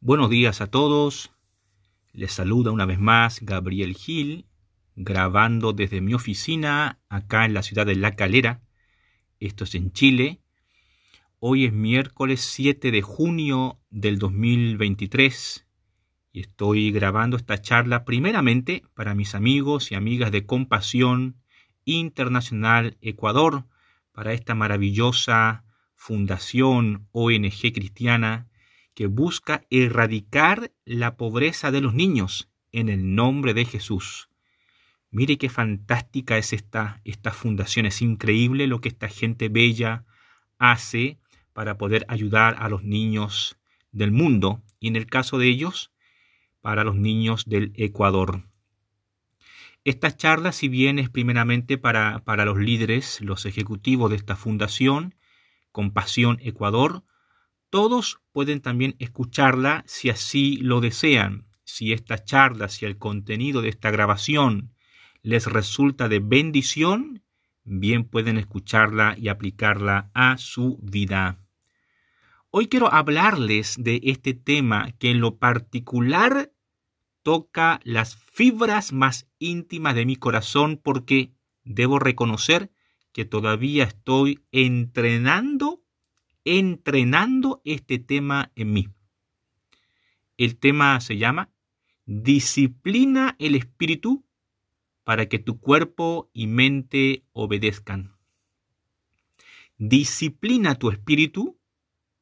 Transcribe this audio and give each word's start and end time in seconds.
Buenos 0.00 0.30
días 0.30 0.60
a 0.60 0.68
todos. 0.68 1.32
Les 2.12 2.30
saluda 2.30 2.70
una 2.70 2.86
vez 2.86 3.00
más 3.00 3.40
Gabriel 3.40 3.96
Gil, 3.96 4.46
grabando 4.94 5.72
desde 5.72 6.00
mi 6.00 6.14
oficina 6.14 7.00
acá 7.08 7.44
en 7.44 7.52
la 7.52 7.64
ciudad 7.64 7.84
de 7.84 7.96
La 7.96 8.14
Calera. 8.14 8.62
Esto 9.40 9.64
es 9.64 9.74
en 9.74 9.90
Chile. 9.90 10.40
Hoy 11.40 11.64
es 11.64 11.72
miércoles 11.72 12.42
7 12.42 12.92
de 12.92 13.02
junio 13.02 13.80
del 13.90 14.20
2023 14.20 15.66
y 16.30 16.40
estoy 16.42 16.92
grabando 16.92 17.36
esta 17.36 17.60
charla 17.60 18.04
primeramente 18.04 18.84
para 18.94 19.16
mis 19.16 19.34
amigos 19.34 19.90
y 19.90 19.96
amigas 19.96 20.30
de 20.30 20.46
Compasión 20.46 21.42
Internacional 21.84 22.98
Ecuador, 23.00 23.64
para 24.12 24.32
esta 24.32 24.54
maravillosa 24.54 25.64
fundación 25.96 27.08
ONG 27.10 27.72
cristiana 27.74 28.48
que 28.98 29.06
busca 29.06 29.64
erradicar 29.70 30.72
la 30.84 31.16
pobreza 31.16 31.70
de 31.70 31.80
los 31.80 31.94
niños 31.94 32.50
en 32.72 32.88
el 32.88 33.14
nombre 33.14 33.54
de 33.54 33.64
Jesús. 33.64 34.28
Mire 35.12 35.38
qué 35.38 35.48
fantástica 35.48 36.36
es 36.36 36.52
esta, 36.52 37.00
esta 37.04 37.30
fundación, 37.30 37.86
es 37.86 38.02
increíble 38.02 38.66
lo 38.66 38.80
que 38.80 38.88
esta 38.88 39.06
gente 39.06 39.50
bella 39.50 40.04
hace 40.58 41.20
para 41.52 41.78
poder 41.78 42.06
ayudar 42.08 42.56
a 42.58 42.68
los 42.68 42.82
niños 42.82 43.56
del 43.92 44.10
mundo 44.10 44.64
y 44.80 44.88
en 44.88 44.96
el 44.96 45.06
caso 45.06 45.38
de 45.38 45.46
ellos, 45.46 45.92
para 46.60 46.82
los 46.82 46.96
niños 46.96 47.44
del 47.44 47.70
Ecuador. 47.76 48.48
Esta 49.84 50.16
charla, 50.16 50.50
si 50.50 50.66
bien 50.66 50.98
es 50.98 51.08
primeramente 51.08 51.78
para, 51.78 52.24
para 52.24 52.44
los 52.44 52.58
líderes, 52.58 53.20
los 53.20 53.46
ejecutivos 53.46 54.10
de 54.10 54.16
esta 54.16 54.34
fundación, 54.34 55.14
Compasión 55.70 56.40
Ecuador, 56.42 57.04
todos 57.70 58.20
pueden 58.32 58.60
también 58.60 58.96
escucharla 58.98 59.84
si 59.86 60.10
así 60.10 60.56
lo 60.58 60.80
desean. 60.80 61.46
Si 61.64 61.92
esta 61.92 62.24
charla, 62.24 62.68
si 62.68 62.86
el 62.86 62.98
contenido 62.98 63.60
de 63.60 63.68
esta 63.68 63.90
grabación 63.90 64.72
les 65.22 65.46
resulta 65.46 66.08
de 66.08 66.20
bendición, 66.20 67.22
bien 67.64 68.04
pueden 68.04 68.38
escucharla 68.38 69.14
y 69.18 69.28
aplicarla 69.28 70.10
a 70.14 70.38
su 70.38 70.78
vida. 70.82 71.38
Hoy 72.50 72.68
quiero 72.68 72.92
hablarles 72.92 73.76
de 73.78 74.00
este 74.04 74.32
tema 74.32 74.92
que 74.98 75.10
en 75.10 75.20
lo 75.20 75.36
particular 75.36 76.52
toca 77.22 77.80
las 77.84 78.16
fibras 78.32 78.92
más 78.94 79.28
íntimas 79.38 79.94
de 79.94 80.06
mi 80.06 80.16
corazón 80.16 80.80
porque 80.82 81.34
debo 81.62 81.98
reconocer 81.98 82.70
que 83.12 83.26
todavía 83.26 83.84
estoy 83.84 84.46
entrenando 84.50 85.82
entrenando 86.56 87.60
este 87.66 87.98
tema 87.98 88.52
en 88.56 88.72
mí. 88.72 88.88
El 90.38 90.56
tema 90.56 90.98
se 91.00 91.18
llama 91.18 91.50
Disciplina 92.06 93.36
el 93.38 93.54
espíritu 93.54 94.24
para 95.04 95.28
que 95.28 95.38
tu 95.38 95.60
cuerpo 95.60 96.30
y 96.32 96.46
mente 96.46 97.24
obedezcan. 97.32 98.16
Disciplina 99.76 100.76
tu 100.76 100.90
espíritu 100.90 101.58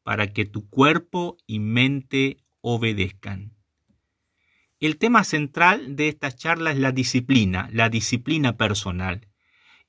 para 0.02 0.32
que 0.32 0.44
tu 0.44 0.68
cuerpo 0.68 1.36
y 1.46 1.60
mente 1.60 2.38
obedezcan. 2.62 3.54
El 4.80 4.98
tema 4.98 5.22
central 5.22 5.94
de 5.94 6.08
esta 6.08 6.32
charla 6.32 6.72
es 6.72 6.78
la 6.78 6.90
disciplina, 6.90 7.68
la 7.72 7.88
disciplina 7.88 8.56
personal. 8.56 9.28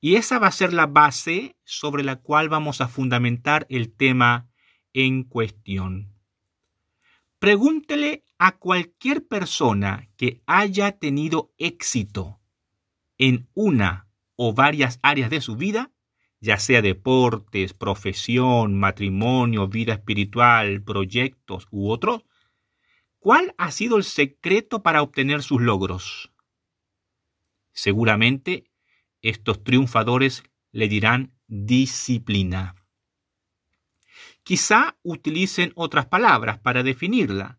Y 0.00 0.16
esa 0.16 0.38
va 0.38 0.46
a 0.46 0.52
ser 0.52 0.72
la 0.72 0.86
base 0.86 1.56
sobre 1.64 2.04
la 2.04 2.16
cual 2.16 2.48
vamos 2.48 2.80
a 2.80 2.88
fundamentar 2.88 3.66
el 3.68 3.92
tema 3.92 4.48
en 4.92 5.24
cuestión. 5.24 6.14
Pregúntele 7.38 8.24
a 8.38 8.58
cualquier 8.58 9.26
persona 9.26 10.08
que 10.16 10.42
haya 10.46 10.98
tenido 10.98 11.52
éxito 11.58 12.40
en 13.16 13.48
una 13.54 14.08
o 14.36 14.54
varias 14.54 15.00
áreas 15.02 15.30
de 15.30 15.40
su 15.40 15.56
vida, 15.56 15.92
ya 16.40 16.58
sea 16.58 16.82
deportes, 16.82 17.74
profesión, 17.74 18.78
matrimonio, 18.78 19.66
vida 19.66 19.94
espiritual, 19.94 20.82
proyectos 20.82 21.66
u 21.70 21.90
otros, 21.90 22.24
¿cuál 23.18 23.54
ha 23.58 23.72
sido 23.72 23.96
el 23.96 24.04
secreto 24.04 24.82
para 24.82 25.02
obtener 25.02 25.42
sus 25.42 25.60
logros? 25.60 26.32
Seguramente 27.72 28.67
estos 29.22 29.64
triunfadores 29.64 30.44
le 30.72 30.88
dirán 30.88 31.34
disciplina. 31.46 32.74
Quizá 34.42 34.96
utilicen 35.02 35.72
otras 35.74 36.06
palabras 36.06 36.58
para 36.58 36.82
definirla, 36.82 37.58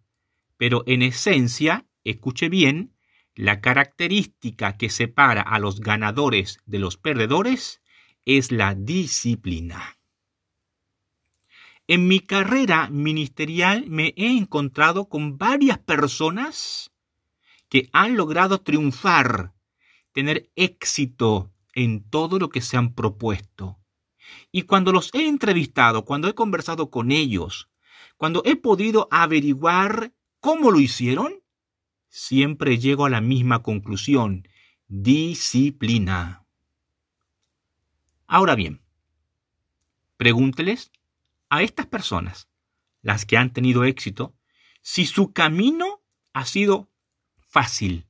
pero 0.57 0.83
en 0.87 1.01
esencia, 1.01 1.85
escuche 2.03 2.49
bien, 2.49 2.95
la 3.35 3.61
característica 3.61 4.75
que 4.75 4.89
separa 4.89 5.41
a 5.41 5.59
los 5.59 5.79
ganadores 5.79 6.59
de 6.65 6.79
los 6.79 6.97
perdedores 6.97 7.81
es 8.25 8.51
la 8.51 8.75
disciplina. 8.75 9.97
En 11.87 12.07
mi 12.07 12.19
carrera 12.19 12.89
ministerial 12.89 13.85
me 13.87 14.13
he 14.17 14.37
encontrado 14.37 15.09
con 15.09 15.37
varias 15.37 15.79
personas 15.79 16.91
que 17.69 17.89
han 17.93 18.17
logrado 18.17 18.61
triunfar 18.61 19.53
tener 20.11 20.51
éxito 20.55 21.51
en 21.73 22.03
todo 22.09 22.39
lo 22.39 22.49
que 22.49 22.61
se 22.61 22.77
han 22.77 22.93
propuesto. 22.93 23.79
Y 24.51 24.63
cuando 24.63 24.91
los 24.91 25.13
he 25.13 25.27
entrevistado, 25.27 26.05
cuando 26.05 26.27
he 26.27 26.35
conversado 26.35 26.89
con 26.89 27.11
ellos, 27.11 27.69
cuando 28.17 28.41
he 28.45 28.55
podido 28.55 29.07
averiguar 29.11 30.13
cómo 30.39 30.71
lo 30.71 30.79
hicieron, 30.79 31.41
siempre 32.09 32.77
llego 32.77 33.05
a 33.05 33.09
la 33.09 33.21
misma 33.21 33.63
conclusión, 33.63 34.47
disciplina. 34.87 36.45
Ahora 38.27 38.55
bien, 38.55 38.81
pregúnteles 40.17 40.91
a 41.49 41.63
estas 41.63 41.87
personas, 41.87 42.49
las 43.01 43.25
que 43.25 43.37
han 43.37 43.53
tenido 43.53 43.85
éxito, 43.85 44.35
si 44.81 45.05
su 45.05 45.31
camino 45.31 46.01
ha 46.33 46.45
sido 46.45 46.89
fácil, 47.47 48.08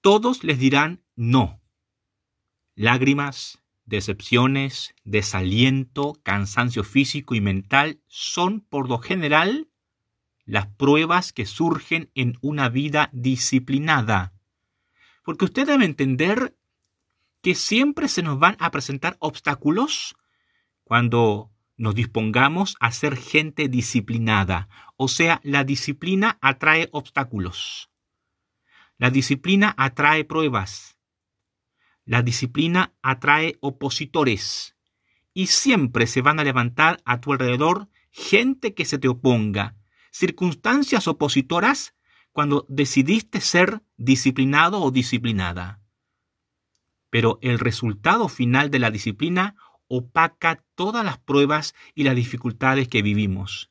todos 0.00 0.44
les 0.44 0.58
dirán 0.58 1.04
no. 1.16 1.60
Lágrimas, 2.74 3.62
decepciones, 3.84 4.94
desaliento, 5.04 6.14
cansancio 6.22 6.84
físico 6.84 7.34
y 7.34 7.40
mental 7.40 8.00
son 8.06 8.60
por 8.60 8.88
lo 8.88 8.98
general 8.98 9.70
las 10.44 10.66
pruebas 10.66 11.32
que 11.32 11.46
surgen 11.46 12.10
en 12.14 12.38
una 12.40 12.68
vida 12.68 13.10
disciplinada. 13.12 14.34
Porque 15.24 15.44
usted 15.44 15.66
debe 15.66 15.84
entender 15.84 16.56
que 17.42 17.54
siempre 17.54 18.08
se 18.08 18.22
nos 18.22 18.38
van 18.38 18.56
a 18.58 18.70
presentar 18.70 19.16
obstáculos 19.20 20.16
cuando 20.84 21.50
nos 21.76 21.94
dispongamos 21.94 22.76
a 22.80 22.90
ser 22.92 23.16
gente 23.16 23.68
disciplinada. 23.68 24.68
O 24.96 25.08
sea, 25.08 25.40
la 25.44 25.64
disciplina 25.64 26.38
atrae 26.40 26.88
obstáculos. 26.92 27.90
La 29.00 29.10
disciplina 29.10 29.74
atrae 29.78 30.24
pruebas. 30.24 30.98
La 32.04 32.22
disciplina 32.22 32.94
atrae 33.00 33.56
opositores. 33.60 34.76
Y 35.32 35.46
siempre 35.46 36.08
se 36.08 36.20
van 36.20 36.40
a 36.40 36.44
levantar 36.44 37.00
a 37.04 37.20
tu 37.20 37.32
alrededor 37.32 37.88
gente 38.10 38.74
que 38.74 38.84
se 38.84 38.98
te 38.98 39.06
oponga, 39.06 39.76
circunstancias 40.10 41.06
opositoras 41.06 41.94
cuando 42.32 42.66
decidiste 42.68 43.40
ser 43.40 43.82
disciplinado 43.96 44.80
o 44.80 44.90
disciplinada. 44.90 45.80
Pero 47.08 47.38
el 47.40 47.60
resultado 47.60 48.28
final 48.28 48.72
de 48.72 48.80
la 48.80 48.90
disciplina 48.90 49.54
opaca 49.86 50.64
todas 50.74 51.04
las 51.04 51.18
pruebas 51.18 51.76
y 51.94 52.02
las 52.02 52.16
dificultades 52.16 52.88
que 52.88 53.02
vivimos. 53.02 53.70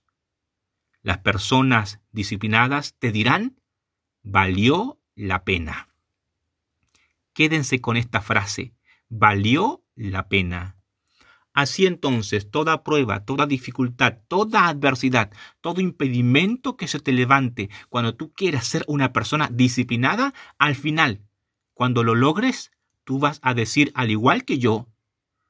Las 1.02 1.18
personas 1.18 2.00
disciplinadas 2.12 2.96
te 2.98 3.12
dirán, 3.12 3.60
valió 4.24 5.02
la 5.18 5.44
pena. 5.44 5.90
Quédense 7.34 7.82
con 7.82 7.98
esta 7.98 8.22
frase, 8.22 8.74
valió 9.10 9.84
la 9.96 10.30
pena. 10.30 10.78
Así 11.54 11.88
entonces, 11.88 12.52
toda 12.52 12.84
prueba, 12.84 13.26
toda 13.26 13.48
dificultad, 13.48 14.20
toda 14.28 14.68
adversidad, 14.68 15.32
todo 15.60 15.82
impedimento 15.82 16.78
que 16.78 16.88
se 16.88 17.00
te 17.00 17.12
levante 17.12 17.70
cuando 17.90 18.16
tú 18.16 18.32
quieras 18.32 18.68
ser 18.68 18.86
una 18.88 19.12
persona 19.12 19.50
disciplinada, 19.52 20.36
al 20.60 20.76
final, 20.76 21.24
cuando 21.74 22.04
lo 22.04 22.14
logres, 22.14 22.72
tú 23.04 23.18
vas 23.18 23.40
a 23.42 23.56
decir, 23.56 23.92
al 23.96 24.12
igual 24.12 24.46
que 24.46 24.60
yo, 24.60 24.88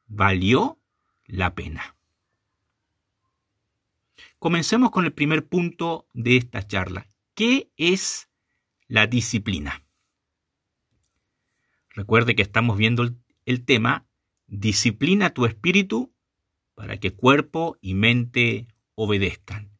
valió 0.07 0.79
la 1.25 1.55
pena. 1.55 1.97
Comencemos 4.39 4.91
con 4.91 5.03
el 5.03 5.11
primer 5.11 5.45
punto 5.45 6.07
de 6.13 6.37
esta 6.37 6.65
charla. 6.65 7.07
¿Qué 7.33 7.69
es 7.75 8.29
la 8.87 9.07
disciplina. 9.07 9.83
Recuerde 11.89 12.35
que 12.35 12.41
estamos 12.41 12.77
viendo 12.77 13.03
el, 13.45 13.65
tema 13.65 14.07
disciplina 14.45 15.31
tu 15.31 15.45
espíritu 15.45 16.13
para 16.75 16.99
que 16.99 17.15
cuerpo 17.15 17.77
y 17.81 17.95
mente 17.95 18.67
obedezcan. 18.95 19.71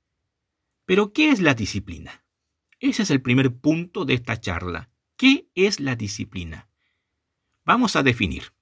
Pero, 0.85 1.13
¿qué 1.13 1.29
es 1.29 1.39
la 1.41 1.53
disciplina? 1.53 2.25
Ese 2.79 3.03
es 3.03 3.11
el 3.11 3.21
primer 3.21 3.55
punto 3.55 4.03
de 4.03 4.15
esta 4.15 4.39
charla. 4.39 4.89
¿Qué 5.15 5.47
es 5.55 5.79
la 5.79 5.95
disciplina? 5.95 6.69
Vamos 7.65 7.95
a 7.95 8.03
definir. 8.03 8.53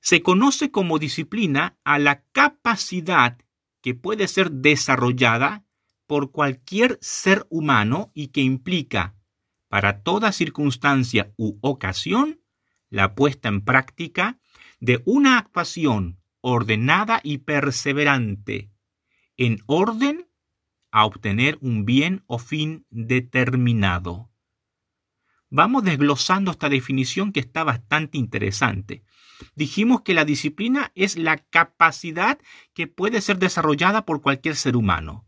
Se 0.00 0.22
conoce 0.22 0.70
como 0.70 0.98
disciplina 0.98 1.78
a 1.84 1.98
la 1.98 2.24
capacidad 2.32 3.38
que 3.80 3.94
puede 3.94 4.28
ser 4.28 4.50
desarrollada 4.50 5.67
por 6.08 6.32
cualquier 6.32 6.98
ser 7.00 7.46
humano 7.50 8.10
y 8.14 8.28
que 8.28 8.40
implica, 8.40 9.14
para 9.68 10.02
toda 10.02 10.32
circunstancia 10.32 11.32
u 11.36 11.58
ocasión, 11.60 12.40
la 12.88 13.14
puesta 13.14 13.48
en 13.50 13.60
práctica 13.60 14.40
de 14.80 15.02
una 15.04 15.38
actuación 15.38 16.18
ordenada 16.40 17.20
y 17.22 17.38
perseverante, 17.38 18.72
en 19.36 19.62
orden 19.66 20.26
a 20.90 21.04
obtener 21.04 21.58
un 21.60 21.84
bien 21.84 22.24
o 22.26 22.38
fin 22.38 22.86
determinado. 22.88 24.30
Vamos 25.50 25.84
desglosando 25.84 26.50
esta 26.52 26.70
definición 26.70 27.32
que 27.32 27.40
está 27.40 27.64
bastante 27.64 28.16
interesante. 28.16 29.04
Dijimos 29.54 30.00
que 30.00 30.14
la 30.14 30.24
disciplina 30.24 30.90
es 30.94 31.18
la 31.18 31.36
capacidad 31.36 32.38
que 32.72 32.86
puede 32.86 33.20
ser 33.20 33.38
desarrollada 33.38 34.06
por 34.06 34.22
cualquier 34.22 34.56
ser 34.56 34.74
humano. 34.74 35.27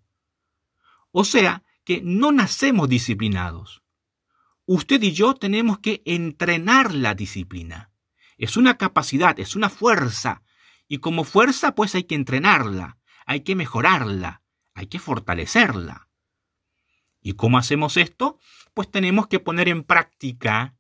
O 1.13 1.25
sea, 1.25 1.65
que 1.85 2.01
no 2.03 2.33
nacemos 2.33 2.89
disciplinados. 2.89 3.83
Usted 4.67 5.03
y 5.03 5.13
yo 5.13 5.35
tenemos 5.35 5.81
que 5.81 6.03
entrenar 6.05 6.95
la 6.95 7.15
disciplina. 7.15 7.91
Es 8.39 8.57
una 8.57 8.79
capacidad, 8.79 9.39
es 9.41 9.57
una 9.57 9.69
fuerza. 9.69 10.43
Y 10.87 10.99
como 10.99 11.25
fuerza, 11.25 11.75
pues 11.75 11.95
hay 11.95 12.05
que 12.05 12.15
entrenarla, 12.15 12.99
hay 13.27 13.41
que 13.41 13.57
mejorarla, 13.57 14.43
hay 14.75 14.87
que 14.87 14.99
fortalecerla. 14.99 16.09
¿Y 17.21 17.35
cómo 17.35 17.59
hacemos 17.59 17.97
esto? 17.97 18.39
Pues 18.73 18.91
tenemos 18.91 19.27
que 19.27 19.41
poner 19.41 19.69
en 19.69 19.83
práctica 19.83 20.77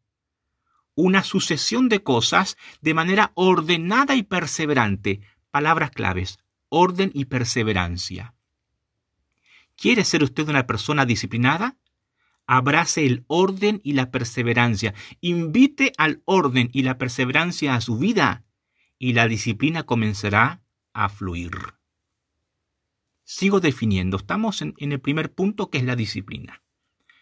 una 0.94 1.22
sucesión 1.22 1.88
de 1.88 2.02
cosas 2.02 2.56
de 2.80 2.94
manera 2.94 3.32
ordenada 3.34 4.14
y 4.14 4.22
perseverante. 4.22 5.20
Palabras 5.50 5.90
claves, 5.90 6.38
orden 6.68 7.10
y 7.12 7.26
perseverancia. 7.26 8.34
¿Quiere 9.80 10.04
ser 10.04 10.22
usted 10.22 10.46
una 10.46 10.66
persona 10.66 11.06
disciplinada? 11.06 11.78
Abrace 12.46 13.06
el 13.06 13.24
orden 13.28 13.80
y 13.82 13.94
la 13.94 14.10
perseverancia. 14.10 14.92
Invite 15.22 15.94
al 15.96 16.20
orden 16.26 16.68
y 16.74 16.82
la 16.82 16.98
perseverancia 16.98 17.74
a 17.74 17.80
su 17.80 17.96
vida 17.96 18.44
y 18.98 19.14
la 19.14 19.26
disciplina 19.26 19.84
comenzará 19.84 20.62
a 20.92 21.08
fluir. 21.08 21.52
Sigo 23.24 23.60
definiendo. 23.60 24.18
Estamos 24.18 24.60
en, 24.60 24.74
el 24.76 25.00
primer 25.00 25.32
punto 25.32 25.70
que 25.70 25.78
es 25.78 25.84
la 25.84 25.96
disciplina. 25.96 26.62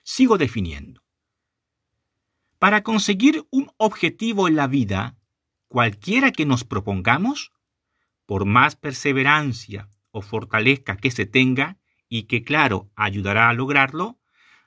Sigo 0.03 0.37
definiendo. 0.37 1.05
Para 2.59 2.83
conseguir 2.83 3.47
un 3.53 3.71
objetivo 3.77 4.49
en 4.49 4.57
la 4.57 4.67
vida, 4.67 5.17
cualquiera 5.69 6.33
que 6.33 6.45
nos 6.45 6.65
propongamos, 6.65 7.53
por 8.27 8.47
más 8.47 8.75
perseverancia 8.75 9.89
o 10.11 10.23
fortaleza 10.23 10.97
que 10.97 11.13
se 11.13 11.25
tenga, 11.25 11.79
y 12.09 12.25
que 12.25 12.43
claro 12.43 12.91
ayudará 12.97 13.49
a 13.49 13.53
lograrlo, 13.53 14.19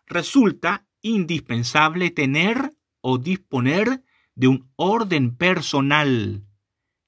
resulta 0.05 0.87
indispensable 1.01 2.11
tener 2.11 2.75
o 3.01 3.17
disponer 3.17 4.03
de 4.35 4.47
un 4.47 4.71
orden 4.75 5.35
personal 5.35 6.45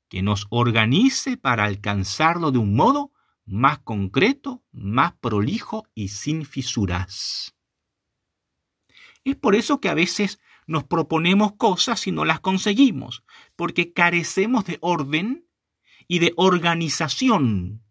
que 0.09 0.21
nos 0.21 0.47
organice 0.49 1.37
para 1.37 1.65
alcanzarlo 1.65 2.51
de 2.51 2.59
un 2.59 2.75
modo 2.75 3.11
más 3.45 3.79
concreto, 3.79 4.63
más 4.71 5.13
prolijo 5.13 5.87
y 5.93 6.09
sin 6.09 6.45
fisuras. 6.45 7.55
Es 9.23 9.35
por 9.35 9.55
eso 9.55 9.79
que 9.79 9.89
a 9.89 9.93
veces 9.93 10.39
nos 10.67 10.83
proponemos 10.83 11.53
cosas 11.53 12.07
y 12.07 12.11
no 12.11 12.25
las 12.25 12.39
conseguimos, 12.39 13.23
porque 13.55 13.93
carecemos 13.93 14.65
de 14.65 14.77
orden 14.81 15.47
y 16.07 16.19
de 16.19 16.33
organización 16.35 17.82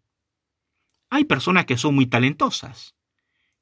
hay 1.13 1.25
personas 1.25 1.65
que 1.65 1.77
son 1.77 1.93
muy 1.93 2.07
talentosas. 2.07 2.95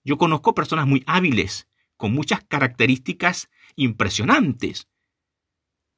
Yo 0.05 0.17
conozco 0.17 0.55
personas 0.55 0.87
muy 0.87 1.03
hábiles, 1.05 1.67
con 1.97 2.13
muchas 2.13 2.45
características 2.45 3.49
impresionantes, 3.75 4.87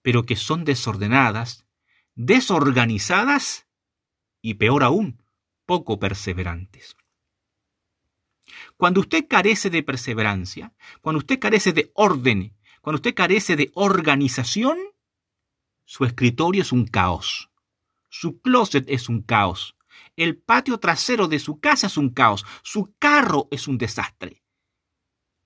pero 0.01 0.23
que 0.25 0.35
son 0.35 0.65
desordenadas, 0.65 1.67
desorganizadas 2.15 3.67
y 4.41 4.55
peor 4.55 4.83
aún, 4.83 5.23
poco 5.67 5.99
perseverantes. 5.99 6.97
Cuando 8.75 9.01
usted 9.01 9.27
carece 9.27 9.69
de 9.69 9.83
perseverancia, 9.83 10.73
cuando 11.01 11.19
usted 11.19 11.37
carece 11.37 11.71
de 11.71 11.91
orden, 11.93 12.57
cuando 12.81 12.97
usted 12.97 13.13
carece 13.13 13.55
de 13.55 13.71
organización, 13.75 14.79
su 15.85 16.03
escritorio 16.03 16.63
es 16.63 16.71
un 16.71 16.87
caos, 16.87 17.51
su 18.09 18.41
closet 18.41 18.85
es 18.89 19.07
un 19.07 19.21
caos, 19.21 19.75
el 20.15 20.37
patio 20.37 20.79
trasero 20.79 21.27
de 21.27 21.39
su 21.39 21.59
casa 21.59 21.87
es 21.87 21.97
un 21.97 22.09
caos, 22.09 22.45
su 22.63 22.93
carro 22.99 23.47
es 23.51 23.67
un 23.67 23.77
desastre. 23.77 24.43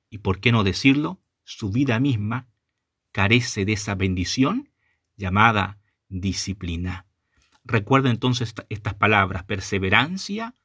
Y 0.10 0.20
por 0.20 0.40
qué 0.40 0.52
no 0.52 0.64
decirlo, 0.64 1.22
su 1.44 1.70
vida 1.72 2.00
misma 2.00 2.50
carece 3.12 3.66
de 3.66 3.74
esa 3.74 3.96
bendición 3.96 4.70
llamada 5.16 5.80
disciplina. 6.10 7.06
Recuerda 7.64 8.10
entonces 8.10 8.54
estas 8.70 8.94
palabras, 8.94 9.44
perseverancia, 9.44 10.56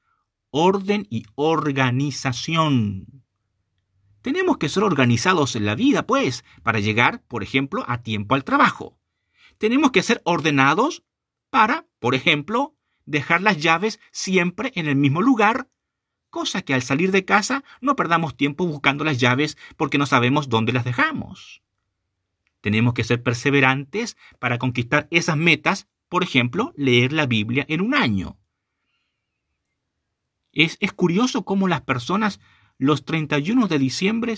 orden 0.50 1.06
y 1.10 1.24
organización. 1.34 3.24
Tenemos 4.20 4.58
que 4.58 4.68
ser 4.68 4.84
organizados 4.84 5.56
en 5.56 5.66
la 5.66 5.74
vida, 5.74 6.06
pues, 6.06 6.44
para 6.62 6.78
llegar, 6.78 7.24
por 7.26 7.42
ejemplo, 7.42 7.84
a 7.88 8.02
tiempo 8.02 8.36
al 8.36 8.44
trabajo. 8.44 9.00
Tenemos 9.58 9.90
que 9.90 10.02
ser 10.02 10.22
ordenados 10.24 11.02
para, 11.50 11.86
por 11.98 12.14
ejemplo, 12.14 12.76
dejar 13.06 13.42
las 13.42 13.58
llaves 13.58 14.00
siempre 14.10 14.72
en 14.74 14.86
el 14.86 14.96
mismo 14.96 15.22
lugar, 15.22 15.68
cosa 16.30 16.62
que 16.62 16.74
al 16.74 16.82
salir 16.82 17.12
de 17.12 17.24
casa 17.24 17.64
no 17.80 17.96
perdamos 17.96 18.36
tiempo 18.36 18.66
buscando 18.66 19.04
las 19.04 19.18
llaves 19.18 19.56
porque 19.76 19.98
no 19.98 20.06
sabemos 20.06 20.48
dónde 20.48 20.72
las 20.72 20.84
dejamos. 20.84 21.62
Tenemos 22.60 22.94
que 22.94 23.04
ser 23.04 23.22
perseverantes 23.22 24.16
para 24.38 24.58
conquistar 24.58 25.08
esas 25.10 25.36
metas, 25.36 25.88
por 26.08 26.22
ejemplo, 26.22 26.72
leer 26.76 27.12
la 27.12 27.26
Biblia 27.26 27.66
en 27.68 27.80
un 27.80 27.94
año. 27.94 28.38
Es, 30.52 30.76
es 30.80 30.92
curioso 30.92 31.44
cómo 31.44 31.66
las 31.68 31.82
personas 31.82 32.40
los 32.78 33.04
31 33.04 33.68
de 33.68 33.78
diciembre, 33.78 34.36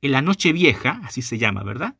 en 0.00 0.12
la 0.12 0.22
noche 0.22 0.52
vieja, 0.52 1.00
así 1.04 1.22
se 1.22 1.38
llama, 1.38 1.62
¿verdad? 1.62 1.96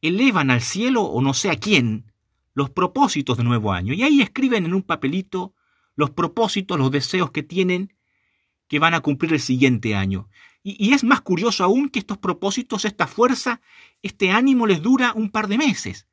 Elevan 0.00 0.50
al 0.50 0.60
cielo 0.60 1.02
o 1.02 1.22
no 1.22 1.34
sé 1.34 1.50
a 1.50 1.56
quién 1.56 2.12
los 2.54 2.70
propósitos 2.70 3.36
de 3.36 3.44
nuevo 3.44 3.72
año. 3.72 3.92
Y 3.92 4.02
ahí 4.02 4.22
escriben 4.22 4.64
en 4.64 4.74
un 4.74 4.82
papelito 4.82 5.54
los 5.96 6.10
propósitos, 6.10 6.78
los 6.78 6.90
deseos 6.90 7.30
que 7.30 7.42
tienen 7.42 7.94
que 8.68 8.78
van 8.78 8.94
a 8.94 9.00
cumplir 9.00 9.32
el 9.34 9.40
siguiente 9.40 9.94
año. 9.94 10.28
Y, 10.62 10.94
es 10.94 11.04
más 11.04 11.20
curioso 11.20 11.62
aún 11.62 11.90
que 11.90 11.98
estos 11.98 12.16
propósitos, 12.16 12.86
esta 12.86 13.06
fuerza, 13.06 13.60
este 14.00 14.30
ánimo 14.30 14.66
les 14.66 14.80
dura 14.80 15.12
un 15.14 15.30
par 15.30 15.48
de 15.48 15.58
meses 15.58 16.08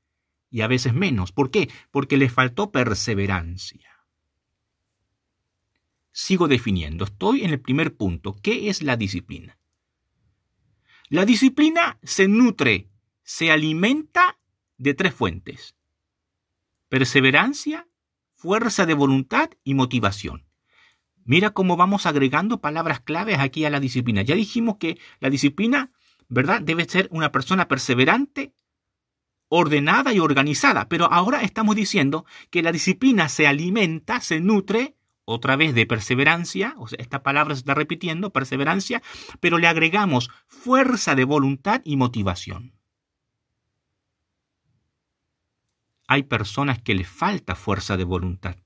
y 0.50 0.62
a 0.62 0.68
veces 0.68 0.94
menos. 0.94 1.32
¿Por 1.32 1.52
qué? 1.52 1.70
Porque 1.92 2.18
les 2.18 2.34
faltó 2.34 2.72
perseverancia. 2.72 3.90
Sigo 6.12 6.50
definiendo, 6.50 7.06
estoy 7.06 7.46
en 7.46 7.52
el 7.52 7.62
primer 7.62 7.96
punto. 7.96 8.36
¿Qué 8.42 8.70
es 8.70 8.84
la 8.84 8.98
disciplina? 8.98 9.58
La 11.08 11.24
disciplina 11.24 11.98
se 12.04 12.28
nutre, 12.28 12.90
se 13.24 13.52
alimenta 13.52 14.38
de 14.78 14.94
tres 14.94 15.14
fuentes 15.14 15.76
perseverancia, 16.92 17.88
fuerza 18.36 18.86
de 18.86 18.94
voluntad 18.94 19.52
y 19.64 19.76
motivación. 19.76 20.46
Mira 21.24 21.52
cómo 21.52 21.78
vamos 21.78 22.06
agregando 22.06 22.60
palabras 22.60 23.00
claves 23.00 23.40
aquí 23.40 23.64
a 23.64 23.70
la 23.70 23.80
disciplina. 23.80 24.24
Ya 24.24 24.36
dijimos 24.36 24.76
que 24.78 25.00
la 25.22 25.30
disciplina, 25.30 25.94
¿verdad? 26.28 26.62
Debe 26.62 26.84
ser 26.84 27.08
una 27.10 27.32
persona 27.32 27.70
perseverante, 27.70 28.54
ordenada 29.48 30.12
y 30.12 30.20
organizada. 30.20 30.90
Pero 30.90 31.06
ahora 31.10 31.44
estamos 31.44 31.78
diciendo 31.78 32.26
que 32.50 32.62
la 32.62 32.74
disciplina 32.74 33.30
se 33.30 33.48
alimenta, 33.48 34.20
se 34.20 34.42
nutre 34.42 34.98
otra 35.24 35.56
vez 35.56 35.74
de 35.74 35.86
perseverancia, 35.86 36.76
o 36.78 36.90
sea, 36.90 36.98
esta 37.00 37.24
palabra 37.24 37.56
se 37.56 37.60
está 37.60 37.74
repitiendo, 37.74 38.34
perseverancia, 38.34 39.02
pero 39.40 39.60
le 39.60 39.68
agregamos 39.68 40.30
fuerza 40.46 41.16
de 41.16 41.24
voluntad 41.24 41.80
y 41.86 41.96
motivación. 41.96 42.81
Hay 46.12 46.24
personas 46.24 46.82
que 46.82 46.94
les 46.94 47.08
falta 47.08 47.56
fuerza 47.56 47.96
de 47.96 48.04
voluntad. 48.04 48.58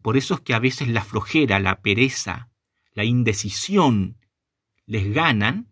Por 0.00 0.16
eso 0.16 0.32
es 0.32 0.40
que 0.40 0.54
a 0.54 0.58
veces 0.58 0.88
la 0.88 1.04
flojera, 1.04 1.60
la 1.60 1.82
pereza, 1.82 2.48
la 2.94 3.04
indecisión 3.04 4.16
les 4.86 5.12
ganan 5.12 5.70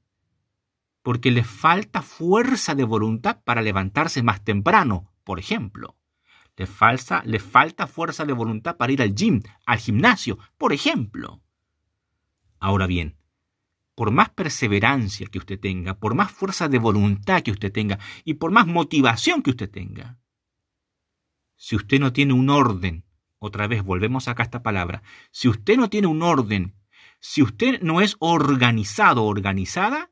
porque 1.00 1.30
les 1.30 1.46
falta 1.46 2.02
fuerza 2.02 2.74
de 2.74 2.84
voluntad 2.84 3.40
para 3.44 3.62
levantarse 3.62 4.22
más 4.22 4.44
temprano, 4.44 5.10
por 5.24 5.38
ejemplo. 5.38 5.96
Les 6.54 6.68
falta, 6.68 7.22
les 7.24 7.42
falta 7.42 7.86
fuerza 7.86 8.26
de 8.26 8.34
voluntad 8.34 8.76
para 8.76 8.92
ir 8.92 9.00
al 9.00 9.14
gym, 9.14 9.40
al 9.64 9.78
gimnasio, 9.78 10.38
por 10.58 10.74
ejemplo. 10.74 11.40
Ahora 12.60 12.86
bien, 12.86 13.16
por 13.94 14.10
más 14.10 14.28
perseverancia 14.28 15.28
que 15.28 15.38
usted 15.38 15.58
tenga, 15.58 15.98
por 15.98 16.14
más 16.14 16.30
fuerza 16.30 16.68
de 16.68 16.78
voluntad 16.78 17.40
que 17.40 17.52
usted 17.52 17.72
tenga 17.72 17.98
y 18.22 18.34
por 18.34 18.50
más 18.50 18.66
motivación 18.66 19.40
que 19.42 19.48
usted 19.48 19.70
tenga, 19.70 20.18
si 21.56 21.76
usted 21.76 22.00
no 22.00 22.12
tiene 22.12 22.32
un 22.32 22.50
orden, 22.50 23.04
otra 23.38 23.66
vez 23.66 23.82
volvemos 23.82 24.28
acá 24.28 24.42
a 24.42 24.44
esta 24.44 24.62
palabra, 24.62 25.02
si 25.30 25.48
usted 25.48 25.76
no 25.76 25.90
tiene 25.90 26.06
un 26.06 26.22
orden, 26.22 26.74
si 27.20 27.42
usted 27.42 27.80
no 27.82 28.00
es 28.00 28.16
organizado 28.18 29.24
organizada, 29.24 30.10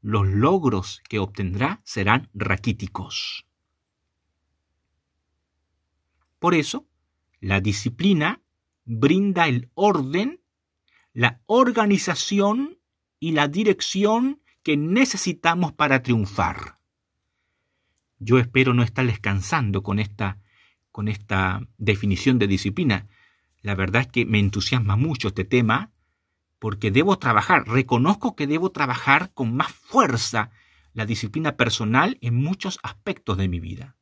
los 0.00 0.26
logros 0.26 1.02
que 1.08 1.18
obtendrá 1.18 1.80
serán 1.84 2.30
raquíticos. 2.34 3.46
Por 6.38 6.54
eso, 6.54 6.86
la 7.40 7.60
disciplina 7.60 8.42
brinda 8.84 9.48
el 9.48 9.70
orden, 9.74 10.40
la 11.12 11.42
organización 11.46 12.78
y 13.18 13.32
la 13.32 13.48
dirección 13.48 14.40
que 14.62 14.76
necesitamos 14.76 15.72
para 15.72 16.02
triunfar. 16.02 16.77
Yo 18.18 18.38
espero 18.38 18.74
no 18.74 18.82
estar 18.82 19.06
descansando 19.06 19.82
con 19.82 19.98
esta, 19.98 20.38
con 20.90 21.08
esta 21.08 21.66
definición 21.76 22.38
de 22.38 22.46
disciplina. 22.46 23.06
La 23.62 23.74
verdad 23.74 24.02
es 24.02 24.08
que 24.08 24.24
me 24.24 24.38
entusiasma 24.38 24.96
mucho 24.96 25.28
este 25.28 25.44
tema 25.44 25.92
porque 26.58 26.90
debo 26.90 27.18
trabajar, 27.18 27.68
reconozco 27.68 28.34
que 28.34 28.46
debo 28.46 28.70
trabajar 28.70 29.32
con 29.32 29.54
más 29.54 29.72
fuerza 29.72 30.50
la 30.92 31.06
disciplina 31.06 31.56
personal 31.56 32.18
en 32.20 32.34
muchos 32.34 32.78
aspectos 32.82 33.38
de 33.38 33.48
mi 33.48 33.60
vida. 33.60 33.96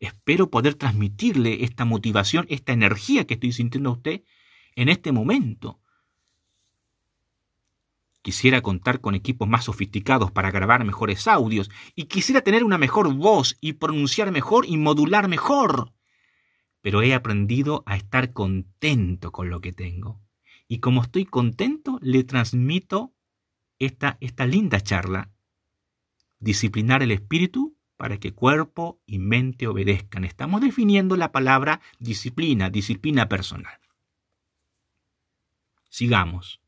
Espero 0.00 0.50
poder 0.50 0.74
transmitirle 0.74 1.64
esta 1.64 1.84
motivación, 1.84 2.46
esta 2.50 2.72
energía 2.72 3.26
que 3.26 3.34
estoy 3.34 3.52
sintiendo 3.52 3.90
a 3.90 3.94
usted 3.94 4.22
en 4.76 4.88
este 4.88 5.12
momento. 5.12 5.80
Quisiera 8.22 8.60
contar 8.62 9.00
con 9.00 9.14
equipos 9.14 9.48
más 9.48 9.64
sofisticados 9.64 10.30
para 10.32 10.50
grabar 10.50 10.84
mejores 10.84 11.28
audios 11.28 11.70
y 11.94 12.04
quisiera 12.04 12.40
tener 12.40 12.64
una 12.64 12.78
mejor 12.78 13.12
voz 13.14 13.56
y 13.60 13.74
pronunciar 13.74 14.32
mejor 14.32 14.66
y 14.66 14.76
modular 14.76 15.28
mejor. 15.28 15.92
Pero 16.80 17.02
he 17.02 17.14
aprendido 17.14 17.82
a 17.86 17.96
estar 17.96 18.32
contento 18.32 19.32
con 19.32 19.50
lo 19.50 19.60
que 19.60 19.72
tengo. 19.72 20.20
Y 20.66 20.80
como 20.80 21.02
estoy 21.02 21.24
contento, 21.24 21.98
le 22.02 22.24
transmito 22.24 23.14
esta, 23.78 24.18
esta 24.20 24.46
linda 24.46 24.80
charla. 24.80 25.30
Disciplinar 26.40 27.02
el 27.02 27.12
espíritu 27.12 27.76
para 27.96 28.18
que 28.18 28.32
cuerpo 28.32 29.00
y 29.06 29.18
mente 29.18 29.66
obedezcan. 29.66 30.24
Estamos 30.24 30.60
definiendo 30.60 31.16
la 31.16 31.32
palabra 31.32 31.80
disciplina, 31.98 32.70
disciplina 32.70 33.28
personal. 33.28 33.78
Sigamos. 35.88 36.60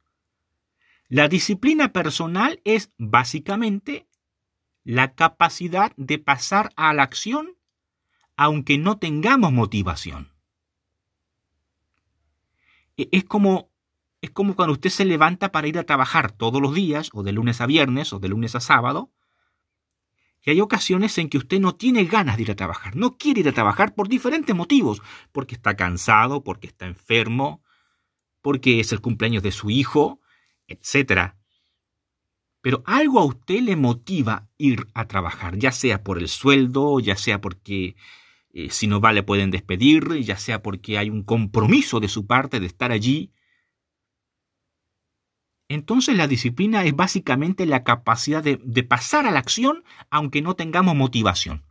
La 1.10 1.26
disciplina 1.26 1.92
personal 1.92 2.60
es 2.64 2.92
básicamente 2.96 4.06
la 4.84 5.14
capacidad 5.14 5.92
de 5.96 6.20
pasar 6.20 6.72
a 6.76 6.94
la 6.94 7.02
acción 7.02 7.56
aunque 8.36 8.78
no 8.78 8.96
tengamos 8.98 9.52
motivación. 9.52 10.32
E, 12.96 13.08
es 13.10 13.24
como 13.24 13.70
es 14.22 14.30
como 14.30 14.54
cuando 14.54 14.74
usted 14.74 14.90
se 14.90 15.04
levanta 15.04 15.50
para 15.50 15.66
ir 15.66 15.78
a 15.78 15.84
trabajar 15.84 16.30
todos 16.30 16.62
los 16.62 16.74
días, 16.74 17.10
o 17.12 17.24
de 17.24 17.32
lunes 17.32 17.60
a 17.60 17.66
viernes, 17.66 18.12
o 18.12 18.20
de 18.20 18.28
lunes 18.28 18.54
a 18.54 18.60
sábado, 18.60 19.10
y 20.44 20.50
hay 20.50 20.60
ocasiones 20.60 21.18
en 21.18 21.28
que 21.28 21.38
usted 21.38 21.58
no 21.58 21.74
tiene 21.74 22.04
ganas 22.04 22.36
de 22.36 22.42
ir 22.44 22.50
a 22.52 22.56
trabajar, 22.56 22.94
no 22.94 23.16
quiere 23.18 23.40
ir 23.40 23.48
a 23.48 23.52
trabajar 23.52 23.94
por 23.94 24.08
diferentes 24.08 24.54
motivos, 24.54 25.02
porque 25.32 25.56
está 25.56 25.74
cansado, 25.74 26.44
porque 26.44 26.68
está 26.68 26.86
enfermo, 26.86 27.64
porque 28.42 28.78
es 28.78 28.92
el 28.92 29.00
cumpleaños 29.00 29.42
de 29.42 29.52
su 29.52 29.70
hijo, 29.70 30.20
etc. 30.70 31.34
Pero 32.62 32.82
algo 32.86 33.20
a 33.20 33.24
usted 33.24 33.60
le 33.60 33.76
motiva 33.76 34.48
ir 34.56 34.86
a 34.94 35.06
trabajar, 35.06 35.58
ya 35.58 35.72
sea 35.72 36.02
por 36.02 36.18
el 36.18 36.28
sueldo, 36.28 37.00
ya 37.00 37.16
sea 37.16 37.40
porque 37.40 37.96
eh, 38.52 38.70
si 38.70 38.86
no 38.86 39.00
va 39.00 39.12
le 39.12 39.22
pueden 39.22 39.50
despedir, 39.50 40.20
ya 40.22 40.38
sea 40.38 40.62
porque 40.62 40.96
hay 40.96 41.10
un 41.10 41.22
compromiso 41.22 42.00
de 42.00 42.08
su 42.08 42.26
parte 42.26 42.60
de 42.60 42.66
estar 42.66 42.92
allí, 42.92 43.32
entonces 45.70 46.16
la 46.16 46.26
disciplina 46.26 46.84
es 46.84 46.96
básicamente 46.96 47.64
la 47.64 47.84
capacidad 47.84 48.42
de, 48.42 48.82
pasar 48.82 49.24
a 49.24 49.30
la 49.30 49.38
acción 49.38 49.84
aunque 50.10 50.42
no 50.42 50.56
tengamos 50.56 50.96
motivación. 50.96 51.64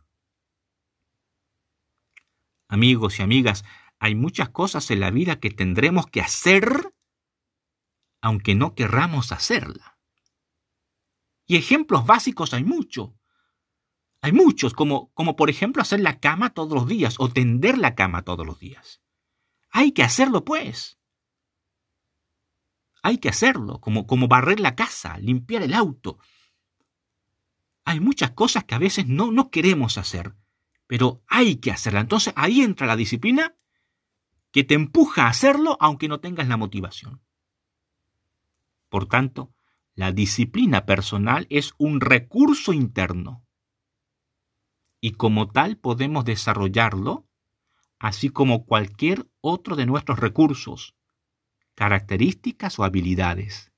Amigos 2.66 3.18
y 3.18 3.22
amigas, 3.22 3.62
hay 3.98 4.14
muchas 4.14 4.48
cosas 4.48 4.90
en 4.90 5.00
la 5.00 5.10
vida 5.10 5.38
que 5.38 5.50
tendremos 5.50 6.06
que 6.06 6.22
hacer 6.22 6.94
aunque 8.20 8.54
no 8.54 8.74
querramos 8.74 9.32
hacerla. 9.32 9.98
Y 11.46 11.56
ejemplos 11.56 12.06
básicos 12.06 12.54
hay 12.54 12.64
muchos. 12.64 13.10
Hay 14.22 14.32
muchos, 14.32 14.74
como, 14.74 15.12
como 15.14 15.34
por 15.34 15.50
ejemplo 15.50 15.82
hacer 15.82 16.00
la 16.00 16.20
cama 16.20 16.50
todos 16.50 16.72
los 16.72 16.86
días 16.86 17.16
o 17.18 17.30
tender 17.30 17.78
la 17.78 17.94
cama 17.94 18.22
todos 18.22 18.46
los 18.46 18.58
días. 18.58 19.00
Hay 19.70 19.92
que 19.92 20.02
hacerlo 20.02 20.44
pues 20.44 21.00
hay 23.02 23.18
que 23.18 23.28
hacerlo, 23.28 23.80
como, 23.80 24.06
como 24.06 24.28
barrer 24.28 24.60
la 24.60 24.74
casa, 24.74 25.18
limpiar 25.18 25.62
el 25.62 25.74
auto. 25.74 26.18
Hay 27.84 28.00
muchas 28.00 28.32
cosas 28.32 28.64
que 28.64 28.74
a 28.74 28.78
veces 28.78 29.06
no, 29.06 29.32
no 29.32 29.50
queremos 29.50 29.98
hacer, 29.98 30.34
pero 30.86 31.22
hay 31.26 31.56
que 31.56 31.70
hacerla. 31.70 32.00
Entonces 32.00 32.32
ahí 32.36 32.62
entra 32.62 32.86
la 32.86 32.96
disciplina 32.96 33.56
que 34.52 34.64
te 34.64 34.74
empuja 34.74 35.24
a 35.24 35.30
hacerlo 35.30 35.76
aunque 35.80 36.08
no 36.08 36.20
tengas 36.20 36.48
la 36.48 36.56
motivación. 36.56 37.22
Por 38.90 39.06
tanto, 39.06 39.54
la 39.94 40.12
disciplina 40.12 40.84
personal 40.84 41.46
es 41.48 41.72
un 41.78 42.00
recurso 42.00 42.74
interno 42.74 43.46
y 45.00 45.12
como 45.12 45.48
tal 45.48 45.78
podemos 45.78 46.24
desarrollarlo 46.26 47.26
así 47.98 48.30
como 48.30 48.66
cualquier 48.66 49.26
otro 49.40 49.76
de 49.76 49.86
nuestros 49.86 50.18
recursos 50.18 50.96
características 51.74 52.78
o 52.78 52.84
habilidades. 52.84 53.72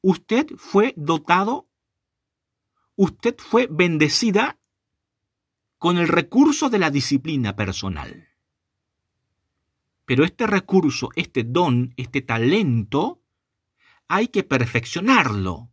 Usted 0.00 0.46
fue 0.56 0.94
dotado, 0.96 1.68
usted 2.96 3.36
fue 3.38 3.68
bendecida 3.70 4.58
con 5.78 5.98
el 5.98 6.08
recurso 6.08 6.70
de 6.70 6.78
la 6.78 6.90
disciplina 6.90 7.54
personal. 7.54 8.28
Pero 10.06 10.24
este 10.24 10.46
recurso, 10.46 11.10
este 11.14 11.44
don, 11.44 11.94
este 11.96 12.20
talento, 12.20 13.19
hay 14.10 14.26
que 14.26 14.42
perfeccionarlo. 14.42 15.70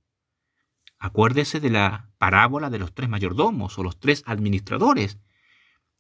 Acuérdese 1.00 1.60
de 1.60 1.72
la 1.72 2.12
parábola 2.20 2.70
de 2.70 2.78
los 2.78 2.94
tres 2.94 3.10
mayordomos 3.10 3.80
o 3.80 3.84
los 3.84 4.00
tres 4.00 4.24
administradores. 4.28 5.18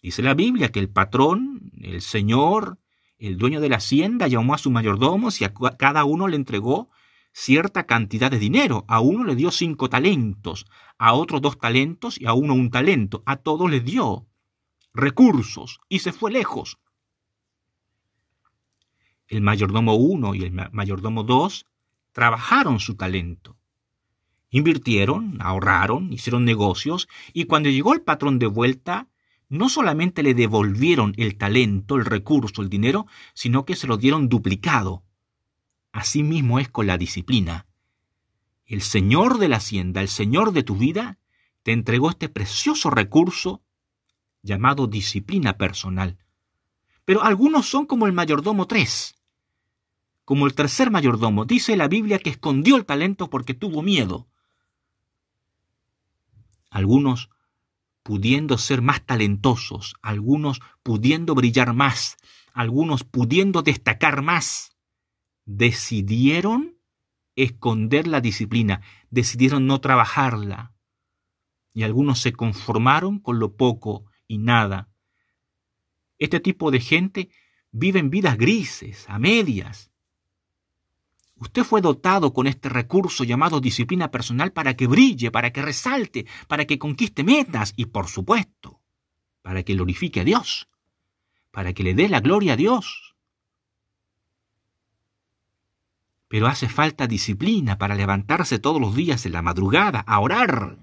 Dice 0.03 0.21
la 0.21 0.35
Biblia 0.35 0.71
que 0.71 0.79
el 0.79 0.87
patrón, 0.87 1.71
el 1.81 2.01
Señor, 2.01 2.77
el 3.17 3.37
dueño 3.37 3.59
de 3.59 3.69
la 3.69 3.77
hacienda 3.77 4.27
llamó 4.27 4.53
a 4.53 4.59
sus 4.59 4.71
mayordomos 4.71 5.41
y 5.41 5.45
a 5.45 5.53
cada 5.79 6.05
uno 6.05 6.27
le 6.27 6.35
entregó 6.35 6.91
cierta 7.33 7.87
cantidad 7.87 8.29
de 8.29 8.37
dinero. 8.37 8.85
A 8.87 8.99
uno 8.99 9.23
le 9.23 9.35
dio 9.35 9.49
cinco 9.49 9.89
talentos, 9.89 10.67
a 10.99 11.13
otro 11.13 11.39
dos 11.39 11.57
talentos 11.57 12.21
y 12.21 12.27
a 12.27 12.33
uno 12.33 12.53
un 12.53 12.69
talento. 12.69 13.23
A 13.25 13.37
todos 13.37 13.67
les 13.67 13.83
dio 13.83 14.27
recursos 14.93 15.79
y 15.89 15.99
se 15.99 16.11
fue 16.11 16.31
lejos. 16.31 16.77
El 19.27 19.41
mayordomo 19.41 19.95
uno 19.95 20.35
y 20.35 20.43
el 20.43 20.51
mayordomo 20.51 21.23
dos 21.23 21.65
trabajaron 22.17 22.79
su 22.79 22.95
talento. 22.95 23.59
Invirtieron, 24.49 25.37
ahorraron, 25.39 26.11
hicieron 26.11 26.45
negocios 26.45 27.07
y 27.31 27.45
cuando 27.45 27.69
llegó 27.69 27.93
el 27.93 28.01
patrón 28.01 28.39
de 28.39 28.47
vuelta, 28.47 29.07
no 29.49 29.69
solamente 29.69 30.23
le 30.23 30.33
devolvieron 30.33 31.13
el 31.17 31.37
talento, 31.37 31.95
el 31.95 32.05
recurso, 32.05 32.63
el 32.63 32.69
dinero, 32.69 33.05
sino 33.35 33.65
que 33.65 33.75
se 33.75 33.85
lo 33.85 33.97
dieron 33.97 34.29
duplicado. 34.29 35.03
Así 35.91 36.23
mismo 36.23 36.57
es 36.57 36.69
con 36.69 36.87
la 36.87 36.97
disciplina. 36.97 37.67
El 38.65 38.81
Señor 38.81 39.37
de 39.37 39.49
la 39.49 39.57
hacienda, 39.57 40.01
el 40.01 40.07
Señor 40.07 40.53
de 40.53 40.63
tu 40.63 40.75
vida, 40.75 41.19
te 41.61 41.71
entregó 41.71 42.09
este 42.09 42.29
precioso 42.29 42.89
recurso 42.89 43.61
llamado 44.41 44.87
disciplina 44.87 45.59
personal. 45.59 46.17
Pero 47.05 47.21
algunos 47.21 47.69
son 47.69 47.85
como 47.85 48.07
el 48.07 48.13
mayordomo 48.13 48.65
tres. 48.65 49.16
Como 50.27 50.45
el 50.45 50.55
tercer 50.55 50.91
mayordomo, 50.91 51.45
dice 51.45 51.77
la 51.77 51.87
Biblia 51.87 52.19
que 52.19 52.29
escondió 52.29 52.75
el 52.75 52.85
talento 52.85 53.29
porque 53.29 53.53
tuvo 53.53 53.81
miedo. 53.81 54.27
Algunos 56.69 57.29
pudiendo 58.03 58.57
ser 58.57 58.81
más 58.81 59.05
talentosos, 59.05 59.95
algunos 60.01 60.59
pudiendo 60.83 61.33
brillar 61.33 61.73
más, 61.73 62.17
algunos 62.51 63.05
pudiendo 63.05 63.61
destacar 63.61 64.21
más, 64.21 64.75
decidieron 65.45 66.77
esconder 67.37 68.05
la 68.05 68.19
disciplina, 68.19 68.81
decidieron 69.09 69.65
no 69.65 69.79
trabajarla. 69.79 70.73
Y 71.73 71.83
algunos 71.83 72.19
se 72.19 72.33
conformaron 72.33 73.19
con 73.19 73.39
lo 73.39 73.55
poco 73.55 74.03
y 74.27 74.39
nada. 74.39 74.89
Este 76.17 76.41
tipo 76.41 76.69
de 76.69 76.81
gente 76.81 77.29
vive 77.71 77.99
en 77.99 78.09
vidas 78.09 78.37
grises, 78.37 79.05
a 79.07 79.19
medias. 79.19 79.89
Usted 81.39 81.63
fue 81.63 81.81
dotado 81.81 82.33
con 82.33 82.47
este 82.47 82.67
recurso 82.67 83.23
llamado 83.23 83.59
disciplina 83.59 84.09
personal 84.09 84.51
para 84.51 84.75
que 84.75 84.87
brille, 84.87 85.29
para 85.29 85.51
que 85.51 85.61
resalte, 85.61 86.25
para 86.47 86.65
que 86.65 86.79
conquiste 86.79 87.23
metas 87.23 87.73
y, 87.75 87.85
por 87.85 88.07
supuesto, 88.07 88.81
para 89.43 89.61
que 89.63 89.73
glorifique 89.73 90.21
a 90.21 90.23
Dios, 90.23 90.67
para 91.51 91.73
que 91.73 91.83
le 91.83 91.93
dé 91.93 92.09
la 92.09 92.21
gloria 92.21 92.53
a 92.53 92.57
Dios. 92.57 93.15
Pero 96.27 96.47
hace 96.47 96.67
falta 96.67 97.07
disciplina 97.07 97.77
para 97.77 97.95
levantarse 97.95 98.59
todos 98.59 98.81
los 98.81 98.95
días 98.95 99.25
en 99.25 99.33
la 99.33 99.41
madrugada 99.43 99.99
a 99.99 100.19
orar. 100.19 100.79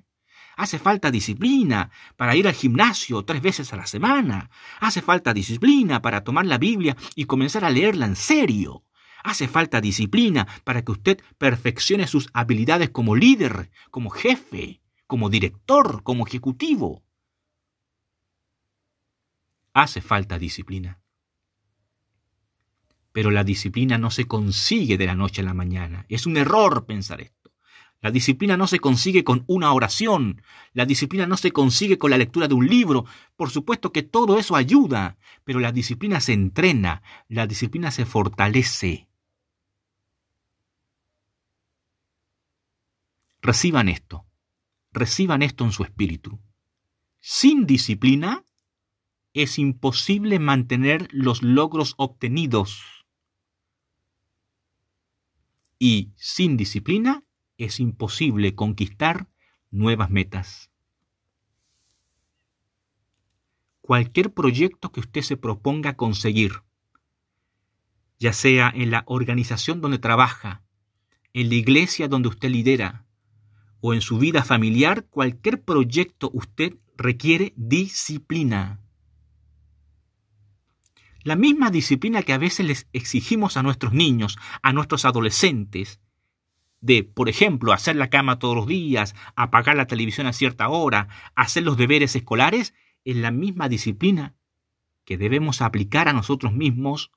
Hace 0.56 0.78
falta 0.78 1.10
disciplina 1.10 1.90
para 2.16 2.36
ir 2.36 2.46
al 2.46 2.54
gimnasio 2.54 3.24
tres 3.24 3.42
veces 3.42 3.72
a 3.72 3.76
la 3.76 3.86
semana. 3.86 4.50
Hace 4.80 5.02
falta 5.02 5.34
disciplina 5.34 6.00
para 6.00 6.22
tomar 6.22 6.46
la 6.46 6.58
Biblia 6.58 6.96
y 7.16 7.24
comenzar 7.24 7.64
a 7.64 7.70
leerla 7.70 8.06
en 8.06 8.14
serio. 8.14 8.84
Hace 9.24 9.48
falta 9.48 9.80
disciplina 9.80 10.46
para 10.64 10.84
que 10.84 10.92
usted 10.92 11.18
perfeccione 11.38 12.06
sus 12.06 12.28
habilidades 12.34 12.90
como 12.90 13.16
líder, 13.16 13.70
como 13.90 14.10
jefe, 14.10 14.82
como 15.06 15.30
director, 15.30 16.02
como 16.02 16.26
ejecutivo. 16.26 17.02
Hace 19.72 20.02
falta 20.02 20.38
disciplina. 20.38 21.00
Pero 23.12 23.30
la 23.30 23.44
disciplina 23.44 23.96
no 23.96 24.10
se 24.10 24.26
consigue 24.26 24.98
de 24.98 25.06
la 25.06 25.14
noche 25.14 25.40
a 25.40 25.44
la 25.44 25.54
mañana. 25.54 26.04
Es 26.10 26.26
un 26.26 26.36
error 26.36 26.84
pensar 26.84 27.22
esto. 27.22 27.50
La 28.02 28.10
disciplina 28.10 28.58
no 28.58 28.66
se 28.66 28.78
consigue 28.78 29.24
con 29.24 29.44
una 29.46 29.72
oración, 29.72 30.42
la 30.74 30.84
disciplina 30.84 31.26
no 31.26 31.38
se 31.38 31.52
consigue 31.52 31.96
con 31.96 32.10
la 32.10 32.18
lectura 32.18 32.46
de 32.46 32.54
un 32.54 32.66
libro. 32.66 33.06
Por 33.36 33.48
supuesto 33.48 33.90
que 33.90 34.02
todo 34.02 34.38
eso 34.38 34.54
ayuda, 34.54 35.16
pero 35.44 35.60
la 35.60 35.72
disciplina 35.72 36.20
se 36.20 36.34
entrena, 36.34 37.02
la 37.28 37.46
disciplina 37.46 37.90
se 37.90 38.04
fortalece. 38.04 39.08
Reciban 43.44 43.90
esto, 43.90 44.24
reciban 44.90 45.42
esto 45.42 45.64
en 45.64 45.72
su 45.72 45.82
espíritu. 45.82 46.40
Sin 47.20 47.66
disciplina 47.66 48.42
es 49.34 49.58
imposible 49.58 50.38
mantener 50.38 51.08
los 51.12 51.42
logros 51.42 51.92
obtenidos. 51.98 53.04
Y 55.78 56.14
sin 56.16 56.56
disciplina 56.56 57.22
es 57.58 57.80
imposible 57.80 58.54
conquistar 58.54 59.28
nuevas 59.70 60.08
metas. 60.08 60.70
Cualquier 63.82 64.32
proyecto 64.32 64.90
que 64.90 65.00
usted 65.00 65.20
se 65.20 65.36
proponga 65.36 65.98
conseguir, 65.98 66.62
ya 68.18 68.32
sea 68.32 68.72
en 68.74 68.90
la 68.90 69.04
organización 69.06 69.82
donde 69.82 69.98
trabaja, 69.98 70.64
en 71.34 71.50
la 71.50 71.56
iglesia 71.56 72.08
donde 72.08 72.28
usted 72.28 72.48
lidera, 72.48 73.03
o 73.86 73.92
en 73.92 74.00
su 74.00 74.16
vida 74.16 74.42
familiar, 74.44 75.04
cualquier 75.10 75.62
proyecto 75.62 76.30
usted 76.32 76.78
requiere 76.96 77.52
disciplina. 77.54 78.80
La 81.22 81.36
misma 81.36 81.70
disciplina 81.70 82.22
que 82.22 82.32
a 82.32 82.38
veces 82.38 82.64
les 82.64 82.88
exigimos 82.94 83.58
a 83.58 83.62
nuestros 83.62 83.92
niños, 83.92 84.38
a 84.62 84.72
nuestros 84.72 85.04
adolescentes, 85.04 86.00
de, 86.80 87.04
por 87.04 87.28
ejemplo, 87.28 87.74
hacer 87.74 87.96
la 87.96 88.08
cama 88.08 88.38
todos 88.38 88.56
los 88.56 88.66
días, 88.66 89.14
apagar 89.36 89.76
la 89.76 89.86
televisión 89.86 90.26
a 90.28 90.32
cierta 90.32 90.70
hora, 90.70 91.08
hacer 91.34 91.62
los 91.62 91.76
deberes 91.76 92.16
escolares, 92.16 92.72
es 93.04 93.16
la 93.16 93.32
misma 93.32 93.68
disciplina 93.68 94.34
que 95.04 95.18
debemos 95.18 95.60
aplicar 95.60 96.08
a 96.08 96.14
nosotros 96.14 96.54
mismos 96.54 97.12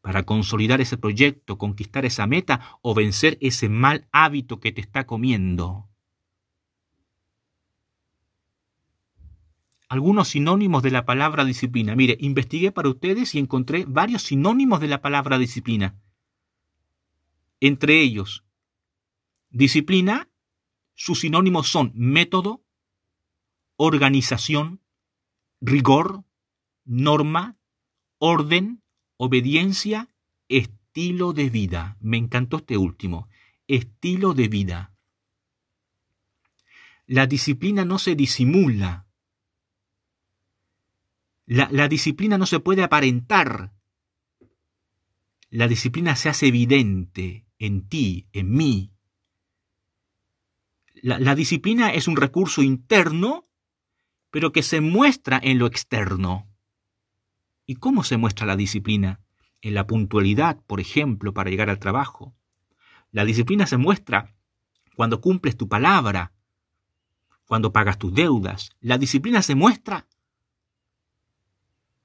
para 0.00 0.24
consolidar 0.24 0.80
ese 0.80 0.96
proyecto, 0.96 1.58
conquistar 1.58 2.04
esa 2.04 2.26
meta 2.26 2.78
o 2.82 2.94
vencer 2.94 3.38
ese 3.40 3.68
mal 3.68 4.08
hábito 4.12 4.60
que 4.60 4.72
te 4.72 4.80
está 4.80 5.06
comiendo. 5.06 5.88
Algunos 9.88 10.28
sinónimos 10.28 10.82
de 10.82 10.92
la 10.92 11.04
palabra 11.04 11.44
disciplina. 11.44 11.96
Mire, 11.96 12.16
investigué 12.20 12.70
para 12.70 12.88
ustedes 12.88 13.34
y 13.34 13.40
encontré 13.40 13.84
varios 13.86 14.22
sinónimos 14.22 14.80
de 14.80 14.86
la 14.86 15.02
palabra 15.02 15.36
disciplina. 15.36 16.00
Entre 17.58 18.00
ellos, 18.00 18.44
disciplina, 19.50 20.28
sus 20.94 21.20
sinónimos 21.20 21.68
son 21.68 21.92
método, 21.94 22.62
organización, 23.76 24.80
rigor, 25.60 26.24
norma, 26.84 27.56
orden, 28.18 28.79
Obediencia, 29.22 30.08
estilo 30.48 31.34
de 31.34 31.50
vida. 31.50 31.98
Me 32.00 32.16
encantó 32.16 32.56
este 32.56 32.78
último. 32.78 33.28
Estilo 33.68 34.32
de 34.32 34.48
vida. 34.48 34.94
La 37.04 37.26
disciplina 37.26 37.84
no 37.84 37.98
se 37.98 38.14
disimula. 38.14 39.06
La, 41.44 41.68
la, 41.70 41.86
disciplina 41.86 42.38
no 42.38 42.46
se 42.46 42.60
puede 42.60 42.82
aparentar. 42.82 43.74
La 45.50 45.68
disciplina 45.68 46.16
se 46.16 46.30
hace 46.30 46.46
evidente 46.46 47.44
en 47.58 47.90
ti, 47.90 48.26
en 48.32 48.50
mí. 48.54 48.94
La, 50.94 51.18
la 51.18 51.34
disciplina 51.34 51.92
es 51.92 52.08
un 52.08 52.16
recurso 52.16 52.62
interno, 52.62 53.44
pero 54.30 54.50
que 54.50 54.62
se 54.62 54.80
muestra 54.80 55.38
en 55.42 55.58
lo 55.58 55.66
externo. 55.66 56.49
¿Y 57.70 57.76
cómo 57.76 58.02
se 58.02 58.16
muestra 58.16 58.48
la 58.48 58.56
disciplina? 58.56 59.20
En 59.62 59.74
la 59.74 59.86
puntualidad, 59.86 60.60
por 60.66 60.80
ejemplo, 60.80 61.32
para 61.32 61.50
llegar 61.50 61.70
al 61.70 61.78
trabajo. 61.78 62.34
La 63.12 63.24
disciplina 63.24 63.64
se 63.64 63.76
muestra 63.76 64.34
cuando 64.96 65.20
cumples 65.20 65.56
tu 65.56 65.68
palabra, 65.68 66.32
cuando 67.44 67.72
pagas 67.72 67.96
tus 67.96 68.12
deudas. 68.12 68.70
La 68.80 68.98
disciplina 68.98 69.40
se 69.40 69.54
muestra 69.54 70.08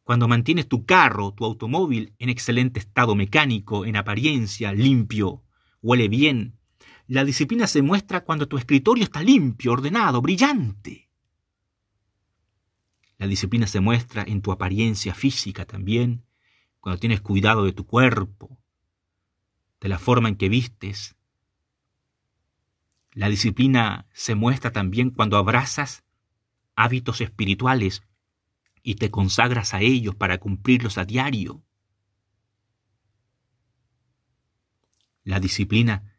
cuando 0.04 0.28
mantienes 0.28 0.67
tu 0.67 0.86
carro, 0.86 1.34
tu 1.34 1.45
automóvil 1.45 2.13
en 2.19 2.30
excelente 2.30 2.80
estado 2.80 3.15
mecánico, 3.15 3.88
en 3.88 3.95
apariencia, 3.95 4.71
limpio, 4.71 5.45
huele 5.82 6.10
bien. 6.10 6.60
La 7.08 7.25
disciplina 7.25 7.65
se 7.65 7.82
muestra 7.82 8.23
cuando 8.23 8.47
tu 8.47 8.60
escritorio 8.60 9.04
está 9.04 9.23
limpio, 9.23 9.71
ordenado, 9.71 10.21
brillante. 10.21 11.05
La 13.17 13.28
disciplina 13.28 13.67
se 13.67 13.80
muestra 13.80 14.23
en 14.28 14.41
tu 14.41 14.51
apariencia 14.51 15.13
física 15.13 15.65
también, 15.65 16.25
cuando 16.80 16.99
tienes 16.99 17.21
cuidado 17.21 17.63
de 17.63 17.71
tu 17.71 17.86
cuerpo, 17.86 18.58
de 19.80 19.89
la 19.89 19.97
forma 19.97 20.30
en 20.30 20.36
que 20.36 20.49
vistes. 20.49 21.15
La 23.13 23.30
disciplina 23.30 24.08
se 24.13 24.36
muestra 24.36 24.71
también 24.71 25.10
cuando 25.10 25.38
abrazas 25.38 26.04
hábitos 26.75 27.21
espirituales 27.21 28.04
y 28.84 28.95
te 28.95 29.10
consagras 29.10 29.73
a 29.73 29.82
ellos 29.82 30.15
para 30.15 30.38
cumplirlos 30.38 30.97
a 30.97 31.06
diario. 31.06 31.63
La 35.23 35.39
disciplina 35.39 36.13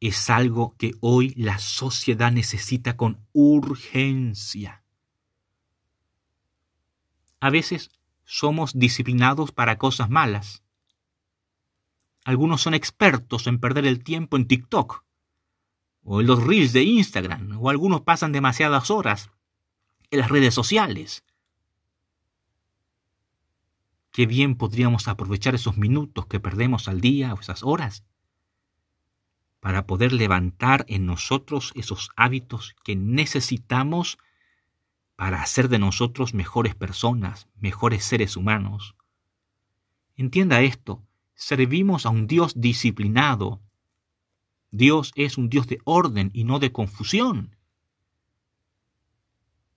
es 0.00 0.28
algo 0.28 0.76
que 0.76 0.94
hoy 1.00 1.32
la 1.36 1.58
sociedad 1.58 2.32
necesita 2.32 2.96
con 2.96 3.26
urgencia. 3.32 4.79
A 7.40 7.50
veces 7.50 7.90
somos 8.24 8.78
disciplinados 8.78 9.50
para 9.50 9.78
cosas 9.78 10.10
malas. 10.10 10.62
Algunos 12.24 12.60
son 12.60 12.74
expertos 12.74 13.46
en 13.46 13.58
perder 13.58 13.86
el 13.86 14.04
tiempo 14.04 14.36
en 14.36 14.46
TikTok 14.46 15.04
o 16.02 16.20
en 16.20 16.26
los 16.26 16.42
reels 16.44 16.72
de 16.72 16.82
Instagram, 16.82 17.58
o 17.60 17.70
algunos 17.70 18.02
pasan 18.02 18.32
demasiadas 18.32 18.90
horas 18.90 19.30
en 20.10 20.20
las 20.20 20.30
redes 20.30 20.54
sociales. 20.54 21.24
Qué 24.12 24.26
bien 24.26 24.56
podríamos 24.56 25.08
aprovechar 25.08 25.54
esos 25.54 25.76
minutos 25.76 26.26
que 26.26 26.40
perdemos 26.40 26.88
al 26.88 27.00
día 27.00 27.32
o 27.32 27.40
esas 27.40 27.62
horas 27.62 28.04
para 29.60 29.86
poder 29.86 30.12
levantar 30.12 30.84
en 30.88 31.06
nosotros 31.06 31.72
esos 31.74 32.10
hábitos 32.16 32.74
que 32.82 32.96
necesitamos 32.96 34.18
para 35.20 35.42
hacer 35.42 35.68
de 35.68 35.78
nosotros 35.78 36.32
mejores 36.32 36.74
personas, 36.74 37.46
mejores 37.56 38.06
seres 38.06 38.38
humanos. 38.38 38.96
Entienda 40.16 40.62
esto, 40.62 41.06
servimos 41.34 42.06
a 42.06 42.08
un 42.08 42.26
Dios 42.26 42.58
disciplinado. 42.58 43.60
Dios 44.70 45.12
es 45.16 45.36
un 45.36 45.50
Dios 45.50 45.66
de 45.66 45.78
orden 45.84 46.30
y 46.32 46.44
no 46.44 46.58
de 46.58 46.72
confusión. 46.72 47.54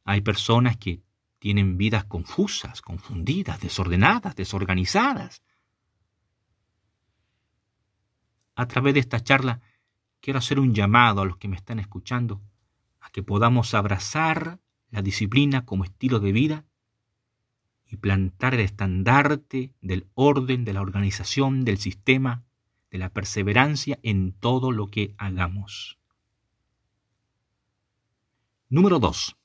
Hay 0.06 0.22
personas 0.22 0.78
que 0.78 1.04
tienen 1.40 1.78
vidas 1.78 2.06
confusas, 2.06 2.82
confundidas, 2.82 3.60
desordenadas, 3.60 4.38
desorganizadas. 4.38 5.44
A 8.56 8.66
través 8.70 8.94
de 8.94 9.02
esta 9.02 9.22
charla 9.22 9.60
quiero 10.22 10.40
hacer 10.40 10.58
un 10.58 10.74
llamado 10.74 11.20
a 11.20 11.26
los 11.26 11.36
que 11.36 11.50
me 11.50 11.58
están 11.58 11.80
escuchando 11.80 12.42
a 13.02 13.10
que 13.10 13.24
podamos 13.24 13.74
abrazar 13.74 14.63
la 14.94 15.02
disciplina 15.02 15.66
como 15.66 15.86
estilo 15.86 16.20
de 16.20 16.32
vida 16.32 16.66
y 17.88 17.98
plantar 17.98 18.54
el 18.54 18.60
estandarte 18.60 19.74
del 19.82 20.06
orden, 20.14 20.66
de 20.66 20.74
la 20.74 20.82
organización, 20.82 21.66
del 21.66 21.80
sistema, 21.80 22.44
de 22.92 23.00
la 23.00 23.10
perseverancia 23.10 23.98
en 24.04 24.34
todo 24.34 24.72
lo 24.72 24.92
que 24.92 25.16
hagamos. 25.18 25.98
Número 28.70 29.00
2. 29.00 29.36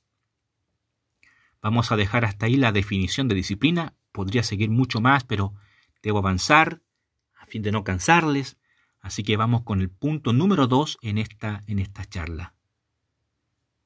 Vamos 1.63 1.93
a 1.93 1.97
dejar 1.97 2.27
hasta 2.27 2.45
ahí 2.45 2.57
la 2.57 2.71
definición 2.71 3.27
de 3.27 3.35
disciplina. 3.35 3.95
Podría 4.13 4.43
seguir 4.43 4.69
mucho 4.69 5.01
más, 5.01 5.25
pero 5.25 5.55
debo 6.03 6.19
avanzar 6.19 6.83
a 7.37 7.47
fin 7.47 7.63
de 7.63 7.73
no 7.73 7.85
cansarles. 7.85 8.59
Así 9.01 9.23
que 9.23 9.39
vamos 9.39 9.63
con 9.63 9.81
el 9.81 9.89
punto 9.89 10.35
número 10.35 10.67
2 10.67 10.99
en 11.01 11.17
esta, 11.17 11.63
en 11.67 11.79
esta 11.79 12.05
charla. 12.05 12.55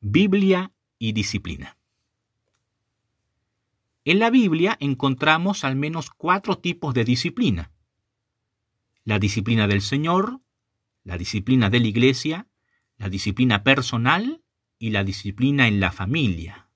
Biblia 0.00 0.72
y 1.02 1.10
disciplina. 1.10 1.76
En 4.04 4.20
la 4.20 4.30
Biblia 4.30 4.76
encontramos 4.78 5.64
al 5.64 5.74
menos 5.74 6.10
cuatro 6.10 6.58
tipos 6.58 6.94
de 6.94 7.02
disciplina. 7.02 7.72
La 9.02 9.18
disciplina 9.18 9.66
del 9.66 9.82
Señor, 9.82 10.42
la 11.02 11.18
disciplina 11.18 11.70
de 11.70 11.80
la 11.80 11.88
iglesia, 11.88 12.46
la 12.98 13.08
disciplina 13.08 13.64
personal 13.64 14.44
y 14.78 14.90
la 14.90 15.02
disciplina 15.02 15.66
en 15.66 15.80
la 15.80 15.90
familia. 15.90 16.68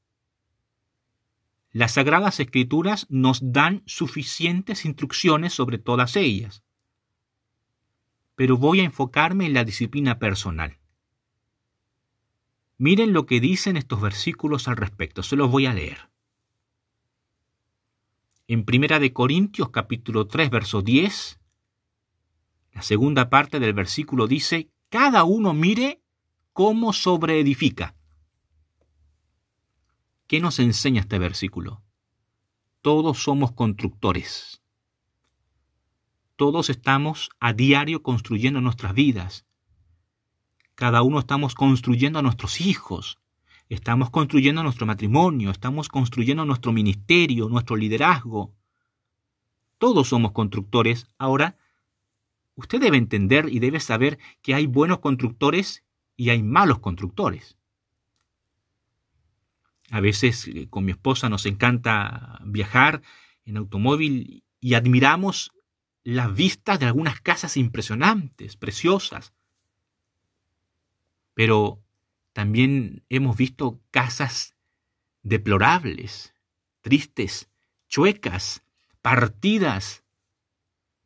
Las 1.70 1.92
sagradas 1.92 2.40
escrituras 2.40 3.06
nos 3.08 3.52
dan 3.52 3.84
suficientes 3.86 4.84
instrucciones 4.84 5.52
sobre 5.52 5.78
todas 5.78 6.16
ellas. 6.16 6.64
Pero 8.34 8.56
voy 8.56 8.80
a 8.80 8.84
enfocarme 8.84 9.46
en 9.46 9.54
la 9.54 9.62
disciplina 9.62 10.18
personal. 10.18 10.80
Miren 12.78 13.14
lo 13.14 13.24
que 13.24 13.40
dicen 13.40 13.76
estos 13.78 14.00
versículos 14.02 14.68
al 14.68 14.76
respecto, 14.76 15.22
se 15.22 15.36
los 15.36 15.50
voy 15.50 15.64
a 15.64 15.72
leer. 15.72 16.10
En 18.48 18.64
Primera 18.64 18.98
de 18.98 19.14
Corintios 19.14 19.70
capítulo 19.70 20.26
3 20.26 20.50
verso 20.50 20.82
10, 20.82 21.40
la 22.72 22.82
segunda 22.82 23.30
parte 23.30 23.60
del 23.60 23.72
versículo 23.72 24.26
dice, 24.26 24.68
cada 24.90 25.24
uno 25.24 25.54
mire 25.54 26.02
cómo 26.52 26.92
sobreedifica. 26.92 27.96
¿Qué 30.26 30.40
nos 30.40 30.58
enseña 30.58 31.00
este 31.00 31.18
versículo? 31.18 31.82
Todos 32.82 33.22
somos 33.22 33.52
constructores. 33.52 34.62
Todos 36.36 36.68
estamos 36.68 37.30
a 37.40 37.54
diario 37.54 38.02
construyendo 38.02 38.60
nuestras 38.60 38.92
vidas. 38.92 39.45
Cada 40.76 41.02
uno 41.02 41.18
estamos 41.18 41.54
construyendo 41.54 42.20
a 42.20 42.22
nuestros 42.22 42.60
hijos, 42.60 43.18
Estamos 43.68 44.10
construyendo 44.10 44.62
nuestro 44.62 44.86
matrimonio, 44.86 45.50
estamos 45.50 45.88
construyendo 45.88 46.44
nuestro 46.44 46.72
ministerio, 46.72 47.48
nuestro 47.48 47.74
liderazgo. 47.74 48.54
Todos 49.78 50.08
somos 50.08 50.30
constructores. 50.32 51.08
Ahora, 51.18 51.56
usted 52.54 52.80
debe 52.80 52.96
entender 52.96 53.48
y 53.50 53.58
debe 53.58 53.80
saber 53.80 54.18
que 54.40 54.54
hay 54.54 54.66
buenos 54.66 55.00
constructores 55.00 55.84
y 56.16 56.30
hay 56.30 56.44
malos 56.44 56.78
constructores. 56.78 57.56
A 59.90 60.00
veces 60.00 60.46
eh, 60.46 60.68
con 60.70 60.84
mi 60.84 60.92
esposa 60.92 61.28
nos 61.28 61.44
encanta 61.44 62.40
viajar 62.44 63.02
en 63.44 63.56
automóvil 63.56 64.44
y 64.60 64.74
admiramos 64.74 65.52
las 66.04 66.32
vistas 66.32 66.78
de 66.78 66.86
algunas 66.86 67.20
casas 67.20 67.56
impresionantes, 67.56 68.56
preciosas. 68.56 69.32
Pero 71.36 71.84
también 72.32 73.04
hemos 73.10 73.36
visto 73.36 73.78
casas 73.90 74.56
deplorables, 75.22 76.34
tristes, 76.80 77.50
chuecas, 77.88 78.64
partidas, 79.02 80.02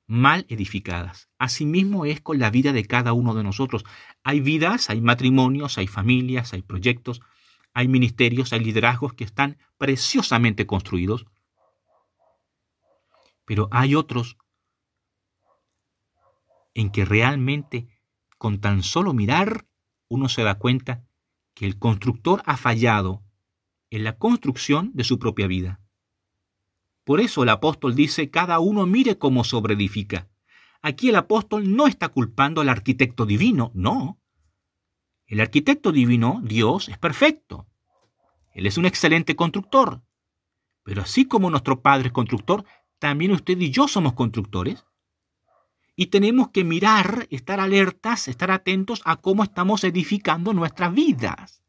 mal 0.07 0.47
edificadas. 0.49 1.29
Asimismo 1.37 2.05
es 2.05 2.21
con 2.21 2.39
la 2.39 2.51
vida 2.51 2.73
de 2.73 2.85
cada 2.85 3.13
uno 3.13 3.35
de 3.35 3.43
nosotros. 3.43 3.85
Hay 4.23 4.39
vidas, 4.39 4.89
hay 4.89 5.01
matrimonios, 5.01 5.79
hay 5.79 5.89
familias, 5.89 6.53
hay 6.53 6.63
proyectos, 6.63 7.21
hay 7.75 7.89
ministerios, 7.89 8.53
hay 8.53 8.61
liderazgos 8.61 9.15
que 9.15 9.25
están 9.25 9.59
preciosamente 9.79 10.65
construidos, 10.65 11.27
pero 13.45 13.67
hay 13.73 13.97
otros 13.97 14.37
en 16.75 16.91
que 16.91 17.05
realmente 17.05 17.89
con 18.39 18.61
tan 18.61 18.85
solo 18.85 19.13
mirar 19.13 19.67
uno 20.11 20.29
se 20.29 20.43
da 20.43 20.59
cuenta 20.59 21.05
que 21.55 21.65
el 21.65 21.79
constructor 21.79 22.43
ha 22.45 22.57
fallado 22.57 23.23
en 23.91 24.05
la 24.05 24.19
construcción 24.19 24.91
de 24.93 25.05
su 25.05 25.19
propia 25.19 25.47
vida. 25.47 25.81
Por 27.05 27.21
eso 27.21 27.43
el 27.45 27.49
apóstol 27.49 27.95
dice, 27.95 28.29
cada 28.29 28.59
uno 28.61 28.87
mire 28.87 29.19
cómo 29.19 29.45
sobreedifica. 29.45 30.29
Aquí 30.83 31.09
el 31.09 31.17
apóstol 31.17 31.75
no 31.75 31.87
está 31.87 32.09
culpando 32.09 32.61
al 32.61 32.69
arquitecto 32.69 33.25
divino, 33.25 33.71
no. 33.75 34.21
El 35.27 35.41
arquitecto 35.41 35.93
divino, 35.93 36.41
Dios, 36.45 36.89
es 36.89 36.99
perfecto. 36.99 37.67
Él 38.53 38.67
es 38.67 38.79
un 38.79 38.87
excelente 38.87 39.37
constructor. 39.37 40.03
Pero 40.83 41.03
así 41.03 41.25
como 41.25 41.51
nuestro 41.51 41.83
Padre 41.83 42.09
es 42.09 42.13
constructor, 42.13 42.65
también 42.99 43.31
usted 43.31 43.59
y 43.61 43.71
yo 43.71 43.87
somos 43.87 44.15
constructores. 44.15 44.85
Y 46.01 46.07
tenemos 46.07 46.49
que 46.49 46.65
mirar, 46.65 47.27
estar 47.29 47.61
alertas, 47.61 48.27
estar 48.27 48.51
atentos 48.51 49.03
a 49.05 49.17
cómo 49.17 49.45
estamos 49.45 49.85
edificando 49.85 50.55
nuestras 50.55 50.95
vidas. 50.95 51.63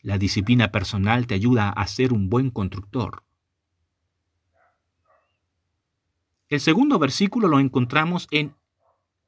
La 0.00 0.16
disciplina 0.16 0.70
personal 0.70 1.26
te 1.26 1.34
ayuda 1.34 1.68
a 1.68 1.84
ser 1.88 2.12
un 2.12 2.30
buen 2.30 2.50
constructor. 2.50 3.24
El 6.48 6.60
segundo 6.60 7.00
versículo 7.00 7.48
lo 7.48 7.58
encontramos 7.58 8.28
en 8.30 8.54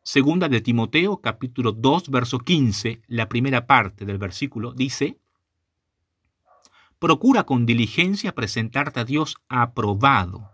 Segunda 0.05 0.48
de 0.48 0.61
Timoteo, 0.61 1.20
capítulo 1.20 1.72
2, 1.72 2.11
verso 2.11 2.38
15, 2.38 3.03
la 3.09 3.29
primera 3.29 3.66
parte 3.66 4.05
del 4.05 4.18
versículo 4.18 4.72
dice, 4.72 5.18
Procura 7.01 7.42
con 7.42 7.66
diligencia 7.66 8.37
presentarte 8.37 9.01
a 9.01 9.05
Dios 9.05 9.35
aprobado, 9.48 10.51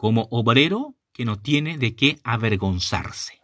como 0.00 0.28
obrero 0.30 0.94
que 1.12 1.26
no 1.26 1.38
tiene 1.38 1.76
de 1.76 1.94
qué 1.94 2.20
avergonzarse. 2.24 3.38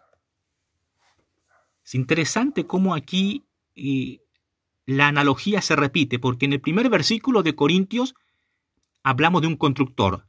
Es 1.85 1.95
interesante 1.95 2.66
cómo 2.66 2.95
aquí 2.95 3.45
eh, 3.75 4.23
la 4.87 5.09
analogía 5.09 5.61
se 5.61 5.77
repite, 5.77 6.19
porque 6.19 6.47
en 6.47 6.55
el 6.55 6.62
primer 6.62 6.88
versículo 6.88 7.42
de 7.42 7.55
Corintios 7.55 8.14
hablamos 9.03 9.42
de 9.42 9.49
un 9.49 9.57
constructor. 9.57 10.29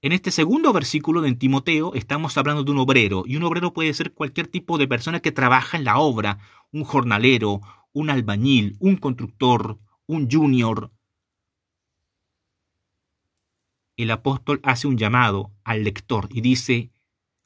En 0.00 0.12
este 0.12 0.30
segundo 0.30 0.72
versículo 0.72 1.22
de 1.22 1.34
Timoteo 1.34 1.92
estamos 1.94 2.38
hablando 2.38 2.62
de 2.62 2.70
un 2.70 2.78
obrero, 2.78 3.24
y 3.26 3.34
un 3.34 3.42
obrero 3.42 3.72
puede 3.72 3.92
ser 3.94 4.12
cualquier 4.12 4.46
tipo 4.46 4.78
de 4.78 4.86
persona 4.86 5.18
que 5.18 5.32
trabaja 5.32 5.76
en 5.76 5.82
la 5.82 5.98
obra, 5.98 6.38
un 6.70 6.84
jornalero, 6.84 7.62
un 7.92 8.10
albañil, 8.10 8.76
un 8.78 8.96
constructor, 8.96 9.80
un 10.06 10.30
junior, 10.30 10.92
el 13.98 14.12
apóstol 14.12 14.60
hace 14.62 14.86
un 14.86 14.96
llamado 14.96 15.52
al 15.64 15.82
lector 15.82 16.28
y 16.30 16.40
dice, 16.40 16.92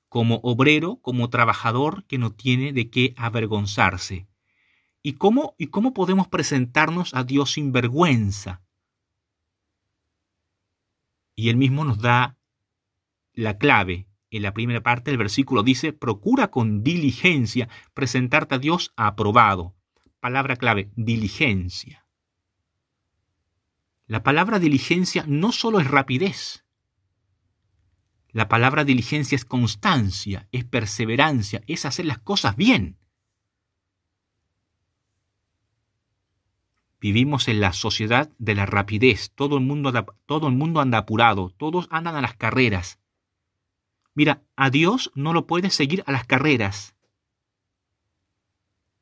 como 0.08 0.36
obrero, 0.42 0.96
como 1.00 1.30
trabajador 1.30 2.04
que 2.04 2.18
no 2.18 2.30
tiene 2.32 2.74
de 2.74 2.90
qué 2.90 3.14
avergonzarse. 3.16 4.28
¿Y 5.02 5.14
cómo, 5.14 5.54
y 5.56 5.68
cómo 5.68 5.94
podemos 5.94 6.28
presentarnos 6.28 7.14
a 7.14 7.24
Dios 7.24 7.52
sin 7.52 7.72
vergüenza? 7.72 8.62
Y 11.34 11.48
él 11.48 11.56
mismo 11.56 11.84
nos 11.86 12.00
da 12.00 12.36
la 13.32 13.56
clave. 13.56 14.06
En 14.30 14.42
la 14.42 14.52
primera 14.52 14.82
parte 14.82 15.10
del 15.10 15.18
versículo 15.18 15.62
dice, 15.62 15.94
procura 15.94 16.50
con 16.50 16.82
diligencia 16.84 17.70
presentarte 17.94 18.56
a 18.56 18.58
Dios 18.58 18.92
aprobado. 18.96 19.74
Palabra 20.20 20.56
clave, 20.56 20.90
diligencia. 20.96 22.01
La 24.12 24.22
palabra 24.22 24.58
diligencia 24.58 25.24
no 25.26 25.52
solo 25.52 25.80
es 25.80 25.90
rapidez. 25.90 26.66
La 28.30 28.46
palabra 28.46 28.84
diligencia 28.84 29.36
es 29.36 29.46
constancia, 29.46 30.48
es 30.52 30.66
perseverancia, 30.66 31.62
es 31.66 31.86
hacer 31.86 32.04
las 32.04 32.18
cosas 32.18 32.54
bien. 32.54 32.98
Vivimos 37.00 37.48
en 37.48 37.62
la 37.62 37.72
sociedad 37.72 38.30
de 38.36 38.54
la 38.54 38.66
rapidez. 38.66 39.32
Todo 39.34 39.56
el 39.56 39.64
mundo, 39.64 39.90
todo 40.26 40.46
el 40.46 40.56
mundo 40.56 40.82
anda 40.82 40.98
apurado. 40.98 41.48
Todos 41.48 41.88
andan 41.90 42.14
a 42.14 42.20
las 42.20 42.34
carreras. 42.34 42.98
Mira, 44.12 44.42
a 44.56 44.68
Dios 44.68 45.10
no 45.14 45.32
lo 45.32 45.46
puedes 45.46 45.72
seguir 45.72 46.04
a 46.06 46.12
las 46.12 46.26
carreras. 46.26 46.94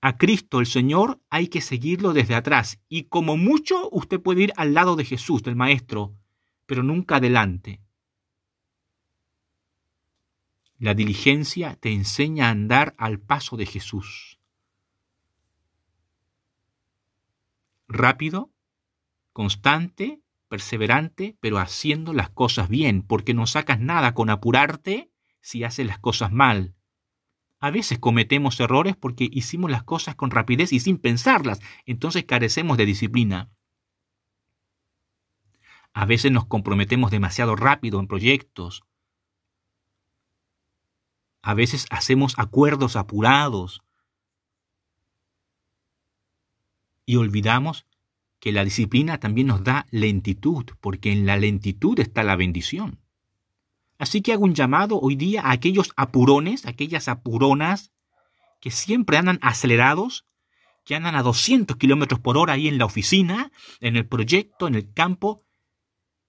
A 0.03 0.17
Cristo 0.17 0.61
el 0.61 0.67
Señor 0.67 1.21
hay 1.29 1.49
que 1.49 1.61
seguirlo 1.61 2.15
desde 2.15 2.35
atrás 2.35 2.81
y 2.89 3.05
como 3.05 3.37
mucho 3.37 3.91
usted 3.93 4.21
puede 4.21 4.45
ir 4.45 4.53
al 4.57 4.73
lado 4.73 4.97
de 4.97 5.05
Jesús, 5.05 5.43
del 5.43 5.57
Maestro, 5.57 6.17
pero 6.65 6.83
nunca 6.83 7.17
adelante. 7.17 7.81
La 10.79 10.95
diligencia 10.95 11.77
te 11.77 11.93
enseña 11.93 12.47
a 12.47 12.51
andar 12.51 12.95
al 12.97 13.21
paso 13.21 13.59
de 13.59 13.67
Jesús. 13.67 14.39
Rápido, 17.87 18.51
constante, 19.35 20.23
perseverante, 20.49 21.37
pero 21.41 21.59
haciendo 21.59 22.15
las 22.15 22.31
cosas 22.31 22.71
bien, 22.71 23.03
porque 23.03 23.35
no 23.35 23.47
sacas 23.47 23.79
nada 23.79 24.15
con 24.15 24.31
apurarte 24.31 25.11
si 25.43 25.65
haces 25.65 25.87
las 25.87 25.99
cosas 25.99 26.33
mal. 26.33 26.75
A 27.61 27.71
veces 27.71 27.99
cometemos 27.99 28.59
errores 28.59 28.97
porque 28.97 29.29
hicimos 29.31 29.71
las 29.71 29.83
cosas 29.83 30.15
con 30.17 30.31
rapidez 30.31 30.73
y 30.73 30.81
sin 30.81 30.97
pensarlas, 30.97 31.61
entonces 31.85 32.25
carecemos 32.25 32.79
de 32.79 32.87
disciplina. 32.87 33.51
A 35.93 36.07
veces 36.07 36.33
nos 36.33 36.47
comprometemos 36.47 37.11
demasiado 37.11 37.57
rápido 37.57 38.01
en 38.01 38.07
proyectos. 38.07 38.83
A 41.43 41.53
veces 41.53 41.87
hacemos 41.91 42.39
acuerdos 42.39 42.97
apurados. 42.97 43.83
Y 47.05 47.17
olvidamos 47.17 47.87
que 48.39 48.53
la 48.53 48.65
disciplina 48.65 49.19
también 49.21 49.49
nos 49.49 49.65
da 49.65 49.87
lentitud, 49.91 50.65
porque 50.81 51.13
en 51.13 51.27
la 51.27 51.37
lentitud 51.37 51.99
está 52.01 52.23
la 52.23 52.37
bendición. 52.37 53.00
Así 54.01 54.23
que 54.23 54.33
hago 54.33 54.45
un 54.45 54.55
llamado 54.55 54.99
hoy 54.99 55.15
día 55.15 55.43
a 55.43 55.53
aquellos 55.53 55.93
apurones, 55.95 56.65
aquellas 56.65 57.07
apuronas 57.07 57.93
que 58.59 58.71
siempre 58.71 59.19
andan 59.19 59.39
acelerados, 59.43 60.27
que 60.87 60.97
andan 60.97 61.17
a 61.17 61.23
200 61.23 61.77
kilómetros 61.77 62.19
por 62.19 62.39
hora 62.39 62.55
ahí 62.55 62.67
en 62.67 62.79
la 62.79 62.87
oficina, 62.87 63.53
en 63.79 63.97
el 63.97 64.09
proyecto, 64.09 64.67
en 64.67 64.75
el 64.75 64.91
campo. 64.95 65.45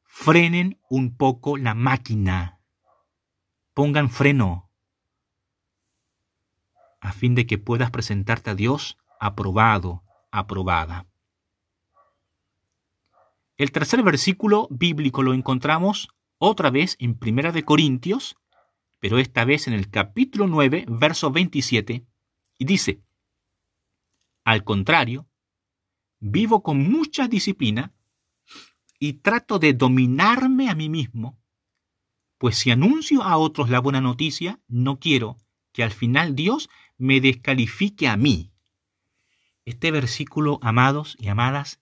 Frenen 0.04 0.82
un 0.90 1.16
poco 1.16 1.56
la 1.56 1.74
máquina. 1.74 2.60
Pongan 3.74 4.10
freno 4.10 4.70
a 7.00 7.14
fin 7.14 7.36
de 7.36 7.48
que 7.48 7.58
puedas 7.58 7.90
presentarte 7.90 8.50
a 8.50 8.56
Dios 8.56 8.98
aprobado, 9.18 10.04
aprobada. 10.30 11.08
El 13.56 13.72
tercer 13.72 14.04
versículo 14.04 14.68
bíblico 14.70 15.24
lo 15.24 15.34
encontramos 15.34 16.10
otra 16.44 16.72
vez 16.72 16.96
en 17.00 17.14
Primera 17.14 17.52
de 17.52 17.64
Corintios, 17.64 18.36
pero 19.00 19.20
esta 19.20 19.46
vez 19.46 19.68
en 19.68 19.74
el 19.74 19.92
capítulo 19.92 20.48
9, 20.48 20.86
verso 20.88 21.30
27, 21.30 22.04
y 22.58 22.66
dice, 22.66 23.04
Al 24.44 24.64
contrario, 24.64 25.30
vivo 26.20 26.64
con 26.64 26.82
mucha 26.90 27.28
disciplina 27.28 27.94
y 28.98 29.14
trato 29.14 29.60
de 29.60 29.74
dominarme 29.74 30.72
a 30.72 30.74
mí 30.74 30.90
mismo, 30.90 31.40
pues 32.40 32.58
si 32.58 32.72
anuncio 32.72 33.22
a 33.22 33.38
otros 33.38 33.70
la 33.70 33.80
buena 33.80 34.02
noticia, 34.02 34.60
no 34.68 35.00
quiero 35.00 35.38
que 35.72 35.84
al 35.84 35.92
final 35.92 36.36
Dios 36.36 36.72
me 36.98 37.22
descalifique 37.22 38.08
a 38.08 38.18
mí. 38.18 38.52
Este 39.64 39.92
versículo, 39.92 40.58
amados 40.64 41.16
y 41.20 41.28
amadas, 41.28 41.81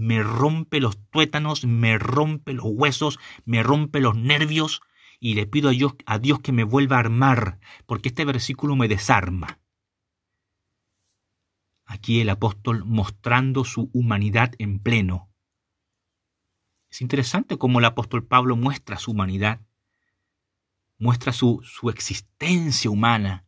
me 0.00 0.22
rompe 0.22 0.80
los 0.80 0.98
tuétanos, 1.10 1.66
me 1.66 1.98
rompe 1.98 2.54
los 2.54 2.64
huesos, 2.64 3.18
me 3.44 3.62
rompe 3.62 4.00
los 4.00 4.16
nervios 4.16 4.80
y 5.20 5.34
le 5.34 5.46
pido 5.46 5.68
a 5.68 5.72
Dios, 5.72 5.94
a 6.06 6.18
Dios 6.18 6.40
que 6.40 6.52
me 6.52 6.64
vuelva 6.64 6.96
a 6.96 7.00
armar, 7.00 7.60
porque 7.84 8.08
este 8.08 8.24
versículo 8.24 8.76
me 8.76 8.88
desarma. 8.88 9.60
Aquí 11.84 12.22
el 12.22 12.30
apóstol 12.30 12.84
mostrando 12.86 13.66
su 13.66 13.90
humanidad 13.92 14.54
en 14.58 14.78
pleno. 14.78 15.28
Es 16.88 17.02
interesante 17.02 17.58
cómo 17.58 17.78
el 17.78 17.84
apóstol 17.84 18.24
Pablo 18.26 18.56
muestra 18.56 18.98
su 18.98 19.10
humanidad, 19.10 19.60
muestra 20.96 21.34
su, 21.34 21.60
su 21.62 21.90
existencia 21.90 22.90
humana. 22.90 23.44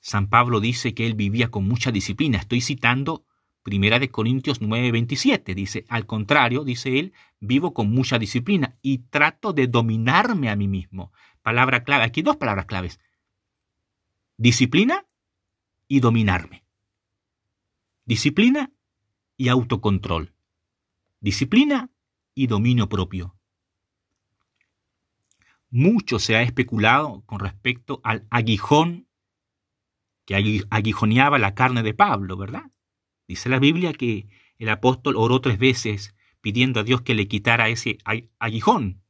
San 0.00 0.28
Pablo 0.28 0.60
dice 0.60 0.92
que 0.92 1.06
él 1.06 1.14
vivía 1.14 1.50
con 1.50 1.66
mucha 1.66 1.90
disciplina. 1.90 2.36
Estoy 2.36 2.60
citando 2.60 3.25
Primera 3.66 3.98
de 3.98 4.12
Corintios 4.12 4.62
9:27 4.62 5.52
dice, 5.52 5.84
al 5.88 6.06
contrario, 6.06 6.62
dice 6.62 7.00
él, 7.00 7.12
vivo 7.40 7.74
con 7.74 7.90
mucha 7.90 8.16
disciplina 8.16 8.78
y 8.80 8.98
trato 8.98 9.52
de 9.52 9.66
dominarme 9.66 10.50
a 10.50 10.54
mí 10.54 10.68
mismo. 10.68 11.12
Palabra 11.42 11.82
clave, 11.82 12.04
aquí 12.04 12.22
dos 12.22 12.36
palabras 12.36 12.66
claves. 12.66 13.00
Disciplina 14.36 15.04
y 15.88 15.98
dominarme. 15.98 16.64
Disciplina 18.04 18.70
y 19.36 19.48
autocontrol. 19.48 20.32
Disciplina 21.18 21.90
y 22.36 22.46
dominio 22.46 22.88
propio. 22.88 23.34
Mucho 25.70 26.20
se 26.20 26.36
ha 26.36 26.42
especulado 26.42 27.24
con 27.26 27.40
respecto 27.40 28.00
al 28.04 28.28
aguijón 28.30 29.08
que 30.24 30.36
aguijoneaba 30.70 31.40
la 31.40 31.56
carne 31.56 31.82
de 31.82 31.94
Pablo, 31.94 32.36
¿verdad? 32.36 32.70
Dice 33.26 33.48
la 33.48 33.58
Biblia 33.58 33.92
que 33.92 34.28
el 34.58 34.68
apóstol 34.68 35.16
oró 35.16 35.40
tres 35.40 35.58
veces 35.58 36.14
pidiendo 36.40 36.80
a 36.80 36.84
Dios 36.84 37.02
que 37.02 37.14
le 37.14 37.28
quitara 37.28 37.68
ese 37.68 37.98
aguijón. 38.38 39.02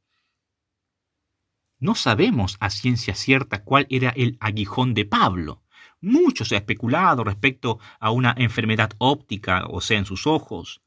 No 1.79 1.93
sabemos 1.93 2.57
a 2.59 2.71
ciencia 2.71 3.13
cierta 3.13 3.63
cuál 3.63 3.85
era 3.89 4.09
el 4.09 4.37
aguijón 4.39 4.95
de 4.95 5.05
Pablo. 5.05 5.63
Mucho 6.01 6.45
se 6.45 6.55
ha 6.55 6.59
especulado 6.59 7.23
respecto 7.23 7.79
a 7.99 8.09
una 8.09 8.33
enfermedad 8.37 8.91
óptica, 8.97 9.65
o 9.67 9.81
sea, 9.81 9.99
en 9.99 10.05
sus 10.05 10.25
ojos. 10.25 10.81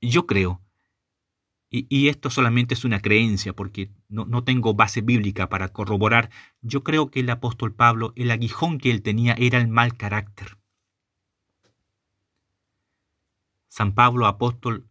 Yo 0.00 0.26
creo 0.26 0.63
y, 1.76 2.08
esto 2.08 2.30
solamente 2.30 2.74
es 2.74 2.84
una 2.84 3.00
creencia 3.00 3.52
porque 3.52 3.90
no, 4.08 4.26
no, 4.26 4.44
tengo 4.44 4.74
base 4.74 5.00
bíblica 5.00 5.48
para 5.48 5.68
corroborar. 5.70 6.30
Yo 6.62 6.84
creo 6.84 7.10
que 7.10 7.20
el 7.20 7.30
apóstol 7.30 7.74
Pablo, 7.74 8.12
el 8.14 8.30
aguijón 8.30 8.78
que 8.78 8.92
él 8.92 9.02
tenía 9.02 9.34
era 9.34 9.58
el 9.58 9.66
mal 9.66 9.96
carácter. 9.96 10.56
San 13.68 13.92
Pablo 13.92 14.26
apóstol 14.26 14.88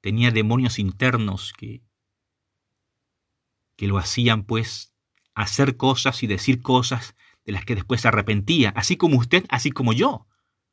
tenía 0.00 0.30
demonios 0.30 0.78
internos 0.78 1.52
que, 1.52 1.82
que 3.74 3.88
lo 3.88 3.98
hacían 3.98 4.44
pues 4.44 4.94
hacer 5.34 5.76
cosas 5.76 6.22
y 6.22 6.28
decir 6.28 6.62
cosas 6.62 7.16
de 7.44 7.50
las 7.50 7.64
que 7.64 7.74
después 7.74 8.02
se 8.02 8.08
arrepentía, 8.08 8.70
así 8.76 8.96
como 8.96 9.18
usted, 9.18 9.44
así 9.48 9.72
como 9.72 9.92
yo. 9.92 10.28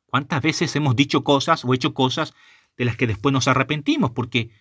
¿Cuántas 0.05 0.43
veces 0.43 0.75
hemos 0.75 0.95
dicho 0.95 1.23
cosas 1.23 1.65
o 1.65 1.73
hecho 1.73 1.95
cosas 1.95 2.35
de 2.77 2.85
las 2.85 2.97
que 2.97 3.07
después 3.07 3.33
nos 3.33 3.47
arrepentimos? 3.47 4.12
Porque 4.12 4.51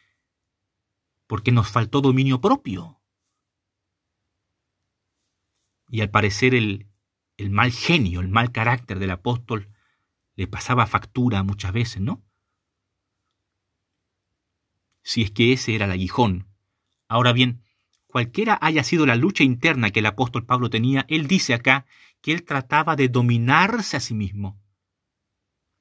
porque 1.28 1.52
nos 1.52 1.70
faltó 1.70 2.00
dominio 2.00 2.40
propio. 2.40 2.98
Y 5.90 6.00
al 6.00 6.10
parecer 6.10 6.54
el, 6.54 6.88
el 7.36 7.50
mal 7.50 7.70
genio, 7.70 8.20
el 8.20 8.28
mal 8.28 8.50
carácter 8.50 8.98
del 8.98 9.12
apóstol 9.12 9.68
le 10.34 10.46
pasaba 10.46 10.86
factura 10.86 11.42
muchas 11.42 11.72
veces, 11.72 12.00
¿no? 12.00 12.24
Si 15.02 15.22
es 15.22 15.30
que 15.30 15.52
ese 15.52 15.74
era 15.74 15.84
el 15.84 15.92
aguijón. 15.92 16.48
Ahora 17.08 17.32
bien, 17.32 17.62
cualquiera 18.06 18.58
haya 18.60 18.82
sido 18.82 19.04
la 19.06 19.16
lucha 19.16 19.44
interna 19.44 19.90
que 19.90 20.00
el 20.00 20.06
apóstol 20.06 20.46
Pablo 20.46 20.70
tenía, 20.70 21.04
él 21.08 21.26
dice 21.26 21.54
acá 21.54 21.86
que 22.22 22.32
él 22.32 22.42
trataba 22.44 22.96
de 22.96 23.08
dominarse 23.08 23.96
a 23.98 24.00
sí 24.00 24.14
mismo. 24.14 24.58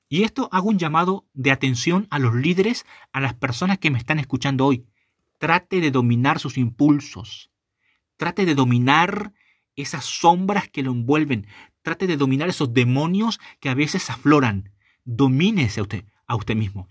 Y 0.10 0.24
esto 0.24 0.50
hago 0.52 0.70
un 0.70 0.80
llamado 0.80 1.26
de 1.34 1.52
atención 1.52 2.08
a 2.10 2.20
los 2.20 2.36
líderes, 2.36 2.86
a 3.12 3.22
las 3.22 3.34
personas 3.34 3.78
que 3.78 3.92
me 3.92 3.98
están 3.98 4.20
escuchando 4.20 4.66
hoy 4.66 4.88
trate 5.38 5.82
de 5.82 5.91
dominar 5.91 6.39
sus 6.39 6.58
impulsos, 6.58 7.52
trate 8.17 8.45
de 8.45 8.56
dominar 8.56 9.34
esas 9.76 10.06
sombras 10.06 10.67
que 10.69 10.84
lo 10.84 10.91
envuelven, 10.91 11.47
trate 11.82 12.08
de 12.08 12.17
dominar 12.17 12.50
esos 12.50 12.73
demonios 12.73 13.39
que 13.60 13.69
a 13.69 13.76
veces 13.76 14.10
afloran. 14.10 14.73
Domínese 15.06 15.80
a 15.80 15.84
usted, 15.84 16.06
a 16.26 16.36
usted 16.36 16.56
mismo. 16.56 16.89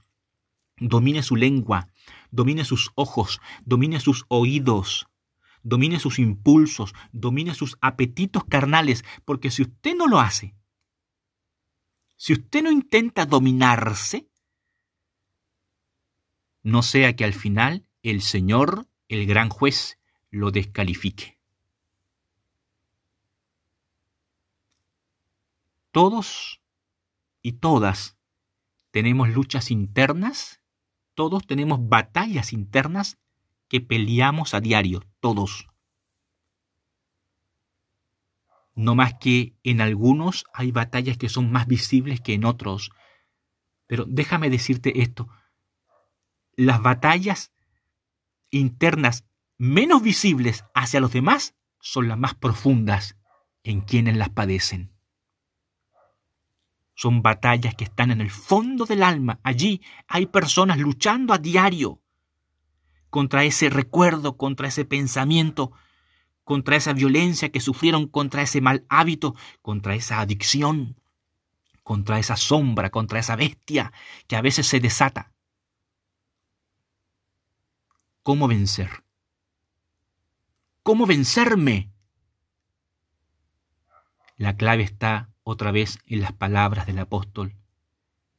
Domine 0.79 1.23
su 1.23 1.37
lengua, 1.37 1.89
domine 2.31 2.65
sus 2.65 2.93
ojos, 2.95 3.41
domine 3.65 3.99
sus 3.99 4.25
oídos, 4.29 5.07
domine 5.63 5.99
sus 5.99 6.19
impulsos, 6.19 6.95
domine 7.13 7.55
sus 7.55 7.77
apetitos 7.81 8.45
carnales, 8.45 9.05
porque 9.25 9.51
si 9.51 9.63
usted 9.63 9.97
no 9.97 10.07
lo 10.07 10.21
hace, 10.21 10.55
si 12.17 12.35
usted 12.35 12.63
no 12.63 12.71
intenta 12.71 13.27
dominarse, 13.27 14.29
no 16.63 16.83
sea 16.83 17.17
que 17.17 17.25
al 17.25 17.35
final 17.35 17.86
el 18.11 18.23
Señor, 18.23 18.87
el 19.09 19.27
gran 19.27 19.49
juez, 19.49 19.99
lo 20.31 20.53
descalifique. 20.53 21.41
Todos 25.91 26.61
y 27.43 27.55
todas 27.55 28.17
tenemos 28.93 29.29
luchas 29.31 29.73
internas, 29.73 30.61
todos 31.15 31.49
tenemos 31.49 31.89
batallas 31.89 32.53
internas 32.53 33.19
que 33.69 33.81
peleamos 33.81 34.55
a 34.55 34.61
diario, 34.61 35.03
todos. 35.19 35.67
No 38.77 38.95
más 38.95 39.15
que 39.15 39.57
en 39.65 39.81
algunos 39.81 40.45
hay 40.53 40.71
batallas 40.71 41.19
que 41.19 41.29
son 41.29 41.51
más 41.51 41.67
visibles 41.67 42.21
que 42.21 42.35
en 42.35 42.45
otros. 42.45 42.91
Pero 43.89 44.05
déjame 44.07 44.49
decirte 44.49 45.03
esto, 45.03 45.29
las 46.55 46.81
batallas 46.81 47.53
internas 48.51 49.25
menos 49.59 50.03
visibles 50.03 50.65
hacia 50.75 51.01
los 51.01 51.13
demás 51.13 51.55
son 51.81 52.09
las 52.09 52.19
más 52.19 52.35
profundas 52.35 53.17
en 53.63 53.81
quienes 53.81 54.17
las 54.17 54.31
padecen. 54.31 54.93
Son 56.95 57.23
batallas 57.23 57.75
que 57.75 57.85
están 57.85 58.11
en 58.11 58.21
el 58.21 58.31
fondo 58.31 58.87
del 58.87 59.03
alma. 59.03 59.39
Allí 59.43 59.83
hay 60.09 60.27
personas 60.27 60.79
luchando 60.79 61.35
a 61.35 61.39
diario. 61.39 62.01
contra 63.11 63.45
ese 63.45 63.71
recuerdo, 63.71 64.37
contra 64.37 64.69
ese 64.69 64.85
pensamiento, 64.85 65.73
contra 66.45 66.77
esa 66.77 66.93
violencia 66.93 67.51
que 67.51 67.61
sufrieron, 67.61 68.09
contra 68.09 68.43
ese 68.43 68.61
mal 68.61 68.85
hábito, 68.89 69.35
contra 69.63 69.95
esa 69.95 70.21
adicción, 70.21 71.01
contra 71.83 72.19
esa 72.19 72.37
sombra, 72.37 72.91
contra 72.91 73.19
esa 73.21 73.37
bestia 73.37 73.93
que 74.27 74.37
a 74.37 74.43
veces 74.43 74.67
se 74.67 74.81
desata. 74.81 75.33
¿Cómo 78.27 78.49
vencer? 78.49 79.05
¿Cómo 80.83 81.07
vencerme? 81.07 81.93
La 84.37 84.57
clave 84.57 84.83
está 84.83 85.31
otra 85.45 85.71
vez 85.71 86.01
en 86.07 86.23
las 86.23 86.33
palabras 86.33 86.89
del 86.89 86.99
apóstol. 86.99 87.55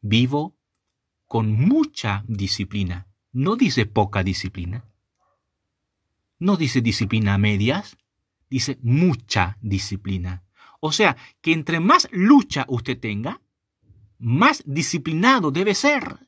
Vivo 0.02 0.58
con 1.26 1.54
mucha 1.54 2.26
disciplina. 2.28 3.08
No 3.32 3.56
dice 3.56 3.86
poca 3.86 4.24
disciplina. 4.24 4.84
No 6.38 6.58
dice 6.58 6.82
disciplina 6.82 7.36
a 7.36 7.38
medias. 7.38 7.96
Dice 8.50 8.80
mucha 8.82 9.58
disciplina. 9.62 10.44
O 10.82 10.92
sea, 10.92 11.16
que 11.40 11.54
entre 11.54 11.80
más 11.80 12.10
lucha 12.12 12.66
usted 12.68 13.00
tenga, 13.00 13.40
más 14.20 14.64
disciplinado 14.66 15.50
debe 15.52 15.74
ser. 15.74 16.28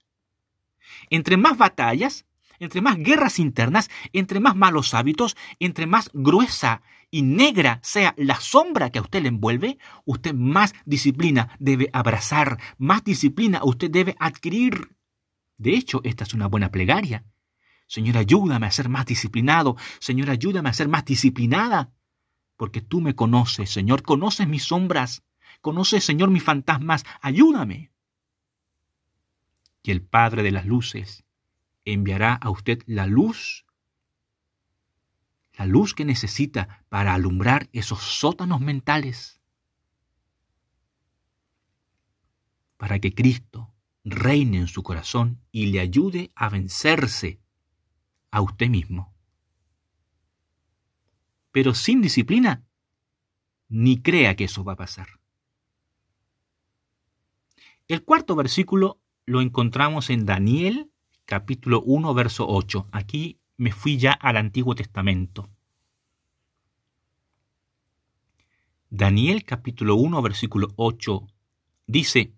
Entre 1.10 1.36
más 1.36 1.58
batallas, 1.58 2.26
entre 2.60 2.82
más 2.82 2.98
guerras 2.98 3.40
internas, 3.40 3.90
entre 4.14 4.40
más 4.40 4.56
malos 4.56 4.94
hábitos, 4.94 5.36
entre 5.60 5.88
más 5.88 6.10
gruesa 6.14 6.82
y 7.10 7.22
negra 7.22 7.80
sea 7.82 8.14
la 8.18 8.40
sombra 8.40 8.92
que 8.92 9.00
a 9.00 9.02
usted 9.02 9.24
le 9.24 9.30
envuelve, 9.30 9.78
usted 10.06 10.34
más 10.34 10.74
disciplina 10.86 11.56
debe 11.60 11.90
abrazar, 11.94 12.60
más 12.78 13.04
disciplina 13.04 13.62
usted 13.64 13.90
debe 13.90 14.16
adquirir. 14.20 14.96
De 15.58 15.72
hecho, 15.72 16.02
esta 16.04 16.24
es 16.24 16.34
una 16.34 16.48
buena 16.48 16.72
plegaria. 16.72 17.26
Señor, 17.88 18.18
ayúdame 18.18 18.68
a 18.68 18.72
ser 18.72 18.88
más 18.88 19.06
disciplinado. 19.06 19.76
Señor, 20.00 20.30
ayúdame 20.30 20.70
a 20.70 20.74
ser 20.74 20.88
más 20.88 21.06
disciplinada. 21.06 21.92
Porque 22.56 22.82
tú 22.82 23.02
me 23.02 23.16
conoces, 23.16 23.72
Señor, 23.72 24.04
conoces 24.04 24.48
mis 24.48 24.64
sombras. 24.64 25.24
Conoces, 25.62 26.04
Señor, 26.04 26.30
mis 26.30 26.44
fantasmas. 26.44 27.04
Ayúdame. 27.20 27.92
Y 29.82 29.92
el 29.92 30.04
Padre 30.04 30.44
de 30.44 30.52
las 30.52 30.66
Luces 30.66 31.26
enviará 31.94 32.34
a 32.34 32.50
usted 32.50 32.82
la 32.86 33.08
luz, 33.08 33.66
la 35.54 35.66
luz 35.66 35.94
que 35.94 36.06
necesita 36.06 36.86
para 36.90 37.14
alumbrar 37.14 37.70
esos 37.74 38.00
sótanos 38.00 38.62
mentales, 38.62 39.42
para 42.78 43.00
que 43.00 43.14
Cristo 43.14 43.74
reine 44.04 44.58
en 44.58 44.68
su 44.68 44.84
corazón 44.84 45.42
y 45.52 45.68
le 45.68 45.80
ayude 45.80 46.32
a 46.36 46.50
vencerse 46.50 47.42
a 48.32 48.42
usted 48.42 48.70
mismo. 48.70 49.14
Pero 51.52 51.74
sin 51.74 52.02
disciplina, 52.02 52.64
ni 53.68 54.02
crea 54.02 54.36
que 54.36 54.46
eso 54.46 54.64
va 54.64 54.74
a 54.74 54.78
pasar. 54.78 55.20
El 57.88 58.04
cuarto 58.04 58.36
versículo 58.36 59.02
lo 59.26 59.42
encontramos 59.42 60.10
en 60.10 60.26
Daniel 60.26 60.92
capítulo 61.30 61.84
1, 61.86 62.16
verso 62.16 62.48
8. 62.48 62.88
Aquí 62.92 63.38
me 63.56 63.72
fui 63.72 64.00
ya 64.00 64.14
al 64.14 64.36
Antiguo 64.36 64.74
Testamento. 64.74 65.48
Daniel 68.90 69.46
capítulo 69.46 69.94
1, 69.94 70.24
versículo 70.24 70.70
8 70.76 71.28
dice, 71.86 72.34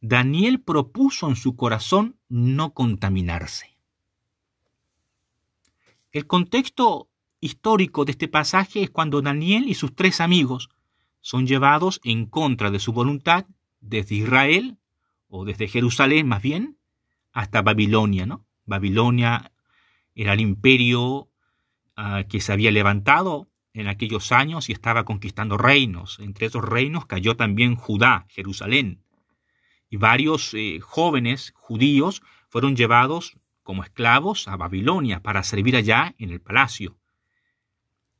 Daniel 0.00 0.60
propuso 0.60 1.28
en 1.28 1.34
su 1.34 1.56
corazón 1.56 2.16
no 2.28 2.72
contaminarse. 2.72 3.76
El 6.12 6.28
contexto 6.28 7.08
histórico 7.40 8.04
de 8.04 8.12
este 8.12 8.28
pasaje 8.28 8.84
es 8.84 8.90
cuando 8.90 9.22
Daniel 9.22 9.68
y 9.68 9.74
sus 9.74 9.92
tres 9.96 10.20
amigos 10.20 10.70
son 11.20 11.48
llevados 11.48 12.00
en 12.04 12.26
contra 12.26 12.70
de 12.70 12.78
su 12.78 12.92
voluntad 12.92 13.46
desde 13.80 14.14
Israel, 14.14 14.78
o 15.26 15.44
desde 15.44 15.66
Jerusalén 15.66 16.28
más 16.28 16.42
bien, 16.42 16.78
hasta 17.32 17.62
Babilonia, 17.62 18.26
¿no? 18.26 18.46
Babilonia 18.64 19.52
era 20.14 20.34
el 20.34 20.40
imperio 20.40 21.30
ah, 21.96 22.24
que 22.28 22.40
se 22.40 22.52
había 22.52 22.70
levantado 22.70 23.48
en 23.74 23.88
aquellos 23.88 24.32
años 24.32 24.68
y 24.68 24.72
estaba 24.72 25.04
conquistando 25.04 25.56
reinos. 25.56 26.18
Entre 26.20 26.46
esos 26.46 26.64
reinos 26.64 27.06
cayó 27.06 27.36
también 27.36 27.74
Judá, 27.74 28.26
Jerusalén. 28.28 29.02
Y 29.88 29.96
varios 29.96 30.54
eh, 30.54 30.80
jóvenes 30.80 31.52
judíos 31.56 32.22
fueron 32.48 32.76
llevados 32.76 33.38
como 33.62 33.82
esclavos 33.82 34.48
a 34.48 34.56
Babilonia 34.56 35.22
para 35.22 35.42
servir 35.42 35.76
allá 35.76 36.14
en 36.18 36.30
el 36.30 36.40
palacio. 36.40 36.98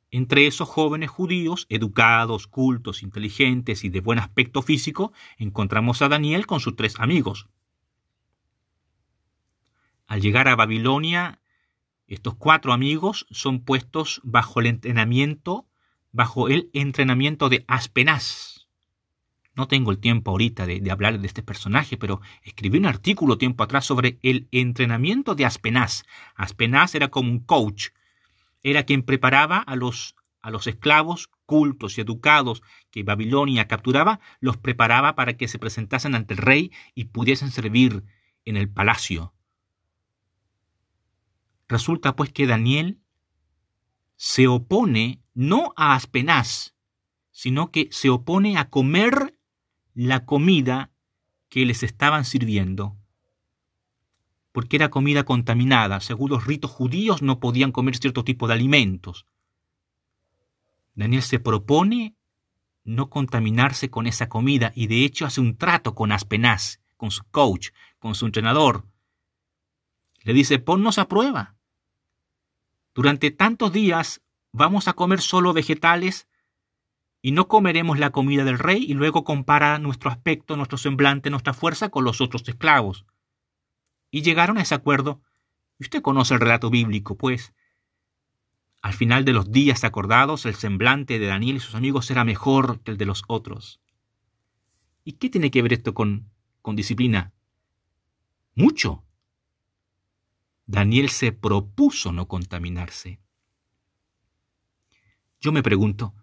Entre 0.09 0.45
esos 0.45 0.69
jóvenes 0.69 1.09
judíos, 1.09 1.65
educados, 1.69 2.47
cultos, 2.47 3.01
inteligentes 3.01 3.83
y 3.83 3.89
de 3.89 3.99
buen 3.99 4.19
aspecto 4.19 4.61
físico, 4.61 5.11
encontramos 5.37 6.01
a 6.03 6.09
Daniel 6.09 6.45
con 6.45 6.59
sus 6.59 6.75
tres 6.75 6.99
amigos. 6.99 7.49
Al 10.13 10.21
llegar 10.21 10.47
a 10.47 10.55
Babilonia, 10.55 11.41
estos 12.05 12.35
cuatro 12.35 12.71
amigos 12.71 13.25
son 13.31 13.61
puestos 13.61 14.21
bajo 14.23 14.59
el 14.59 14.67
entrenamiento, 14.67 15.67
bajo 16.11 16.49
el 16.49 16.69
entrenamiento 16.73 17.49
de 17.49 17.65
Aspenaz. 17.67 18.67
No 19.55 19.67
tengo 19.67 19.89
el 19.89 19.97
tiempo 19.97 20.29
ahorita 20.29 20.67
de, 20.67 20.91
hablar 20.91 21.19
de 21.19 21.25
este 21.25 21.41
personaje, 21.41 21.97
pero 21.97 22.21
escribí 22.43 22.77
un 22.77 22.85
artículo 22.85 23.39
tiempo 23.39 23.63
atrás 23.63 23.85
sobre 23.85 24.19
el 24.21 24.47
entrenamiento 24.51 25.33
de 25.33 25.45
Aspenaz. 25.45 26.03
Aspenaz 26.35 26.93
era 26.93 27.07
como 27.07 27.31
un 27.31 27.39
coach, 27.39 27.87
era 28.61 28.83
quien 28.83 29.01
preparaba 29.01 29.57
a 29.57 29.75
los, 29.75 30.15
a 30.43 30.51
los 30.51 30.67
esclavos 30.67 31.31
cultos 31.47 31.97
y 31.97 32.01
educados 32.01 32.61
que 32.91 33.01
Babilonia 33.01 33.67
capturaba, 33.67 34.19
los 34.41 34.57
preparaba 34.57 35.15
para 35.15 35.37
que 35.37 35.47
se 35.47 35.57
presentasen 35.57 36.13
ante 36.13 36.35
el 36.35 36.37
rey 36.37 36.71
y 36.93 37.05
pudiesen 37.05 37.49
servir 37.49 38.03
en 38.45 38.57
el 38.57 38.69
palacio. 38.69 39.33
Resulta 41.67 42.15
pues 42.15 42.31
que 42.31 42.47
Daniel 42.47 42.99
se 44.15 44.47
opone 44.47 45.21
no 45.33 45.73
a 45.75 45.95
Aspenaz, 45.95 46.75
sino 47.31 47.71
que 47.71 47.89
se 47.91 48.09
opone 48.09 48.57
a 48.57 48.69
comer 48.69 49.37
la 49.93 50.25
comida 50.25 50.91
que 51.49 51.65
les 51.65 51.83
estaban 51.83 52.25
sirviendo. 52.25 52.97
Porque 54.51 54.75
era 54.75 54.89
comida 54.89 55.23
contaminada. 55.23 55.99
Según 55.99 56.29
los 56.29 56.45
ritos 56.45 56.69
judíos 56.69 57.21
no 57.21 57.39
podían 57.39 57.71
comer 57.71 57.97
cierto 57.97 58.23
tipo 58.23 58.47
de 58.47 58.53
alimentos. 58.53 59.25
Daniel 60.95 61.23
se 61.23 61.39
propone 61.39 62.15
no 62.83 63.09
contaminarse 63.09 63.89
con 63.89 64.07
esa 64.07 64.29
comida 64.29 64.71
y 64.75 64.87
de 64.87 65.05
hecho 65.05 65.25
hace 65.25 65.41
un 65.41 65.57
trato 65.57 65.95
con 65.95 66.11
Aspenaz, 66.11 66.81
con 66.97 67.11
su 67.11 67.23
coach, 67.25 67.69
con 67.97 68.13
su 68.13 68.25
entrenador, 68.25 68.85
le 70.23 70.33
dice, 70.33 70.59
ponnos 70.59 70.97
a 70.97 71.07
prueba. 71.07 71.55
Durante 72.93 73.31
tantos 73.31 73.71
días 73.73 74.21
vamos 74.51 74.87
a 74.87 74.93
comer 74.93 75.21
solo 75.21 75.53
vegetales 75.53 76.27
y 77.21 77.31
no 77.31 77.47
comeremos 77.47 77.99
la 77.99 78.11
comida 78.11 78.43
del 78.43 78.59
rey 78.59 78.83
y 78.83 78.93
luego 78.93 79.23
compara 79.23 79.79
nuestro 79.79 80.11
aspecto, 80.11 80.57
nuestro 80.57 80.77
semblante, 80.77 81.29
nuestra 81.29 81.53
fuerza 81.53 81.89
con 81.89 82.03
los 82.03 82.21
otros 82.21 82.47
esclavos. 82.47 83.05
Y 84.11 84.21
llegaron 84.21 84.57
a 84.57 84.61
ese 84.61 84.75
acuerdo. 84.75 85.21
Y 85.79 85.85
usted 85.85 86.01
conoce 86.01 86.33
el 86.33 86.39
relato 86.39 86.69
bíblico, 86.69 87.17
pues. 87.17 87.53
Al 88.81 88.93
final 88.93 89.23
de 89.23 89.33
los 89.33 89.51
días 89.51 89.83
acordados, 89.85 90.45
el 90.45 90.55
semblante 90.55 91.17
de 91.17 91.27
Daniel 91.27 91.55
y 91.55 91.59
sus 91.61 91.75
amigos 91.75 92.11
era 92.11 92.25
mejor 92.25 92.81
que 92.81 92.91
el 92.91 92.97
de 92.97 93.05
los 93.05 93.23
otros. 93.27 93.79
¿Y 95.05 95.13
qué 95.13 95.29
tiene 95.29 95.49
que 95.49 95.61
ver 95.61 95.73
esto 95.73 95.93
con, 95.93 96.29
con 96.61 96.75
disciplina? 96.75 97.31
Mucho. 98.53 99.02
Daniel 100.65 101.09
se 101.09 101.31
propuso 101.31 102.11
no 102.11 102.27
contaminarse. 102.27 103.19
Yo 105.41 105.51
me 105.51 105.61
pregunto, 105.61 106.15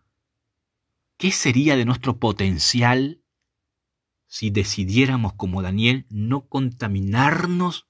¿qué 1.18 1.30
sería 1.30 1.76
de 1.76 1.84
nuestro 1.84 2.18
potencial 2.18 3.22
si 4.26 4.50
decidiéramos 4.50 5.34
como 5.34 5.60
Daniel 5.60 6.06
no 6.08 6.48
contaminarnos 6.48 7.88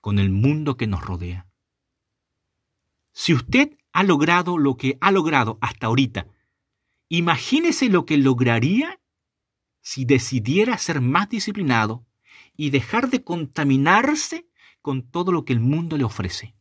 con 0.00 0.18
el 0.18 0.30
mundo 0.30 0.76
que 0.76 0.88
nos 0.88 1.02
rodea? 1.02 1.46
Si 3.12 3.34
usted 3.34 3.78
ha 3.92 4.02
logrado 4.02 4.58
lo 4.58 4.76
que 4.76 4.98
ha 5.00 5.12
logrado 5.12 5.58
hasta 5.60 5.86
ahorita, 5.86 6.26
imagínese 7.08 7.88
lo 7.88 8.04
que 8.04 8.16
lograría 8.16 9.00
si 9.80 10.04
decidiera 10.04 10.78
ser 10.78 11.00
más 11.00 11.28
disciplinado 11.28 12.06
y 12.56 12.70
dejar 12.70 13.10
de 13.10 13.22
contaminarse 13.22 14.48
con 14.82 15.02
todo 15.02 15.32
lo 15.32 15.44
que 15.44 15.52
el 15.52 15.60
mundo 15.60 15.96
le 15.96 16.04
ofrece. 16.04 16.54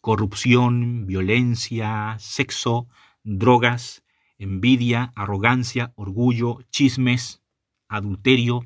Corrupción, 0.00 1.06
violencia, 1.06 2.16
sexo, 2.20 2.88
drogas, 3.24 4.04
envidia, 4.38 5.12
arrogancia, 5.16 5.92
orgullo, 5.96 6.60
chismes, 6.70 7.42
adulterio. 7.88 8.64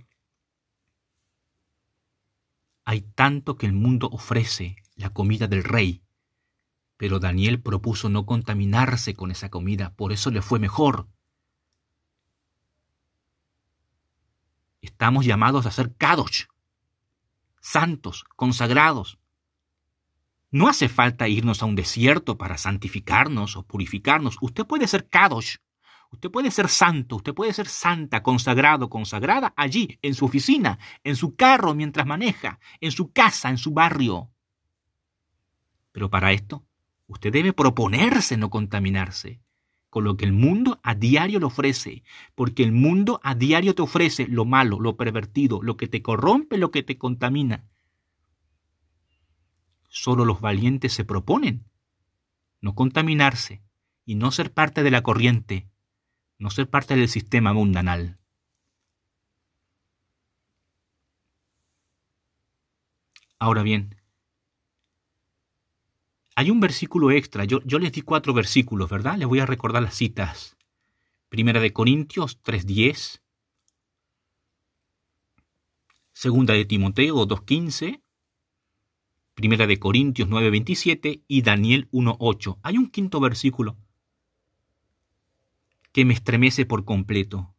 Hay 2.84 3.00
tanto 3.00 3.56
que 3.56 3.66
el 3.66 3.72
mundo 3.72 4.08
ofrece, 4.12 4.76
la 4.96 5.10
comida 5.10 5.46
del 5.46 5.64
rey. 5.64 6.02
Pero 6.98 7.18
Daniel 7.18 7.62
propuso 7.62 8.10
no 8.10 8.26
contaminarse 8.26 9.14
con 9.14 9.30
esa 9.30 9.48
comida, 9.48 9.94
por 9.94 10.12
eso 10.12 10.30
le 10.30 10.42
fue 10.42 10.58
mejor. 10.58 11.08
Estamos 15.00 15.24
llamados 15.24 15.64
a 15.64 15.70
ser 15.70 15.96
kadosh, 15.96 16.44
santos, 17.58 18.22
consagrados. 18.36 19.18
No 20.50 20.68
hace 20.68 20.90
falta 20.90 21.26
irnos 21.26 21.62
a 21.62 21.64
un 21.64 21.74
desierto 21.74 22.36
para 22.36 22.58
santificarnos 22.58 23.56
o 23.56 23.62
purificarnos. 23.62 24.36
Usted 24.42 24.66
puede 24.66 24.86
ser 24.86 25.08
kadosh, 25.08 25.56
usted 26.10 26.30
puede 26.30 26.50
ser 26.50 26.68
santo, 26.68 27.16
usted 27.16 27.32
puede 27.32 27.54
ser 27.54 27.66
santa, 27.66 28.22
consagrado, 28.22 28.90
consagrada 28.90 29.54
allí, 29.56 29.98
en 30.02 30.14
su 30.14 30.26
oficina, 30.26 30.78
en 31.02 31.16
su 31.16 31.34
carro 31.34 31.72
mientras 31.74 32.06
maneja, 32.06 32.60
en 32.82 32.92
su 32.92 33.10
casa, 33.10 33.48
en 33.48 33.56
su 33.56 33.72
barrio. 33.72 34.28
Pero 35.92 36.10
para 36.10 36.32
esto, 36.32 36.66
usted 37.06 37.32
debe 37.32 37.54
proponerse 37.54 38.36
no 38.36 38.50
contaminarse 38.50 39.40
con 39.90 40.04
lo 40.04 40.16
que 40.16 40.24
el 40.24 40.32
mundo 40.32 40.80
a 40.82 40.94
diario 40.94 41.40
le 41.40 41.46
ofrece, 41.46 42.02
porque 42.34 42.62
el 42.62 42.72
mundo 42.72 43.20
a 43.22 43.34
diario 43.34 43.74
te 43.74 43.82
ofrece 43.82 44.26
lo 44.28 44.44
malo, 44.44 44.80
lo 44.80 44.96
pervertido, 44.96 45.60
lo 45.62 45.76
que 45.76 45.88
te 45.88 46.00
corrompe, 46.00 46.56
lo 46.56 46.70
que 46.70 46.82
te 46.82 46.96
contamina. 46.96 47.64
Solo 49.88 50.24
los 50.24 50.40
valientes 50.40 50.92
se 50.92 51.04
proponen 51.04 51.66
no 52.60 52.74
contaminarse 52.74 53.62
y 54.04 54.14
no 54.14 54.30
ser 54.30 54.52
parte 54.52 54.82
de 54.82 54.90
la 54.90 55.02
corriente, 55.02 55.68
no 56.38 56.50
ser 56.50 56.68
parte 56.68 56.96
del 56.96 57.08
sistema 57.08 57.52
mundanal. 57.52 58.18
Ahora 63.38 63.62
bien, 63.62 63.96
hay 66.40 66.50
un 66.50 66.58
versículo 66.58 67.10
extra. 67.10 67.44
Yo, 67.44 67.60
les 67.78 67.92
di 67.92 68.00
cuatro 68.00 68.32
versículos, 68.32 68.88
¿verdad? 68.88 69.18
Les 69.18 69.28
voy 69.28 69.40
a 69.40 69.46
recordar 69.46 69.82
las 69.82 69.94
citas. 69.94 70.56
Primera 71.28 71.60
de 71.60 71.74
Corintios 71.74 72.42
3.10. 72.42 73.20
Segunda 76.14 76.54
de 76.54 76.64
Timoteo 76.64 77.28
2.15. 77.28 78.00
Primera 79.34 79.66
de 79.66 79.78
Corintios 79.78 80.30
9.27 80.30 81.24
y 81.28 81.42
Daniel 81.42 81.90
1.8. 81.92 82.58
Hay 82.62 82.78
un 82.78 82.88
quinto 82.88 83.20
versículo 83.20 83.76
que 85.92 86.06
me 86.06 86.14
estremece 86.14 86.64
por 86.64 86.86
completo. 86.86 87.54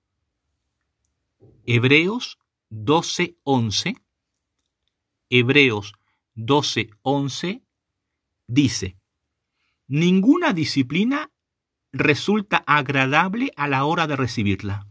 Hebreos 1.68 2.40
12.11. 2.72 4.02
Hebreos 5.30 5.94
12.11 6.36 7.62
dice, 8.52 8.98
ninguna 9.88 10.52
disciplina 10.52 11.32
resulta 11.94 12.64
agradable 12.68 13.52
a 13.56 13.68
la 13.70 13.86
hora 13.86 14.08
de 14.08 14.18
recibirla. 14.18 14.88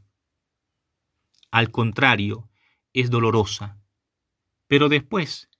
Al 1.50 1.70
contrario, 1.70 2.48
es 2.94 3.10
dolorosa, 3.10 3.78
pero 4.66 4.88
después 4.88 5.50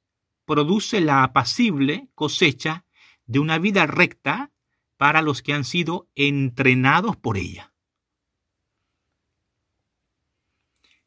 produce 0.46 1.00
la 1.00 1.22
apacible 1.22 2.08
cosecha 2.14 2.86
de 3.26 3.38
una 3.38 3.58
vida 3.58 3.86
recta 3.86 4.50
para 4.96 5.20
los 5.20 5.42
que 5.42 5.52
han 5.52 5.64
sido 5.64 6.08
entrenados 6.14 7.16
por 7.16 7.36
ella. 7.36 7.72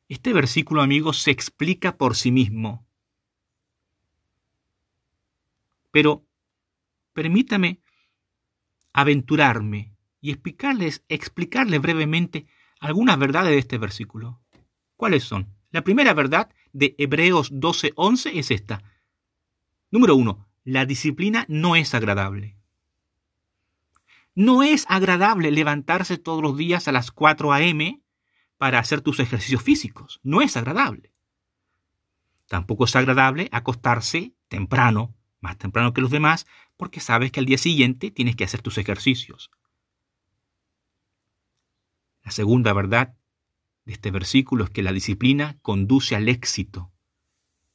Este 0.10 0.32
versículo, 0.32 0.84
amigos, 0.84 1.24
se 1.24 1.32
explica 1.32 1.98
por 1.98 2.16
sí 2.16 2.32
mismo. 2.32 2.86
Pero 5.92 6.26
permítame 7.14 7.80
aventurarme 8.92 9.94
y 10.22 10.32
explicarles, 10.32 11.04
explicarles 11.10 11.82
brevemente 11.82 12.48
algunas 12.80 13.18
verdades 13.18 13.52
de 13.52 13.58
este 13.60 13.78
versículo. 13.78 14.42
¿Cuáles 14.96 15.24
son? 15.24 15.50
La 15.72 15.84
primera 15.84 16.14
verdad 16.14 16.50
de 16.72 16.96
Hebreos 16.98 17.52
12:11 17.52 18.32
es 18.36 18.52
esta. 18.52 18.84
Número 19.92 20.16
uno, 20.16 20.48
la 20.64 20.86
disciplina 20.86 21.46
no 21.48 21.76
es 21.76 21.94
agradable. 21.94 22.58
No 24.36 24.64
es 24.64 24.86
agradable 24.90 25.52
levantarse 25.52 26.18
todos 26.18 26.42
los 26.42 26.58
días 26.58 26.88
a 26.88 26.92
las 26.92 27.12
4 27.12 27.54
a.m. 27.54 28.02
para 28.58 28.80
hacer 28.80 29.02
tus 29.02 29.20
ejercicios 29.20 29.62
físicos. 29.62 30.20
No 30.24 30.42
es 30.42 30.58
agradable. 30.58 31.12
Tampoco 32.48 32.86
es 32.86 32.96
agradable 32.96 33.50
acostarse 33.52 34.34
temprano 34.48 35.16
más 35.44 35.58
temprano 35.58 35.94
que 35.94 36.02
los 36.02 36.10
demás, 36.10 36.48
porque 36.78 37.02
sabes 37.02 37.32
que 37.32 37.42
al 37.42 37.46
día 37.46 37.58
siguiente 37.58 38.10
tienes 38.10 38.36
que 38.36 38.46
hacer 38.46 38.62
tus 38.62 38.78
ejercicios. 38.78 39.52
La 42.24 42.32
segunda 42.32 42.72
verdad 42.72 43.16
de 43.84 43.92
este 43.92 44.10
versículo 44.10 44.64
es 44.64 44.70
que 44.70 44.82
la 44.82 44.94
disciplina 44.94 45.58
conduce 45.62 46.16
al 46.16 46.30
éxito. 46.30 46.94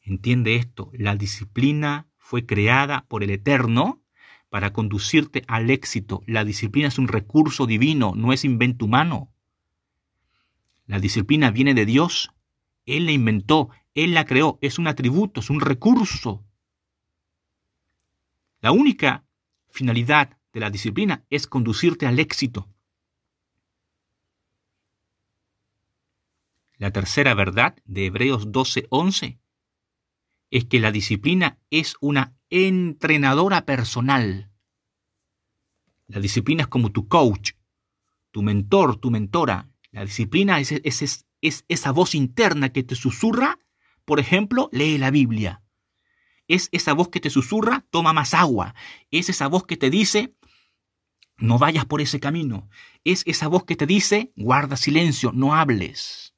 Entiende 0.00 0.56
esto, 0.56 0.90
la 0.94 1.14
disciplina 1.14 2.08
fue 2.16 2.46
creada 2.46 3.04
por 3.06 3.22
el 3.22 3.30
Eterno 3.30 4.02
para 4.48 4.72
conducirte 4.72 5.44
al 5.46 5.68
éxito. 5.68 6.22
La 6.26 6.46
disciplina 6.46 6.88
es 6.88 6.98
un 6.98 7.06
recurso 7.06 7.66
divino, 7.66 8.14
no 8.16 8.32
es 8.32 8.46
invento 8.46 8.86
humano. 8.86 9.30
La 10.86 11.00
disciplina 11.00 11.50
viene 11.50 11.74
de 11.74 11.84
Dios. 11.84 12.32
Él 12.86 13.04
la 13.04 13.12
inventó, 13.12 13.68
Él 13.92 14.14
la 14.14 14.24
creó, 14.24 14.58
es 14.62 14.78
un 14.78 14.86
atributo, 14.86 15.40
es 15.40 15.50
un 15.50 15.60
recurso. 15.60 16.47
La 18.60 18.72
única 18.72 19.24
finalidad 19.68 20.36
de 20.52 20.60
la 20.60 20.70
disciplina 20.70 21.24
es 21.30 21.46
conducirte 21.46 22.06
al 22.06 22.18
éxito. 22.18 22.68
La 26.76 26.90
tercera 26.92 27.34
verdad 27.34 27.76
de 27.84 28.06
Hebreos 28.06 28.50
12:11 28.50 29.38
es 30.50 30.64
que 30.64 30.80
la 30.80 30.90
disciplina 30.90 31.58
es 31.70 31.94
una 32.00 32.36
entrenadora 32.50 33.64
personal. 33.64 34.50
La 36.06 36.20
disciplina 36.20 36.62
es 36.62 36.68
como 36.68 36.90
tu 36.90 37.06
coach, 37.06 37.52
tu 38.30 38.42
mentor, 38.42 38.96
tu 38.96 39.10
mentora. 39.10 39.68
La 39.90 40.04
disciplina 40.04 40.58
es, 40.58 40.72
es, 40.72 41.26
es 41.42 41.64
esa 41.68 41.92
voz 41.92 42.14
interna 42.14 42.72
que 42.72 42.82
te 42.82 42.94
susurra, 42.94 43.58
por 44.04 44.18
ejemplo, 44.20 44.68
lee 44.72 44.98
la 44.98 45.10
Biblia. 45.10 45.62
Es 46.48 46.70
esa 46.72 46.94
voz 46.94 47.10
que 47.10 47.20
te 47.20 47.30
susurra, 47.30 47.84
toma 47.90 48.12
más 48.12 48.34
agua. 48.34 48.74
Es 49.10 49.28
esa 49.28 49.46
voz 49.46 49.66
que 49.66 49.76
te 49.76 49.90
dice, 49.90 50.34
no 51.36 51.58
vayas 51.58 51.84
por 51.84 52.00
ese 52.00 52.18
camino. 52.18 52.68
Es 53.04 53.22
esa 53.26 53.48
voz 53.48 53.64
que 53.64 53.76
te 53.76 53.86
dice, 53.86 54.32
guarda 54.34 54.76
silencio, 54.76 55.30
no 55.32 55.54
hables. 55.54 56.34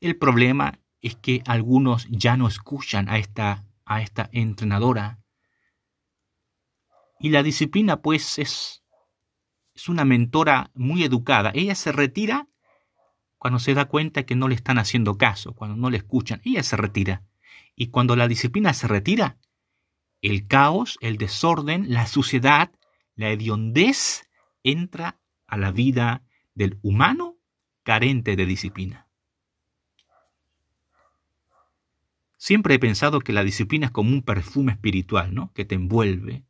El 0.00 0.16
problema 0.16 0.78
es 1.00 1.16
que 1.16 1.42
algunos 1.46 2.06
ya 2.10 2.36
no 2.36 2.46
escuchan 2.46 3.08
a 3.08 3.18
esta, 3.18 3.64
a 3.84 4.02
esta 4.02 4.28
entrenadora. 4.32 5.18
Y 7.18 7.30
la 7.30 7.42
disciplina, 7.42 8.02
pues, 8.02 8.38
es, 8.38 8.84
es 9.74 9.88
una 9.88 10.04
mentora 10.04 10.70
muy 10.74 11.04
educada. 11.04 11.52
Ella 11.54 11.74
se 11.74 11.90
retira 11.90 12.48
cuando 13.38 13.58
se 13.58 13.74
da 13.74 13.86
cuenta 13.86 14.24
que 14.24 14.36
no 14.36 14.46
le 14.48 14.54
están 14.54 14.78
haciendo 14.78 15.16
caso, 15.16 15.54
cuando 15.54 15.76
no 15.76 15.88
le 15.88 15.96
escuchan. 15.96 16.42
Ella 16.44 16.62
se 16.62 16.76
retira. 16.76 17.24
Y 17.76 17.88
cuando 17.88 18.16
la 18.16 18.26
disciplina 18.26 18.72
se 18.72 18.88
retira, 18.88 19.36
el 20.22 20.46
caos, 20.48 20.96
el 21.02 21.18
desorden, 21.18 21.92
la 21.92 22.06
suciedad, 22.06 22.72
la 23.14 23.30
hediondez 23.30 24.28
entra 24.62 25.20
a 25.46 25.58
la 25.58 25.70
vida 25.70 26.24
del 26.54 26.78
humano 26.82 27.36
carente 27.82 28.34
de 28.34 28.46
disciplina. 28.46 29.06
Siempre 32.38 32.74
he 32.74 32.78
pensado 32.78 33.20
que 33.20 33.32
la 33.32 33.44
disciplina 33.44 33.86
es 33.86 33.92
como 33.92 34.10
un 34.10 34.22
perfume 34.22 34.72
espiritual, 34.72 35.34
¿no? 35.34 35.52
Que 35.52 35.64
te 35.64 35.74
envuelve. 35.74 36.44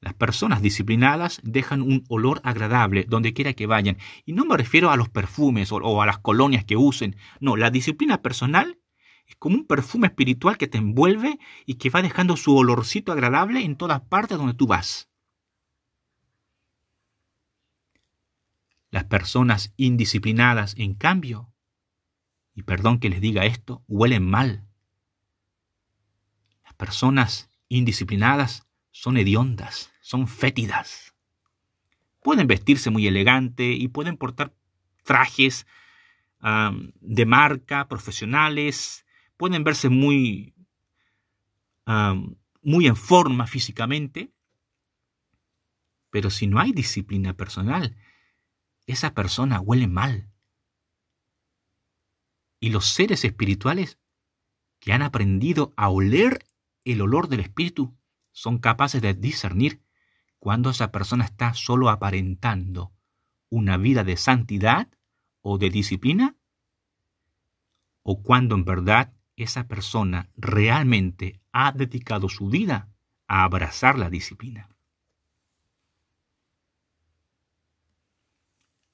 Las 0.00 0.14
personas 0.14 0.62
disciplinadas 0.62 1.40
dejan 1.42 1.82
un 1.82 2.04
olor 2.08 2.40
agradable 2.44 3.04
donde 3.08 3.32
quiera 3.32 3.54
que 3.54 3.66
vayan. 3.66 3.98
Y 4.24 4.32
no 4.32 4.44
me 4.44 4.56
refiero 4.56 4.90
a 4.90 4.96
los 4.96 5.08
perfumes 5.08 5.72
o, 5.72 5.76
o 5.76 6.02
a 6.02 6.06
las 6.06 6.18
colonias 6.18 6.64
que 6.64 6.76
usen. 6.76 7.16
No, 7.40 7.56
la 7.56 7.70
disciplina 7.70 8.22
personal 8.22 8.78
es 9.28 9.36
como 9.36 9.56
un 9.56 9.66
perfume 9.66 10.06
espiritual 10.06 10.56
que 10.56 10.66
te 10.66 10.78
envuelve 10.78 11.38
y 11.66 11.74
que 11.74 11.90
va 11.90 12.02
dejando 12.02 12.36
su 12.36 12.56
olorcito 12.56 13.12
agradable 13.12 13.62
en 13.62 13.76
todas 13.76 14.00
partes 14.00 14.38
donde 14.38 14.54
tú 14.54 14.66
vas. 14.66 15.08
Las 18.90 19.04
personas 19.04 19.74
indisciplinadas, 19.76 20.74
en 20.78 20.94
cambio, 20.94 21.52
y 22.54 22.62
perdón 22.62 23.00
que 23.00 23.10
les 23.10 23.20
diga 23.20 23.44
esto, 23.44 23.84
huelen 23.86 24.28
mal. 24.28 24.66
Las 26.64 26.72
personas 26.74 27.50
indisciplinadas 27.68 28.66
son 28.90 29.18
hediondas, 29.18 29.92
son 30.00 30.26
fétidas. 30.26 31.14
Pueden 32.22 32.46
vestirse 32.46 32.88
muy 32.88 33.06
elegante 33.06 33.72
y 33.72 33.88
pueden 33.88 34.16
portar 34.16 34.54
trajes 35.04 35.66
de 36.40 37.26
marca, 37.26 37.88
profesionales, 37.88 39.04
pueden 39.38 39.64
verse 39.64 39.88
muy, 39.88 40.54
muy 42.60 42.86
en 42.86 42.96
forma 42.96 43.46
físicamente, 43.46 44.34
pero 46.10 46.28
si 46.28 46.46
no 46.46 46.58
hay 46.58 46.72
disciplina 46.72 47.34
personal, 47.34 47.96
esa 48.86 49.14
persona 49.14 49.60
huele 49.60 49.86
mal. 49.86 50.30
Y 52.60 52.70
los 52.70 52.86
seres 52.86 53.24
espirituales 53.24 53.98
que 54.80 54.92
han 54.92 55.02
aprendido 55.02 55.72
a 55.76 55.88
oler 55.88 56.44
el 56.84 57.00
olor 57.00 57.28
del 57.28 57.40
Espíritu 57.40 57.96
son 58.32 58.58
capaces 58.58 59.00
de 59.00 59.14
discernir 59.14 59.82
cuando 60.38 60.70
esa 60.70 60.90
persona 60.90 61.24
está 61.24 61.54
solo 61.54 61.90
aparentando 61.90 62.92
una 63.50 63.76
vida 63.76 64.04
de 64.04 64.16
santidad 64.16 64.88
o 65.42 65.58
de 65.58 65.70
disciplina 65.70 66.36
o 68.02 68.22
cuando 68.22 68.54
en 68.54 68.64
verdad 68.64 69.17
esa 69.44 69.68
persona 69.68 70.30
realmente 70.36 71.40
ha 71.52 71.72
dedicado 71.72 72.28
su 72.28 72.48
vida 72.48 72.88
a 73.26 73.44
abrazar 73.44 73.98
la 73.98 74.10
disciplina. 74.10 74.68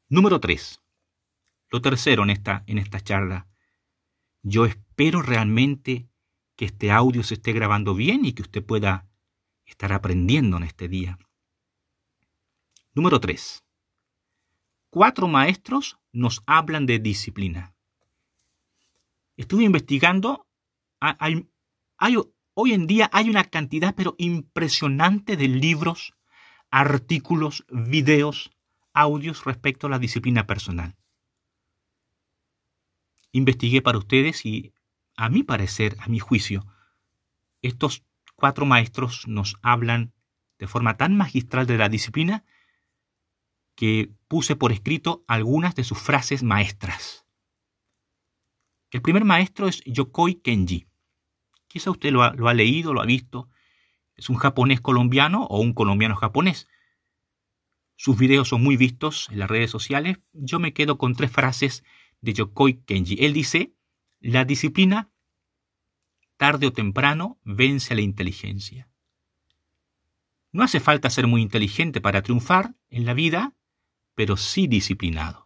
Número 0.08 0.38
3. 0.40 0.80
Lo 1.70 1.80
tercero 1.80 2.22
en 2.22 2.30
esta, 2.30 2.62
en 2.66 2.78
esta 2.78 3.00
charla. 3.00 3.48
Yo 4.42 4.66
espero 4.66 5.22
realmente 5.22 6.08
que 6.56 6.66
este 6.66 6.90
audio 6.92 7.22
se 7.22 7.34
esté 7.34 7.52
grabando 7.52 7.94
bien 7.94 8.24
y 8.24 8.32
que 8.32 8.42
usted 8.42 8.64
pueda 8.64 9.08
estar 9.64 9.92
aprendiendo 9.92 10.56
en 10.56 10.64
este 10.64 10.88
día. 10.88 11.18
Número 12.94 13.18
3. 13.18 13.64
Cuatro 14.90 15.26
maestros 15.26 15.98
nos 16.12 16.42
hablan 16.46 16.86
de 16.86 17.00
disciplina. 17.00 17.73
Estuve 19.36 19.64
investigando, 19.64 20.46
hoy 22.54 22.72
en 22.72 22.86
día 22.86 23.10
hay 23.12 23.28
una 23.28 23.44
cantidad 23.44 23.94
pero 23.96 24.14
impresionante 24.18 25.36
de 25.36 25.48
libros, 25.48 26.14
artículos, 26.70 27.64
videos, 27.68 28.50
audios 28.92 29.44
respecto 29.44 29.88
a 29.88 29.90
la 29.90 29.98
disciplina 29.98 30.46
personal. 30.46 30.96
Investigué 33.32 33.82
para 33.82 33.98
ustedes 33.98 34.46
y, 34.46 34.72
a 35.16 35.28
mi 35.28 35.42
parecer, 35.42 35.96
a 35.98 36.06
mi 36.08 36.20
juicio, 36.20 36.66
estos 37.62 38.04
cuatro 38.36 38.66
maestros 38.66 39.26
nos 39.26 39.56
hablan 39.62 40.12
de 40.58 40.68
forma 40.68 40.96
tan 40.96 41.16
magistral 41.16 41.66
de 41.66 41.78
la 41.78 41.88
disciplina 41.88 42.44
que 43.74 44.12
puse 44.28 44.54
por 44.54 44.70
escrito 44.70 45.24
algunas 45.26 45.74
de 45.74 45.82
sus 45.82 45.98
frases 45.98 46.44
maestras. 46.44 47.23
El 48.94 49.02
primer 49.02 49.24
maestro 49.24 49.66
es 49.66 49.82
Yokoi 49.86 50.36
Kenji. 50.36 50.86
Quizá 51.66 51.90
usted 51.90 52.12
lo 52.12 52.22
ha, 52.22 52.32
lo 52.32 52.48
ha 52.48 52.54
leído, 52.54 52.94
lo 52.94 53.02
ha 53.02 53.04
visto. 53.04 53.50
Es 54.14 54.28
un 54.28 54.36
japonés 54.36 54.80
colombiano 54.80 55.46
o 55.46 55.60
un 55.60 55.72
colombiano 55.72 56.14
japonés. 56.14 56.68
Sus 57.96 58.16
videos 58.16 58.50
son 58.50 58.62
muy 58.62 58.76
vistos 58.76 59.28
en 59.32 59.40
las 59.40 59.50
redes 59.50 59.72
sociales. 59.72 60.18
Yo 60.32 60.60
me 60.60 60.72
quedo 60.72 60.96
con 60.96 61.16
tres 61.16 61.32
frases 61.32 61.82
de 62.20 62.34
Yokoi 62.34 62.84
Kenji. 62.84 63.16
Él 63.18 63.32
dice, 63.32 63.74
la 64.20 64.44
disciplina, 64.44 65.10
tarde 66.36 66.68
o 66.68 66.72
temprano, 66.72 67.40
vence 67.42 67.94
a 67.94 67.96
la 67.96 68.02
inteligencia. 68.02 68.88
No 70.52 70.62
hace 70.62 70.78
falta 70.78 71.10
ser 71.10 71.26
muy 71.26 71.42
inteligente 71.42 72.00
para 72.00 72.22
triunfar 72.22 72.76
en 72.90 73.06
la 73.06 73.14
vida, 73.14 73.56
pero 74.14 74.36
sí 74.36 74.68
disciplinado. 74.68 75.43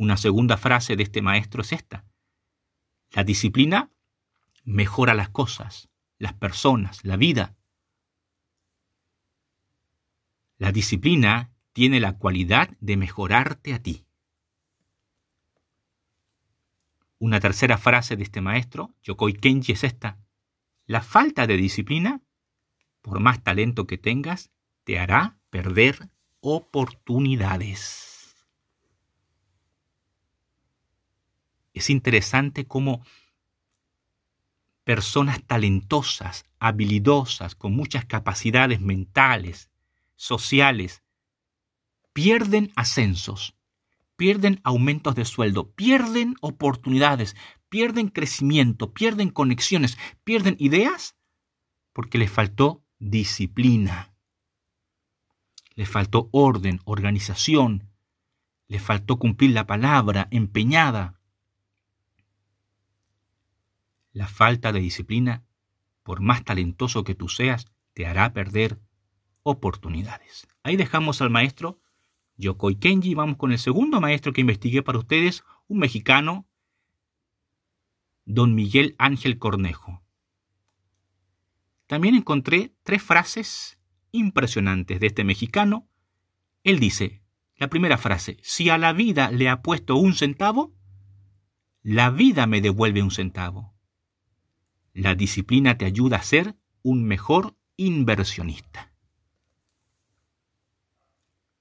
Una 0.00 0.16
segunda 0.16 0.56
frase 0.56 0.96
de 0.96 1.02
este 1.02 1.20
maestro 1.20 1.60
es 1.60 1.72
esta. 1.72 2.06
La 3.10 3.22
disciplina 3.22 3.92
mejora 4.64 5.12
las 5.12 5.28
cosas, 5.28 5.90
las 6.16 6.32
personas, 6.32 7.04
la 7.04 7.18
vida. 7.18 7.54
La 10.56 10.72
disciplina 10.72 11.52
tiene 11.74 12.00
la 12.00 12.16
cualidad 12.16 12.70
de 12.80 12.96
mejorarte 12.96 13.74
a 13.74 13.82
ti. 13.82 14.06
Una 17.18 17.38
tercera 17.38 17.76
frase 17.76 18.16
de 18.16 18.22
este 18.22 18.40
maestro, 18.40 18.94
Yokoi 19.02 19.34
Kenji, 19.34 19.72
es 19.72 19.84
esta. 19.84 20.18
La 20.86 21.02
falta 21.02 21.46
de 21.46 21.58
disciplina, 21.58 22.22
por 23.02 23.20
más 23.20 23.44
talento 23.44 23.86
que 23.86 23.98
tengas, 23.98 24.50
te 24.84 24.98
hará 24.98 25.38
perder 25.50 26.08
oportunidades. 26.40 28.09
Es 31.72 31.90
interesante 31.90 32.66
cómo 32.66 33.04
personas 34.84 35.42
talentosas, 35.44 36.44
habilidosas, 36.58 37.54
con 37.54 37.74
muchas 37.74 38.04
capacidades 38.04 38.80
mentales, 38.80 39.70
sociales 40.16 41.02
pierden 42.12 42.72
ascensos, 42.76 43.54
pierden 44.16 44.60
aumentos 44.64 45.14
de 45.14 45.24
sueldo, 45.24 45.70
pierden 45.70 46.34
oportunidades, 46.40 47.36
pierden 47.68 48.08
crecimiento, 48.08 48.92
pierden 48.92 49.30
conexiones, 49.30 49.96
pierden 50.24 50.56
ideas 50.58 51.16
porque 51.92 52.18
les 52.18 52.30
faltó 52.30 52.84
disciplina, 52.98 54.12
les 55.74 55.88
faltó 55.88 56.28
orden, 56.32 56.80
organización, 56.84 57.88
les 58.68 58.82
faltó 58.82 59.18
cumplir 59.18 59.52
la 59.52 59.66
palabra 59.66 60.28
empeñada. 60.30 61.19
La 64.12 64.26
falta 64.26 64.72
de 64.72 64.80
disciplina, 64.80 65.44
por 66.02 66.20
más 66.20 66.44
talentoso 66.44 67.04
que 67.04 67.14
tú 67.14 67.28
seas, 67.28 67.66
te 67.92 68.06
hará 68.06 68.32
perder 68.32 68.80
oportunidades. 69.42 70.48
Ahí 70.62 70.76
dejamos 70.76 71.22
al 71.22 71.30
maestro 71.30 71.80
Yokoi 72.36 72.76
Kenji. 72.76 73.14
Vamos 73.14 73.36
con 73.36 73.52
el 73.52 73.58
segundo 73.58 74.00
maestro 74.00 74.32
que 74.32 74.40
investigué 74.40 74.82
para 74.82 74.98
ustedes, 74.98 75.44
un 75.68 75.78
mexicano, 75.78 76.46
don 78.24 78.54
Miguel 78.54 78.94
Ángel 78.98 79.38
Cornejo. 79.38 80.02
También 81.86 82.14
encontré 82.14 82.74
tres 82.82 83.02
frases 83.02 83.78
impresionantes 84.12 85.00
de 85.00 85.06
este 85.08 85.24
mexicano. 85.24 85.88
Él 86.62 86.78
dice, 86.78 87.22
la 87.56 87.68
primera 87.68 87.98
frase, 87.98 88.38
si 88.42 88.70
a 88.70 88.78
la 88.78 88.92
vida 88.92 89.30
le 89.30 89.48
ha 89.48 89.62
puesto 89.62 89.96
un 89.96 90.14
centavo, 90.14 90.74
la 91.82 92.10
vida 92.10 92.46
me 92.46 92.60
devuelve 92.60 93.02
un 93.02 93.10
centavo. 93.10 93.74
La 94.92 95.14
disciplina 95.14 95.78
te 95.78 95.84
ayuda 95.84 96.16
a 96.18 96.22
ser 96.22 96.56
un 96.82 97.04
mejor 97.04 97.54
inversionista. 97.76 98.92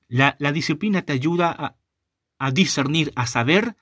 La, 0.07 0.35
disciplina 0.51 1.03
te 1.03 1.13
ayuda 1.13 1.77
a, 2.39 2.51
discernir, 2.51 3.11
a 3.15 3.27
saber 3.27 3.77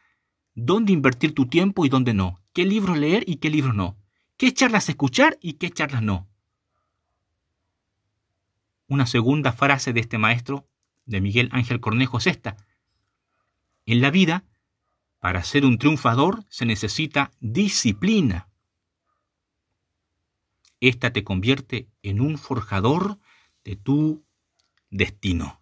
dónde 0.55 0.91
invertir 0.91 1.33
tu 1.33 1.45
tiempo 1.45 1.85
y 1.85 1.89
dónde 1.89 2.13
no, 2.13 2.41
qué 2.51 2.65
libros 2.65 2.97
leer 2.97 3.23
y 3.25 3.37
qué 3.37 3.49
libros 3.49 3.73
no, 3.73 3.97
qué 4.35 4.53
charlas 4.53 4.89
escuchar 4.89 5.37
y 5.41 5.53
qué 5.53 5.69
charlas 5.71 6.03
no. 6.03 6.27
Una 8.89 9.05
segunda 9.05 9.53
frase 9.53 9.93
de 9.93 10.01
este 10.01 10.17
maestro, 10.17 10.67
de 11.05 11.21
Miguel 11.21 11.49
Ángel 11.53 11.79
Cornejo, 11.79 12.17
es 12.17 12.27
esta. 12.27 12.57
En 13.85 14.01
la 14.01 14.11
vida, 14.11 14.43
para 15.19 15.43
ser 15.43 15.65
un 15.65 15.77
triunfador 15.77 16.43
se 16.49 16.65
necesita 16.65 17.31
disciplina. 17.39 18.49
Esta 20.79 21.11
te 21.11 21.23
convierte 21.23 21.89
en 22.03 22.21
un 22.21 22.37
forjador 22.37 23.19
de 23.63 23.75
tu 23.75 24.25
destino. 24.89 25.61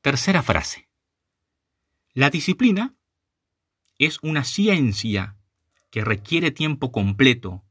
Tercera 0.00 0.42
frase. 0.42 0.88
La 2.12 2.30
disciplina 2.30 2.94
es 3.98 4.18
una 4.22 4.44
ciencia 4.44 5.36
que 5.90 6.04
requiere 6.04 6.50
tiempo 6.50 6.92
completo. 6.92 7.64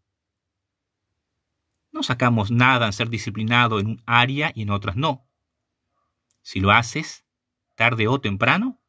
No 1.92 2.04
sacamos 2.04 2.52
nada 2.52 2.86
en 2.86 2.94
ser 2.94 3.10
disciplinado 3.10 3.80
en 3.80 3.88
un 3.88 4.04
área 4.06 4.52
y 4.54 4.64
en 4.64 4.72
otras 4.72 4.96
no. 4.96 5.28
Si 6.42 6.60
lo 6.60 6.72
haces, 6.72 7.26
tarde 7.76 8.08
o 8.08 8.22
temprano, 8.22 8.80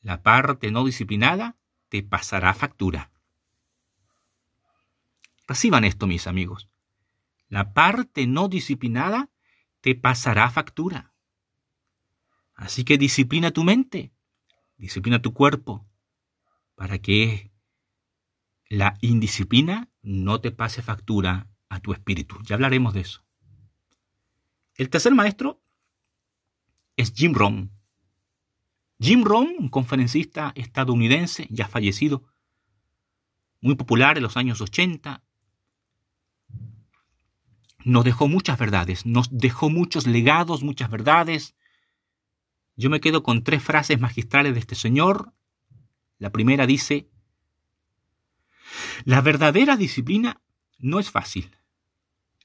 la 0.00 0.22
parte 0.22 0.70
no 0.70 0.84
disciplinada 0.84 1.56
te 1.88 2.02
pasará 2.02 2.54
factura. 2.54 3.11
Reciban 5.46 5.84
esto, 5.84 6.06
mis 6.06 6.26
amigos. 6.26 6.68
La 7.48 7.72
parte 7.74 8.26
no 8.26 8.48
disciplinada 8.48 9.30
te 9.80 9.94
pasará 9.94 10.50
factura. 10.50 11.12
Así 12.54 12.84
que 12.84 12.98
disciplina 12.98 13.50
tu 13.50 13.64
mente, 13.64 14.12
disciplina 14.76 15.20
tu 15.20 15.34
cuerpo, 15.34 15.86
para 16.74 16.98
que 16.98 17.52
la 18.68 18.96
indisciplina 19.00 19.90
no 20.02 20.40
te 20.40 20.50
pase 20.50 20.82
factura 20.82 21.48
a 21.68 21.80
tu 21.80 21.92
espíritu. 21.92 22.36
Ya 22.44 22.54
hablaremos 22.54 22.94
de 22.94 23.00
eso. 23.00 23.24
El 24.76 24.88
tercer 24.88 25.14
maestro 25.14 25.62
es 26.96 27.12
Jim 27.12 27.34
Rohn. 27.34 27.70
Jim 28.98 29.24
Rohn, 29.24 29.54
un 29.58 29.68
conferencista 29.68 30.52
estadounidense 30.54 31.48
ya 31.50 31.66
fallecido, 31.66 32.24
muy 33.60 33.74
popular 33.74 34.16
en 34.16 34.22
los 34.22 34.36
años 34.36 34.60
80, 34.60 35.22
nos 37.84 38.04
dejó 38.04 38.28
muchas 38.28 38.58
verdades, 38.58 39.06
nos 39.06 39.28
dejó 39.30 39.70
muchos 39.70 40.06
legados, 40.06 40.62
muchas 40.62 40.90
verdades. 40.90 41.54
Yo 42.76 42.90
me 42.90 43.00
quedo 43.00 43.22
con 43.22 43.44
tres 43.44 43.62
frases 43.62 44.00
magistrales 44.00 44.54
de 44.54 44.60
este 44.60 44.74
señor. 44.74 45.32
La 46.18 46.30
primera 46.30 46.66
dice, 46.66 47.08
la 49.04 49.20
verdadera 49.20 49.76
disciplina 49.76 50.40
no 50.78 50.98
es 50.98 51.10
fácil. 51.10 51.56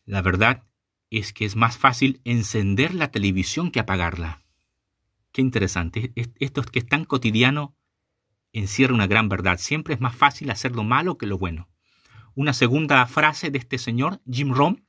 La 0.05 0.21
verdad 0.21 0.63
es 1.09 1.33
que 1.33 1.45
es 1.45 1.55
más 1.55 1.77
fácil 1.77 2.21
encender 2.23 2.93
la 2.93 3.11
televisión 3.11 3.71
que 3.71 3.79
apagarla. 3.79 4.43
Qué 5.31 5.41
interesante. 5.41 6.13
Esto 6.15 6.63
que 6.63 6.79
es 6.79 6.87
tan 6.87 7.05
cotidiano 7.05 7.75
encierra 8.53 8.93
una 8.93 9.07
gran 9.07 9.29
verdad. 9.29 9.57
Siempre 9.59 9.93
es 9.93 10.01
más 10.01 10.15
fácil 10.15 10.49
hacer 10.49 10.71
lo 10.75 10.83
malo 10.83 11.17
que 11.17 11.27
lo 11.27 11.37
bueno. 11.37 11.69
Una 12.35 12.53
segunda 12.53 13.05
frase 13.07 13.51
de 13.51 13.57
este 13.57 13.77
señor, 13.77 14.21
Jim 14.29 14.53
Rohn, 14.53 14.86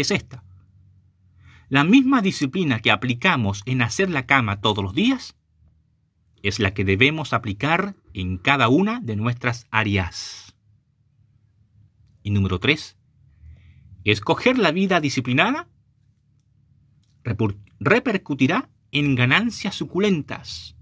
es 0.00 0.10
esta. 0.10 0.44
La 1.68 1.84
misma 1.84 2.20
disciplina 2.20 2.80
que 2.80 2.90
aplicamos 2.90 3.62
en 3.64 3.82
hacer 3.82 4.10
la 4.10 4.26
cama 4.26 4.60
todos 4.60 4.82
los 4.82 4.94
días 4.94 5.36
es 6.42 6.58
la 6.58 6.74
que 6.74 6.84
debemos 6.84 7.32
aplicar 7.32 7.94
en 8.12 8.38
cada 8.38 8.68
una 8.68 9.00
de 9.00 9.16
nuestras 9.16 9.66
áreas. 9.70 10.56
Y 12.22 12.30
número 12.30 12.58
tres, 12.58 12.96
escoger 14.04 14.58
la 14.58 14.72
vida 14.72 15.00
disciplinada 15.00 15.68
repercutirá 17.78 18.70
en 18.90 19.14
ganancias 19.14 19.74
suculentas. 19.74 20.76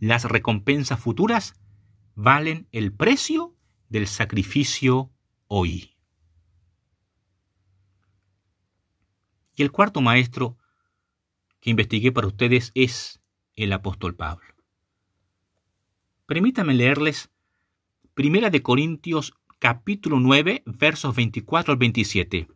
Las 0.00 0.24
recompensas 0.24 1.00
futuras 1.00 1.54
valen 2.14 2.68
el 2.72 2.92
precio 2.92 3.56
del 3.88 4.06
sacrificio 4.06 5.10
hoy. 5.46 5.97
Y 9.58 9.62
el 9.62 9.72
cuarto 9.72 10.00
maestro 10.00 10.56
que 11.60 11.70
investigué 11.70 12.12
para 12.12 12.28
ustedes 12.28 12.70
es 12.76 13.20
el 13.56 13.72
apóstol 13.72 14.14
Pablo. 14.14 14.46
Permítanme 16.26 16.74
leerles 16.74 17.28
Primera 18.14 18.50
de 18.50 18.62
Corintios 18.62 19.34
capítulo 19.58 20.20
9 20.20 20.62
versos 20.64 21.16
24 21.16 21.72
al 21.72 21.78
27. 21.78 22.46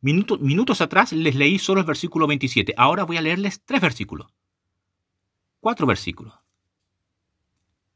minutos 0.00 0.80
atrás 0.80 1.12
les 1.12 1.34
leí 1.34 1.58
solo 1.58 1.80
el 1.80 1.86
versículo 1.86 2.26
27. 2.26 2.72
Ahora 2.78 3.04
voy 3.04 3.18
a 3.18 3.22
leerles 3.22 3.62
tres 3.66 3.82
versículos. 3.82 4.32
Cuatro 5.60 5.86
versículos. 5.86 6.32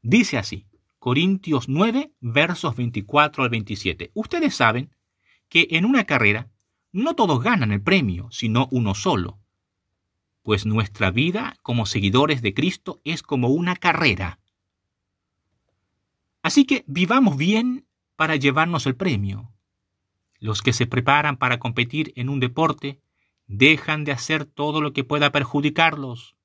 Dice 0.03 0.37
así, 0.37 0.67
Corintios 0.99 1.69
9 1.69 2.13
versos 2.19 2.75
24 2.75 3.43
al 3.45 3.49
27. 3.49 4.11
Ustedes 4.13 4.55
saben 4.55 4.95
que 5.49 5.69
en 5.71 5.85
una 5.85 6.03
carrera 6.03 6.52
no 6.93 7.15
todos 7.15 7.43
ganan 7.43 7.71
el 7.71 7.81
premio, 7.81 8.29
sino 8.31 8.69
uno 8.71 8.95
solo. 8.95 9.39
Pues 10.43 10.65
nuestra 10.65 11.09
vida 11.11 11.57
como 11.63 11.85
seguidores 11.85 12.41
de 12.41 12.53
Cristo 12.53 13.01
es 13.03 13.23
como 13.23 13.49
una 13.49 13.75
carrera. 13.75 14.39
Así 16.43 16.65
que 16.65 16.83
vivamos 16.87 17.35
bien 17.35 17.87
para 18.15 18.35
llevarnos 18.35 18.85
el 18.85 18.95
premio. 18.95 19.51
Los 20.39 20.61
que 20.61 20.71
se 20.71 20.85
preparan 20.85 21.37
para 21.37 21.57
competir 21.57 22.13
en 22.15 22.29
un 22.29 22.39
deporte 22.39 23.01
dejan 23.47 24.03
de 24.03 24.11
hacer 24.11 24.45
todo 24.45 24.79
lo 24.79 24.93
que 24.93 25.03
pueda 25.03 25.31
perjudicarlos 25.31 26.35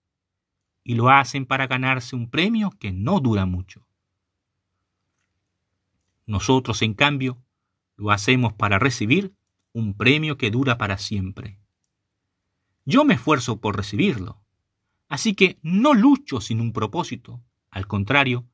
y 0.82 0.94
lo 0.94 1.10
hacen 1.10 1.44
para 1.44 1.66
ganarse 1.66 2.16
un 2.16 2.30
premio 2.30 2.70
que 2.70 2.92
no 2.92 3.20
dura 3.20 3.44
mucho. 3.44 3.86
Nosotros, 6.24 6.80
en 6.82 6.94
cambio, 6.94 7.38
lo 7.96 8.12
hacemos 8.12 8.54
para 8.54 8.78
recibir 8.78 9.34
un 9.78 9.94
premio 9.94 10.36
que 10.36 10.50
dura 10.50 10.76
para 10.76 10.98
siempre. 10.98 11.60
Yo 12.84 13.04
me 13.04 13.14
esfuerzo 13.14 13.60
por 13.60 13.76
recibirlo, 13.76 14.42
así 15.08 15.34
que 15.34 15.58
no 15.62 15.94
lucho 15.94 16.40
sin 16.40 16.60
un 16.60 16.72
propósito, 16.72 17.42
al 17.70 17.86
contrario, 17.86 18.48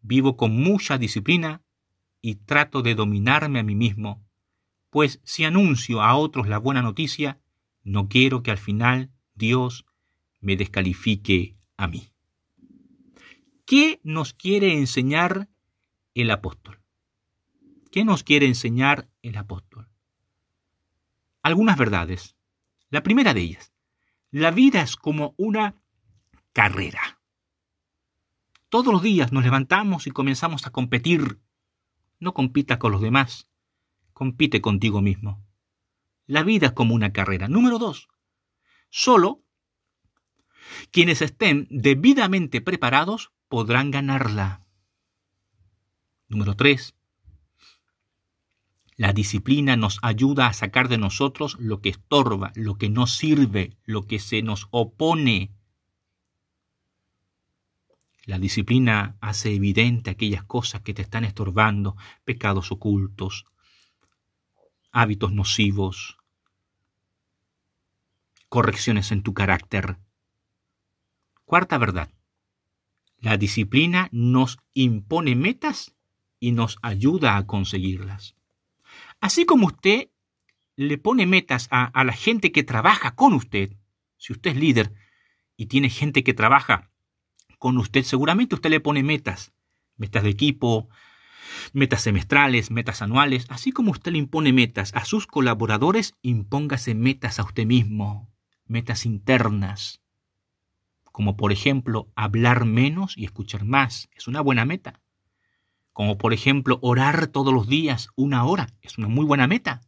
vivo 0.00 0.36
con 0.36 0.54
mucha 0.54 0.98
disciplina 0.98 1.62
y 2.20 2.36
trato 2.36 2.82
de 2.82 2.94
dominarme 2.94 3.58
a 3.58 3.62
mí 3.64 3.74
mismo, 3.74 4.24
pues 4.90 5.20
si 5.24 5.44
anuncio 5.44 6.02
a 6.02 6.14
otros 6.16 6.48
la 6.48 6.58
buena 6.58 6.82
noticia, 6.82 7.40
no 7.82 8.08
quiero 8.08 8.42
que 8.42 8.50
al 8.50 8.58
final 8.58 9.10
Dios 9.34 9.84
me 10.40 10.56
descalifique 10.56 11.56
a 11.76 11.88
mí. 11.88 12.12
¿Qué 13.64 14.00
nos 14.04 14.34
quiere 14.34 14.74
enseñar 14.74 15.48
el 16.14 16.30
apóstol? 16.30 16.82
¿Qué 17.90 18.04
nos 18.04 18.22
quiere 18.22 18.46
enseñar 18.46 19.08
el 19.22 19.36
apóstol? 19.36 19.71
Algunas 21.42 21.76
verdades. 21.76 22.36
La 22.90 23.02
primera 23.02 23.34
de 23.34 23.40
ellas, 23.40 23.72
la 24.30 24.50
vida 24.50 24.82
es 24.82 24.96
como 24.96 25.34
una 25.36 25.82
carrera. 26.52 27.20
Todos 28.68 28.92
los 28.92 29.02
días 29.02 29.32
nos 29.32 29.44
levantamos 29.44 30.06
y 30.06 30.10
comenzamos 30.10 30.66
a 30.66 30.70
competir. 30.70 31.40
No 32.18 32.32
compita 32.32 32.78
con 32.78 32.92
los 32.92 33.02
demás, 33.02 33.48
compite 34.12 34.60
contigo 34.60 35.02
mismo. 35.02 35.44
La 36.26 36.42
vida 36.42 36.68
es 36.68 36.72
como 36.72 36.94
una 36.94 37.12
carrera. 37.12 37.48
Número 37.48 37.78
dos, 37.78 38.08
solo 38.88 39.42
quienes 40.90 41.20
estén 41.22 41.66
debidamente 41.70 42.60
preparados 42.60 43.32
podrán 43.48 43.90
ganarla. 43.90 44.64
Número 46.28 46.54
tres, 46.54 46.94
la 49.02 49.12
disciplina 49.12 49.74
nos 49.76 49.98
ayuda 50.00 50.46
a 50.46 50.52
sacar 50.52 50.88
de 50.88 50.96
nosotros 50.96 51.56
lo 51.58 51.80
que 51.80 51.88
estorba, 51.88 52.52
lo 52.54 52.76
que 52.76 52.88
no 52.88 53.08
sirve, 53.08 53.76
lo 53.82 54.06
que 54.06 54.20
se 54.20 54.42
nos 54.42 54.68
opone. 54.70 55.50
La 58.26 58.38
disciplina 58.38 59.16
hace 59.20 59.52
evidente 59.52 60.10
aquellas 60.10 60.44
cosas 60.44 60.82
que 60.82 60.94
te 60.94 61.02
están 61.02 61.24
estorbando, 61.24 61.96
pecados 62.22 62.70
ocultos, 62.70 63.46
hábitos 64.92 65.32
nocivos, 65.32 66.18
correcciones 68.48 69.10
en 69.10 69.24
tu 69.24 69.34
carácter. 69.34 69.96
Cuarta 71.44 71.76
verdad. 71.76 72.08
La 73.18 73.36
disciplina 73.36 74.08
nos 74.12 74.58
impone 74.74 75.34
metas 75.34 75.92
y 76.38 76.52
nos 76.52 76.78
ayuda 76.82 77.36
a 77.36 77.48
conseguirlas. 77.48 78.36
Así 79.22 79.44
como 79.44 79.68
usted 79.68 80.10
le 80.74 80.98
pone 80.98 81.26
metas 81.26 81.68
a, 81.70 81.92
la 82.02 82.12
gente 82.12 82.50
que 82.50 82.64
trabaja 82.64 83.14
con 83.14 83.34
usted, 83.34 83.76
si 84.16 84.32
usted 84.32 84.50
es 84.50 84.56
líder 84.56 84.94
y 85.56 85.66
tiene 85.66 85.90
gente 85.90 86.24
que 86.24 86.34
trabaja 86.34 86.90
con 87.60 87.78
usted, 87.78 88.02
seguramente 88.02 88.56
usted 88.56 88.70
le 88.70 88.80
pone 88.80 89.04
metas, 89.04 89.52
metas 89.96 90.24
de 90.24 90.30
equipo, 90.30 90.88
metas 91.72 92.02
semestrales, 92.02 92.72
metas 92.72 93.00
anuales, 93.00 93.46
así 93.48 93.70
como 93.70 93.92
usted 93.92 94.10
le 94.10 94.18
impone 94.18 94.52
metas 94.52 94.92
a 94.92 95.04
sus 95.04 95.28
colaboradores, 95.28 96.14
impóngase 96.22 96.96
metas 96.96 97.38
a 97.38 97.44
usted 97.44 97.64
mismo, 97.64 98.28
metas 98.66 99.06
internas, 99.06 100.02
como 101.12 101.36
por 101.36 101.52
ejemplo 101.52 102.10
hablar 102.16 102.64
menos 102.64 103.16
y 103.16 103.24
escuchar 103.24 103.64
más, 103.64 104.08
es 104.16 104.26
una 104.26 104.40
buena 104.40 104.64
meta 104.64 105.01
como 105.92 106.18
por 106.18 106.32
ejemplo 106.32 106.78
orar 106.82 107.26
todos 107.26 107.52
los 107.52 107.68
días 107.68 108.08
una 108.16 108.44
hora, 108.44 108.68
es 108.80 108.98
una 108.98 109.08
muy 109.08 109.24
buena 109.24 109.46
meta. 109.46 109.82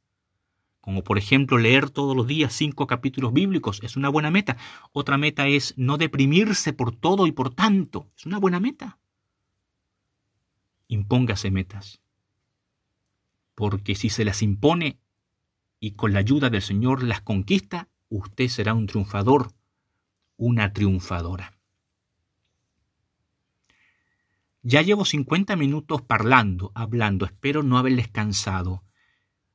Como 0.80 1.02
por 1.02 1.16
ejemplo 1.16 1.56
leer 1.56 1.88
todos 1.88 2.14
los 2.14 2.26
días 2.26 2.52
cinco 2.52 2.86
capítulos 2.86 3.32
bíblicos, 3.32 3.80
es 3.82 3.96
una 3.96 4.10
buena 4.10 4.30
meta. 4.30 4.58
Otra 4.92 5.16
meta 5.16 5.46
es 5.46 5.72
no 5.78 5.96
deprimirse 5.96 6.74
por 6.74 6.94
todo 6.94 7.26
y 7.26 7.32
por 7.32 7.54
tanto, 7.54 8.10
es 8.18 8.26
una 8.26 8.38
buena 8.38 8.60
meta. 8.60 8.98
Impóngase 10.88 11.50
metas. 11.50 12.02
Porque 13.54 13.94
si 13.94 14.10
se 14.10 14.26
las 14.26 14.42
impone 14.42 14.98
y 15.80 15.92
con 15.92 16.12
la 16.12 16.18
ayuda 16.18 16.50
del 16.50 16.60
Señor 16.60 17.02
las 17.02 17.22
conquista, 17.22 17.88
usted 18.10 18.48
será 18.48 18.74
un 18.74 18.86
triunfador, 18.86 19.52
una 20.36 20.74
triunfadora. 20.74 21.56
Ya 24.66 24.80
llevo 24.80 25.04
50 25.04 25.56
minutos 25.56 26.00
parlando, 26.00 26.72
hablando, 26.74 27.26
espero 27.26 27.62
no 27.62 27.76
haberles 27.76 28.08
cansado. 28.08 28.82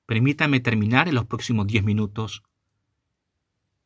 Permítame 0.05 0.59
terminar 0.59 1.07
en 1.07 1.15
los 1.15 1.25
próximos 1.25 1.65
10 1.65 1.83
minutos 1.83 2.43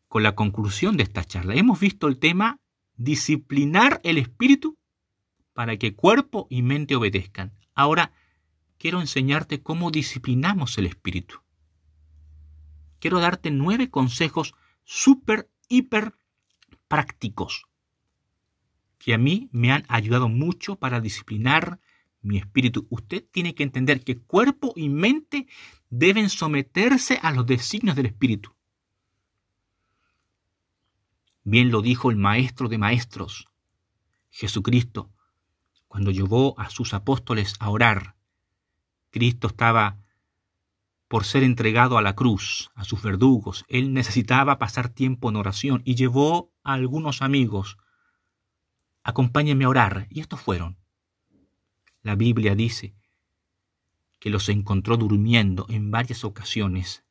con 0.09 0.21
la 0.21 0.35
conclusión 0.35 0.97
de 0.97 1.03
esta 1.03 1.23
charla. 1.23 1.55
Hemos 1.55 1.79
visto 1.79 2.09
el 2.09 2.19
tema 2.19 2.59
disciplinar 2.97 4.01
el 4.03 4.17
espíritu 4.17 4.77
para 5.53 5.77
que 5.77 5.95
cuerpo 5.95 6.45
y 6.49 6.61
mente 6.61 6.93
obedezcan. 6.93 7.53
Ahora 7.73 8.11
quiero 8.77 8.99
enseñarte 8.99 9.63
cómo 9.63 9.91
disciplinamos 9.91 10.77
el 10.77 10.87
espíritu. 10.87 11.37
Quiero 12.99 13.21
darte 13.21 13.49
nueve 13.49 13.89
consejos 13.89 14.55
súper, 14.83 15.49
hiper 15.69 16.15
prácticos 16.89 17.63
que 19.03 19.13
a 19.13 19.17
mí 19.17 19.49
me 19.51 19.69
han 19.73 19.83
ayudado 19.89 20.29
mucho 20.29 20.77
para 20.77 21.01
disciplinar 21.01 21.81
mi 22.21 22.37
espíritu. 22.37 22.87
Usted 22.89 23.25
tiene 23.31 23.53
que 23.53 23.63
entender 23.63 24.01
que 24.01 24.21
cuerpo 24.21 24.71
y 24.77 24.87
mente 24.87 25.45
deben 25.89 26.29
someterse 26.29 27.19
a 27.21 27.31
los 27.31 27.45
designios 27.45 27.97
del 27.97 28.05
espíritu. 28.05 28.55
Bien 31.43 31.69
lo 31.69 31.81
dijo 31.81 32.11
el 32.11 32.15
Maestro 32.15 32.69
de 32.69 32.77
Maestros, 32.77 33.49
Jesucristo, 34.29 35.11
cuando 35.89 36.09
llevó 36.11 36.57
a 36.57 36.69
sus 36.69 36.93
apóstoles 36.93 37.55
a 37.59 37.71
orar. 37.71 38.15
Cristo 39.09 39.47
estaba 39.47 39.99
por 41.09 41.25
ser 41.25 41.43
entregado 41.43 41.97
a 41.97 42.01
la 42.01 42.15
cruz, 42.15 42.71
a 42.73 42.85
sus 42.85 43.01
verdugos. 43.01 43.65
Él 43.67 43.91
necesitaba 43.91 44.59
pasar 44.59 44.87
tiempo 44.87 45.29
en 45.29 45.35
oración 45.35 45.81
y 45.83 45.95
llevó 45.95 46.53
a 46.63 46.71
algunos 46.71 47.21
amigos. 47.21 47.77
Acompáñenme 49.03 49.65
a 49.65 49.69
orar. 49.69 50.07
Y 50.09 50.21
estos 50.21 50.41
fueron. 50.41 50.77
La 52.01 52.15
Biblia 52.15 52.55
dice 52.55 52.95
que 54.19 54.29
los 54.29 54.47
encontró 54.49 54.97
durmiendo 54.97 55.65
en 55.69 55.91
varias 55.91 56.23
ocasiones. 56.23 57.03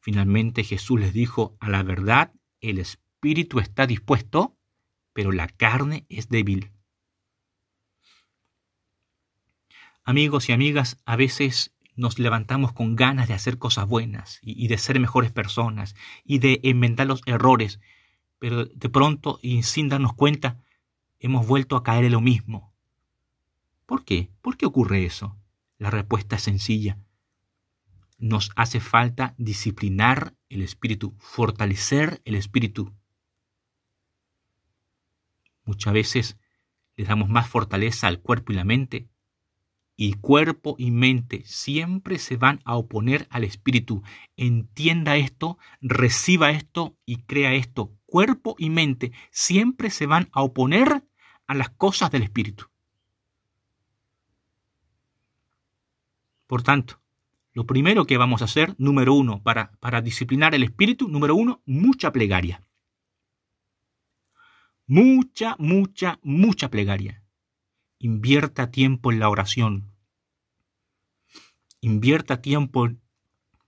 Finalmente 0.00 0.64
Jesús 0.64 1.00
les 1.00 1.12
dijo, 1.12 1.56
a 1.60 1.68
la 1.68 1.82
verdad, 1.82 2.32
el 2.60 2.78
espíritu 2.78 3.58
está 3.58 3.86
dispuesto, 3.86 4.56
pero 5.12 5.32
la 5.32 5.48
carne 5.48 6.06
es 6.08 6.28
débil. 6.28 6.72
Amigos 10.04 10.48
y 10.50 10.52
amigas, 10.52 11.00
a 11.06 11.16
veces 11.16 11.74
nos 11.96 12.18
levantamos 12.18 12.72
con 12.72 12.96
ganas 12.96 13.28
de 13.28 13.34
hacer 13.34 13.58
cosas 13.58 13.86
buenas 13.86 14.38
y, 14.42 14.68
de 14.68 14.78
ser 14.78 14.98
mejores 15.00 15.32
personas 15.32 15.94
y 16.24 16.38
de 16.38 16.60
enmendar 16.62 17.06
los 17.06 17.22
errores, 17.26 17.80
pero 18.44 18.66
de 18.66 18.90
pronto 18.90 19.38
y 19.40 19.62
sin 19.62 19.88
darnos 19.88 20.12
cuenta 20.12 20.60
hemos 21.18 21.46
vuelto 21.46 21.76
a 21.76 21.82
caer 21.82 22.04
en 22.04 22.12
lo 22.12 22.20
mismo. 22.20 22.74
¿Por 23.86 24.04
qué? 24.04 24.30
¿Por 24.42 24.58
qué 24.58 24.66
ocurre 24.66 25.06
eso? 25.06 25.38
La 25.78 25.88
respuesta 25.88 26.36
es 26.36 26.42
sencilla. 26.42 26.98
Nos 28.18 28.50
hace 28.54 28.80
falta 28.80 29.34
disciplinar 29.38 30.34
el 30.50 30.60
espíritu, 30.60 31.14
fortalecer 31.20 32.20
el 32.26 32.34
espíritu. 32.34 32.92
Muchas 35.64 35.94
veces 35.94 36.36
le 36.96 37.06
damos 37.06 37.30
más 37.30 37.48
fortaleza 37.48 38.08
al 38.08 38.20
cuerpo 38.20 38.52
y 38.52 38.56
la 38.56 38.64
mente 38.64 39.08
y 39.96 40.14
cuerpo 40.14 40.74
y 40.78 40.90
mente 40.90 41.42
siempre 41.46 42.18
se 42.18 42.36
van 42.36 42.60
a 42.64 42.76
oponer 42.76 43.26
al 43.30 43.44
espíritu. 43.44 44.02
Entienda 44.36 45.16
esto, 45.16 45.58
reciba 45.80 46.50
esto 46.50 46.96
y 47.06 47.22
crea 47.22 47.54
esto. 47.54 47.92
Cuerpo 48.14 48.54
y 48.60 48.70
mente 48.70 49.10
siempre 49.32 49.90
se 49.90 50.06
van 50.06 50.28
a 50.30 50.42
oponer 50.42 51.02
a 51.48 51.54
las 51.56 51.70
cosas 51.70 52.12
del 52.12 52.22
espíritu. 52.22 52.66
Por 56.46 56.62
tanto, 56.62 57.00
lo 57.54 57.66
primero 57.66 58.04
que 58.04 58.16
vamos 58.16 58.40
a 58.40 58.44
hacer, 58.44 58.76
número 58.78 59.14
uno, 59.14 59.42
para, 59.42 59.72
para 59.80 60.00
disciplinar 60.00 60.54
el 60.54 60.62
espíritu, 60.62 61.08
número 61.08 61.34
uno, 61.34 61.60
mucha 61.66 62.12
plegaria. 62.12 62.62
Mucha, 64.86 65.56
mucha, 65.58 66.20
mucha 66.22 66.70
plegaria. 66.70 67.24
Invierta 67.98 68.70
tiempo 68.70 69.10
en 69.10 69.18
la 69.18 69.28
oración. 69.28 69.90
Invierta 71.80 72.40
tiempo 72.40 72.86
en 72.86 73.00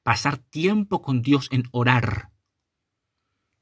pasar 0.05 0.39
tiempo 0.39 1.03
con 1.03 1.23
Dios 1.23 1.49
en 1.51 1.65
orar. 1.73 2.36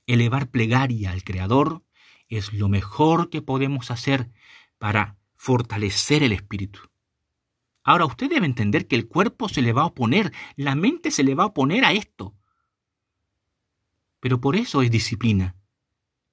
Elevar 0.06 0.50
plegaria 0.50 1.10
al 1.10 1.24
Creador 1.24 1.82
es 2.28 2.52
lo 2.52 2.68
mejor 2.68 3.30
que 3.30 3.42
podemos 3.42 3.90
hacer 3.90 4.30
para 4.78 5.16
fortalecer 5.36 6.22
el 6.22 6.32
espíritu. 6.32 6.80
Ahora 7.82 8.06
usted 8.06 8.30
debe 8.30 8.46
entender 8.46 8.86
que 8.86 8.96
el 8.96 9.08
cuerpo 9.08 9.48
se 9.48 9.62
le 9.62 9.72
va 9.72 9.82
a 9.82 9.86
oponer, 9.86 10.32
la 10.56 10.74
mente 10.74 11.10
se 11.10 11.22
le 11.22 11.34
va 11.34 11.44
a 11.44 11.48
oponer 11.48 11.84
a 11.84 11.92
esto. 11.92 12.34
Pero 14.20 14.40
por 14.40 14.56
eso 14.56 14.82
es 14.82 14.90
disciplina 14.90 15.56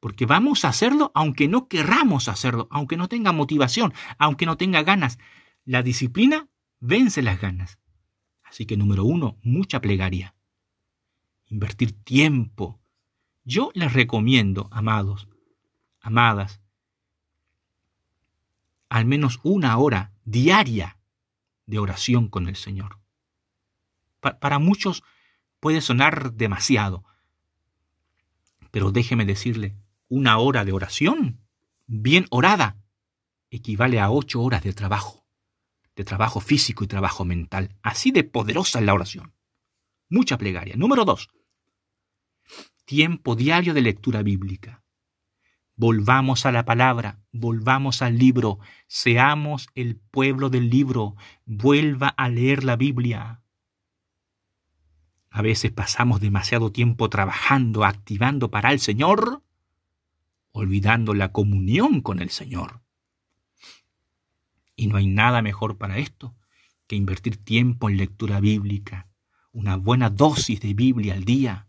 porque 0.02 0.26
vamos 0.26 0.66
a 0.66 0.70
hacerlo 0.70 1.12
aunque 1.14 1.48
no 1.48 1.70
querramos 1.70 2.28
hacerlo, 2.28 2.68
aunque 2.72 2.98
no 2.98 3.08
tenga 3.08 3.32
motivación, 3.32 3.94
aunque 4.18 4.46
no 4.46 4.58
tenga 4.58 4.84
ganas. 4.84 5.20
La 5.64 5.84
disciplina 5.84 6.50
vence 6.80 7.22
las 7.22 7.40
ganas. 7.40 7.80
Así 8.44 8.66
que 8.66 8.76
número 8.76 9.06
uno, 9.06 9.38
mucha 9.44 9.80
plegaria. 9.80 10.36
Invertir 11.46 11.94
tiempo. 12.04 12.81
Yo 13.44 13.72
les 13.74 13.94
recomiendo, 13.94 14.70
amados, 14.72 15.28
amadas, 16.00 16.62
al 18.90 19.06
menos 19.06 19.40
una 19.44 19.78
hora 19.78 20.14
diaria 20.26 20.98
de 21.66 21.80
oración 21.80 22.28
con 22.28 22.48
el 22.48 22.56
Señor. 22.56 23.00
para 24.20 24.60
muchos 24.60 25.04
puede 25.60 25.82
sonar 25.82 26.34
demasiado, 26.34 27.04
pero 28.70 28.92
déjeme 28.92 29.26
decirle, 29.26 29.76
una 30.08 30.38
hora 30.38 30.66
de 30.66 30.74
oración, 30.74 31.40
bien 31.88 32.28
orada, 32.30 32.78
equivale 33.50 34.00
a 34.00 34.12
ocho 34.12 34.42
horas 34.42 34.64
de 34.64 34.74
trabajo, 34.74 35.26
de 35.96 36.04
trabajo 36.04 36.40
físico 36.40 36.84
y 36.84 36.88
trabajo 36.88 37.26
mental. 37.26 37.76
Así 37.82 38.12
de 38.12 38.24
poderosa 38.24 38.80
es 38.80 38.86
la 38.86 38.94
oración. 38.94 39.34
Mucha 40.10 40.38
plegaria. 40.38 40.76
Número 40.76 41.06
dos, 41.06 41.30
tiempo 42.86 43.36
diario 43.36 43.74
de 43.74 43.82
lectura 43.82 44.24
bíblica. 44.24 44.84
Volvamos 45.76 46.46
a 46.46 46.52
la 46.52 46.66
palabra, 46.66 47.22
volvamos 47.32 48.02
al 48.02 48.18
libro, 48.18 48.60
seamos 48.88 49.68
el 49.74 49.96
pueblo 49.96 50.50
del 50.50 50.70
libro, 50.70 51.16
vuelva 51.46 52.10
a 52.10 52.30
leer 52.30 52.64
la 52.64 52.76
Biblia. 52.76 53.42
A 55.30 55.42
veces 55.42 55.72
pasamos 55.72 56.20
demasiado 56.20 56.72
tiempo 56.72 57.10
trabajando, 57.10 57.86
activando 57.86 58.52
para 58.52 58.72
el 58.74 58.80
Señor, 58.80 59.44
olvidando 60.52 61.14
la 61.14 61.32
comunión 61.32 62.02
con 62.02 62.20
el 62.20 62.30
Señor. 62.30 62.82
Y 64.76 64.88
no 64.88 64.98
hay 64.98 65.08
nada 65.08 65.42
mejor 65.42 65.78
para 65.78 65.98
esto 65.98 66.36
que 66.86 66.98
invertir 66.98 67.38
tiempo 67.38 67.90
en 67.90 67.96
lectura 67.96 68.42
bíblica, 68.42 69.08
una 69.54 69.78
buena 69.78 70.10
dosis 70.10 70.60
de 70.60 70.74
Biblia 70.74 71.14
al 71.14 71.24
día. 71.24 71.68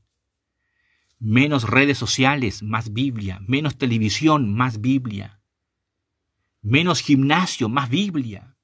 Menos 1.24 1.70
redes 1.70 1.98
sociales, 1.98 2.64
más 2.64 2.92
Biblia. 2.92 3.40
Menos 3.46 3.78
televisión, 3.78 4.52
más 4.52 4.80
Biblia. 4.80 5.40
Menos 6.62 6.98
gimnasio, 6.98 7.68
más 7.68 7.88
Biblia. 7.88 8.56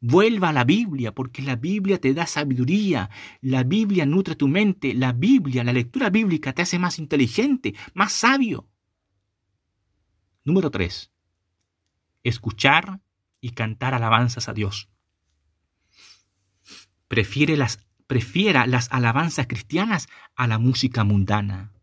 Vuelva 0.00 0.48
a 0.48 0.52
la 0.54 0.64
Biblia, 0.64 1.14
porque 1.14 1.42
la 1.42 1.56
Biblia 1.56 2.00
te 2.00 2.14
da 2.14 2.26
sabiduría, 2.26 3.10
la 3.42 3.64
Biblia 3.64 4.06
nutre 4.06 4.34
tu 4.34 4.48
mente, 4.48 4.94
la 4.94 5.12
Biblia, 5.12 5.62
la 5.62 5.74
lectura 5.74 6.08
bíblica 6.08 6.54
te 6.54 6.62
hace 6.62 6.78
más 6.78 6.98
inteligente, 6.98 7.74
más 7.92 8.14
sabio. 8.14 8.66
Número 10.42 10.70
3. 10.70 11.12
Escuchar 12.22 13.02
y 13.42 13.50
cantar 13.50 13.92
alabanzas 13.92 14.48
a 14.48 14.54
Dios. 14.54 14.88
Prefiere 17.08 17.58
las, 17.58 17.86
prefiera 18.06 18.66
las 18.66 18.90
alabanzas 18.90 19.46
cristianas 19.46 20.08
a 20.34 20.46
la 20.46 20.58
música 20.58 21.04
mundana. 21.04 21.73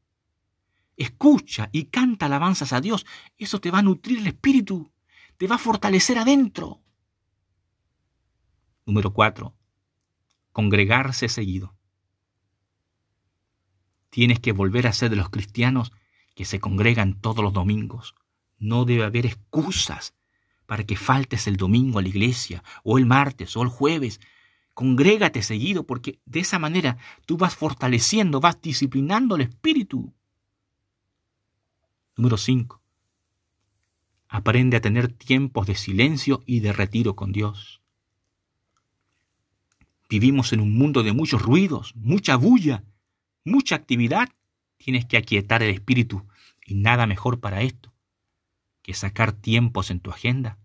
Escucha 1.02 1.70
y 1.72 1.86
canta 1.86 2.28
alabanzas 2.28 2.74
a 2.74 2.80
Dios. 2.80 3.08
Eso 3.40 3.60
te 3.60 3.72
va 3.72 3.80
a 3.80 3.82
nutrir 3.82 4.20
el 4.20 4.28
espíritu. 4.28 4.92
Te 5.38 5.48
va 5.48 5.56
a 5.56 5.58
fortalecer 5.58 6.20
adentro. 6.20 6.80
Número 8.86 9.12
4. 9.12 9.52
Congregarse 10.52 11.28
seguido. 11.28 11.76
Tienes 14.12 14.40
que 14.40 14.52
volver 14.52 14.86
a 14.86 14.94
ser 14.94 15.10
de 15.10 15.16
los 15.16 15.32
cristianos 15.32 15.92
que 16.36 16.46
se 16.46 16.60
congregan 16.60 17.20
todos 17.20 17.44
los 17.44 17.54
domingos, 17.54 18.14
no 18.60 18.86
debe 18.86 19.04
haber 19.04 19.26
excusas 19.26 20.14
para 20.68 20.84
que 20.84 20.98
faltes 20.98 21.48
el 21.48 21.58
domingo 21.58 21.98
a 21.98 22.04
la 22.04 22.10
iglesia, 22.10 22.64
o 22.84 23.00
el 23.00 23.08
martes, 23.08 23.58
o 23.58 23.64
el 23.64 23.70
jueves. 23.70 24.22
Congrégate 24.76 25.42
seguido, 25.42 25.88
porque 25.88 26.20
de 26.26 26.42
esa 26.42 26.60
manera 26.60 26.98
tú 27.26 27.38
vas 27.38 27.56
fortaleciendo, 27.56 28.40
vas 28.40 28.62
disciplinando 28.62 29.36
el 29.36 29.42
espíritu. 29.42 30.14
Número 32.18 32.38
5. 32.38 32.82
Aprende 34.28 34.78
a 34.78 34.82
tener 34.82 35.08
tiempos 35.08 35.68
de 35.68 35.76
silencio 35.76 36.44
y 36.46 36.60
de 36.60 36.74
retiro 36.74 37.16
con 37.16 37.32
Dios. 37.32 37.82
Vivimos 40.10 40.52
en 40.52 40.60
un 40.60 40.78
mundo 40.78 41.04
de 41.04 41.14
muchos 41.14 41.42
ruidos, 41.42 41.96
mucha 41.96 42.36
bulla, 42.36 42.84
mucha 43.46 43.76
actividad. 43.76 44.30
Tienes 44.78 45.06
que 45.06 45.18
aquietar 45.18 45.64
el 45.64 45.74
espíritu 45.74 46.28
y 46.66 46.76
nada 46.76 47.08
mejor 47.08 47.40
para 47.40 47.62
esto 47.62 47.94
que 48.82 48.94
sacar 48.94 49.32
tiempos 49.32 49.92
en 49.92 50.00
tu 50.00 50.12
agenda 50.12 50.58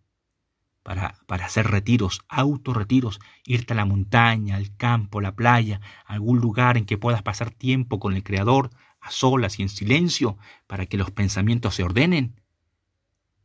para, 0.82 1.16
para 1.26 1.47
hacer 1.47 1.66
retiros, 1.66 2.22
autorretiros, 2.28 3.18
irte 3.44 3.72
a 3.72 3.76
la 3.76 3.84
montaña, 3.84 4.55
al 4.55 4.74
campo, 4.76 5.20
la 5.20 5.34
playa, 5.34 5.80
algún 6.05 6.38
lugar 6.38 6.76
en 6.76 6.86
que 6.86 6.97
puedas 6.97 7.22
pasar 7.22 7.51
tiempo 7.51 7.99
con 7.99 8.14
el 8.14 8.22
Creador, 8.22 8.70
a 9.07 9.11
solas 9.11 9.59
y 9.59 9.62
en 9.62 9.68
silencio, 9.68 10.36
para 10.66 10.86
que 10.86 10.96
los 10.96 11.11
pensamientos 11.12 11.74
se 11.76 11.84
ordenen. 11.84 12.40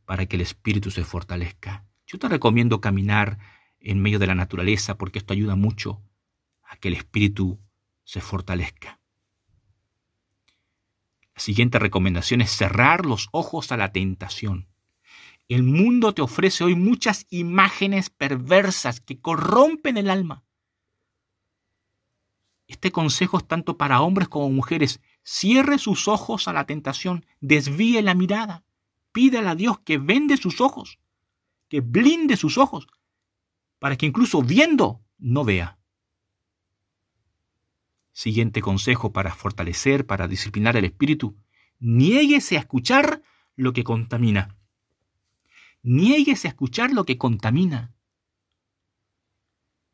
para 0.04 0.26
que 0.26 0.36
el 0.36 0.42
espíritu 0.42 0.90
se 0.90 1.04
fortalezca. 1.04 1.86
Yo 2.06 2.18
te 2.18 2.28
recomiendo 2.28 2.80
caminar 2.80 3.38
en 3.80 4.02
medio 4.02 4.18
de 4.18 4.26
la 4.26 4.34
naturaleza 4.34 4.98
porque 4.98 5.20
esto 5.20 5.32
ayuda 5.32 5.54
mucho 5.56 6.02
a 6.64 6.76
que 6.76 6.88
el 6.88 6.94
espíritu 6.94 7.60
se 8.04 8.20
fortalezca. 8.20 9.00
La 11.34 11.40
siguiente 11.40 11.78
recomendación 11.78 12.40
es 12.42 12.50
cerrar 12.50 13.06
los 13.06 13.28
ojos 13.32 13.72
a 13.72 13.76
la 13.76 13.92
tentación. 13.92 14.68
El 15.48 15.62
mundo 15.62 16.12
te 16.12 16.20
ofrece 16.20 16.64
hoy 16.64 16.74
muchas 16.74 17.26
imágenes 17.30 18.10
perversas 18.10 19.00
que 19.00 19.20
corrompen 19.20 19.96
el 19.96 20.10
alma. 20.10 20.44
Este 22.66 22.90
consejo 22.90 23.38
es 23.38 23.46
tanto 23.46 23.78
para 23.78 24.00
hombres 24.02 24.28
como 24.28 24.50
mujeres. 24.50 25.00
Cierre 25.24 25.78
sus 25.78 26.08
ojos 26.08 26.48
a 26.48 26.52
la 26.52 26.66
tentación, 26.66 27.24
desvíe 27.40 28.02
la 28.02 28.14
mirada, 28.14 28.64
pídale 29.12 29.48
a 29.48 29.54
Dios 29.54 29.78
que 29.80 29.98
vende 29.98 30.36
sus 30.36 30.60
ojos, 30.60 30.98
que 31.68 31.80
blinde 31.80 32.36
sus 32.36 32.58
ojos, 32.58 32.86
para 33.78 33.96
que 33.96 34.06
incluso 34.06 34.42
viendo 34.42 35.00
no 35.18 35.44
vea. 35.44 35.78
Siguiente 38.12 38.60
consejo 38.60 39.12
para 39.12 39.34
fortalecer, 39.34 40.06
para 40.06 40.28
disciplinar 40.28 40.76
el 40.76 40.84
espíritu. 40.84 41.36
Niéguese 41.78 42.56
a 42.56 42.60
escuchar 42.60 43.22
lo 43.56 43.72
que 43.72 43.84
contamina. 43.84 44.56
Niéguese 45.82 46.48
a 46.48 46.50
escuchar 46.50 46.92
lo 46.92 47.04
que 47.04 47.16
contamina. 47.16 47.94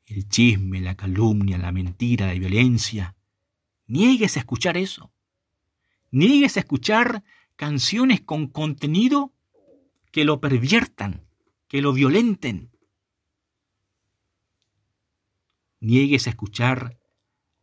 El 0.05 0.29
chisme, 0.29 0.81
la 0.81 0.97
calumnia, 0.97 1.59
la 1.59 1.71
mentira, 1.71 2.27
la 2.27 2.33
violencia. 2.33 3.15
Niéguese 3.87 4.41
a 4.41 4.43
escuchar 4.43 4.77
eso. 4.77 5.13
Niéguese 6.11 6.61
a 6.61 6.63
escuchar 6.63 7.25
canciones 7.57 8.21
con 8.21 8.47
contenido 8.47 9.33
que 10.11 10.25
lo 10.25 10.41
perviertan, 10.41 11.27
que 11.67 11.83
lo 11.83 11.93
violenten. 11.93 12.71
Niéguese 15.81 16.31
a 16.31 16.33
escuchar 16.33 16.99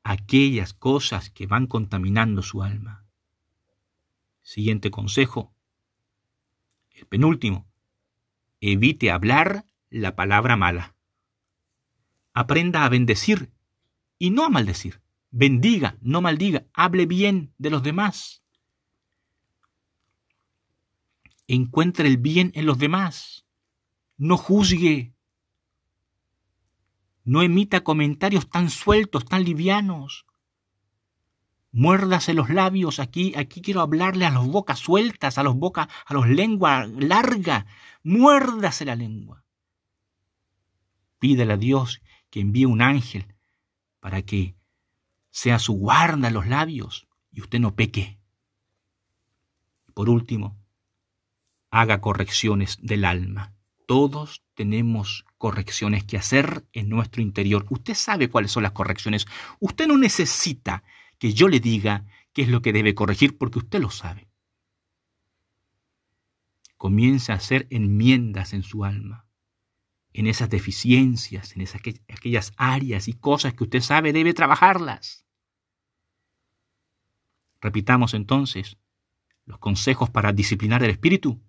aquellas 0.03 0.73
cosas 0.73 1.31
que 1.31 1.47
van 1.47 1.65
contaminando 1.65 2.43
su 2.43 2.61
alma. 2.61 3.05
Siguiente 4.41 4.91
consejo, 4.91 5.55
el 6.91 7.07
penúltimo, 7.07 7.67
evite 8.61 9.09
hablar 9.09 9.65
la 9.89 10.15
palabra 10.15 10.55
mala. 10.55 10.95
Aprenda 12.33 12.85
a 12.85 12.89
bendecir 12.89 13.51
y 14.19 14.29
no 14.29 14.45
a 14.45 14.49
maldecir. 14.49 15.01
Bendiga, 15.31 15.97
no 16.01 16.21
maldiga, 16.21 16.65
hable 16.73 17.05
bien 17.05 17.53
de 17.57 17.69
los 17.69 17.83
demás. 17.83 18.43
Encuentre 21.47 22.07
el 22.07 22.17
bien 22.17 22.51
en 22.55 22.65
los 22.65 22.77
demás. 22.77 23.45
No 24.17 24.37
juzgue, 24.37 25.15
no 27.25 27.41
emita 27.41 27.83
comentarios 27.83 28.49
tan 28.49 28.69
sueltos, 28.69 29.25
tan 29.25 29.43
livianos. 29.43 30.27
Muérdase 31.71 32.33
los 32.33 32.49
labios, 32.49 32.99
aquí, 32.99 33.33
aquí 33.35 33.61
quiero 33.61 33.81
hablarle 33.81 34.25
a 34.25 34.29
los 34.29 34.47
bocas 34.47 34.79
sueltas, 34.79 35.37
a 35.37 35.43
los 35.43 35.55
bocas, 35.55 35.87
a 36.05 36.13
los 36.13 36.27
lengua 36.29 36.85
larga. 36.85 37.65
Muérdase 38.03 38.85
la 38.85 38.95
lengua. 38.95 39.43
Pídele 41.19 41.53
a 41.53 41.57
Dios 41.57 42.01
que 42.29 42.39
envíe 42.39 42.65
un 42.65 42.81
ángel 42.81 43.35
para 43.99 44.21
que 44.21 44.55
sea 45.35 45.59
su 45.59 45.73
guarda 45.73 46.31
los 46.31 46.47
labios 46.47 47.09
y 47.29 47.41
usted 47.41 47.59
no 47.59 47.75
peque. 47.75 48.17
Por 49.93 50.09
último, 50.09 50.57
haga 51.71 51.99
correcciones 51.99 52.77
del 52.81 53.03
alma. 53.03 53.53
Todos 53.85 54.45
tenemos 54.53 55.25
correcciones 55.37 56.05
que 56.05 56.15
hacer 56.15 56.65
en 56.71 56.87
nuestro 56.87 57.21
interior. 57.21 57.65
Usted 57.69 57.95
sabe 57.95 58.29
cuáles 58.29 58.51
son 58.51 58.63
las 58.63 58.71
correcciones. 58.71 59.27
Usted 59.59 59.87
no 59.87 59.97
necesita 59.97 60.85
que 61.19 61.33
yo 61.33 61.49
le 61.49 61.59
diga 61.59 62.05
qué 62.31 62.43
es 62.43 62.47
lo 62.47 62.61
que 62.61 62.71
debe 62.71 62.95
corregir 62.95 63.37
porque 63.37 63.59
usted 63.59 63.81
lo 63.81 63.91
sabe. 63.91 64.29
Comience 66.77 67.33
a 67.33 67.35
hacer 67.35 67.67
enmiendas 67.71 68.53
en 68.53 68.63
su 68.63 68.85
alma, 68.85 69.27
en 70.13 70.27
esas 70.27 70.49
deficiencias, 70.49 71.57
en 71.57 71.61
esas, 71.61 71.81
aquellas 72.07 72.53
áreas 72.55 73.09
y 73.09 73.13
cosas 73.13 73.53
que 73.53 73.65
usted 73.65 73.81
sabe 73.81 74.13
debe 74.13 74.33
trabajarlas. 74.33 75.24
Repitamos 77.65 78.13
entonces 78.13 78.77
los 79.43 79.57
consejos 79.57 80.11
para 80.11 80.31
disciplinar 80.31 80.83
el 80.83 80.91
espíritu. 80.91 81.41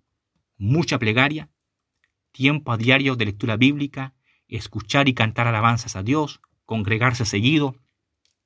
Mucha 0.57 0.99
plegaria, 0.99 1.51
tiempo 2.33 2.73
a 2.73 2.79
diario 2.79 3.17
de 3.17 3.27
lectura 3.27 3.59
bíblica, 3.59 4.15
escuchar 4.49 5.11
y 5.11 5.13
cantar 5.13 5.47
alabanzas 5.47 5.95
a 5.95 6.03
Dios, 6.03 6.41
congregarse 6.65 7.27
seguido, 7.27 7.77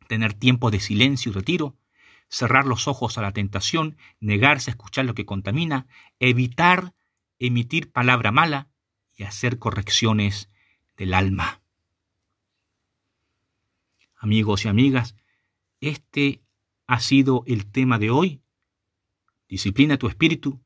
tener 0.09 0.35
tiempo 0.35 0.73
de 0.73 0.81
silencio 0.81 1.31
y 1.31 1.35
retiro, 1.37 1.77
cerrar 2.29 2.67
los 2.67 2.89
ojos 2.89 3.19
a 3.19 3.23
la 3.23 3.31
tentación, 3.31 3.97
negarse 4.19 4.73
a 4.73 4.73
escuchar 4.73 5.05
lo 5.05 5.15
que 5.15 5.25
contamina, 5.25 5.87
evitar 6.19 6.93
emitir 7.39 7.93
palabra 7.93 8.33
mala 8.33 8.69
y 9.15 9.23
hacer 9.23 9.61
correcciones 9.61 10.51
del 10.97 11.15
alma. 11.15 11.61
Amigos 14.17 14.65
y 14.65 14.69
amigas, 14.69 15.15
este 15.81 16.43
ha 16.91 16.99
sido 16.99 17.45
el 17.47 17.71
tema 17.71 18.01
de 18.01 18.11
hoy. 18.11 18.43
Disciplina 19.49 19.97
tu 19.97 20.09
espíritu 20.09 20.61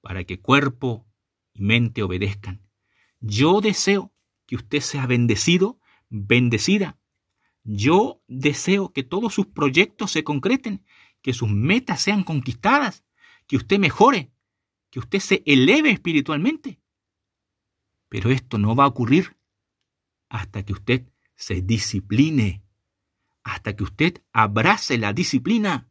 para 0.00 0.24
que 0.24 0.40
cuerpo 0.40 1.06
y 1.52 1.62
mente 1.62 2.02
obedezcan. 2.02 2.68
Yo 3.20 3.60
deseo 3.60 4.12
que 4.46 4.56
usted 4.56 4.80
sea 4.80 5.06
bendecido, 5.06 5.78
bendecida. 6.08 6.98
Yo 7.62 8.24
deseo 8.26 8.92
que 8.92 9.04
todos 9.04 9.32
sus 9.32 9.46
proyectos 9.46 10.10
se 10.10 10.24
concreten, 10.24 10.84
que 11.22 11.32
sus 11.32 11.48
metas 11.48 12.02
sean 12.02 12.24
conquistadas, 12.24 13.04
que 13.46 13.56
usted 13.56 13.78
mejore, 13.78 14.32
que 14.90 14.98
usted 14.98 15.20
se 15.20 15.44
eleve 15.46 15.92
espiritualmente. 15.92 16.80
Pero 18.08 18.30
esto 18.30 18.58
no 18.58 18.74
va 18.74 18.82
a 18.82 18.88
ocurrir 18.88 19.36
hasta 20.28 20.64
que 20.64 20.72
usted 20.72 21.08
se 21.36 21.62
discipline, 21.62 22.64
hasta 23.48 23.74
que 23.74 23.82
usted 23.82 24.22
abrace 24.34 24.98
la 24.98 25.14
disciplina. 25.14 25.88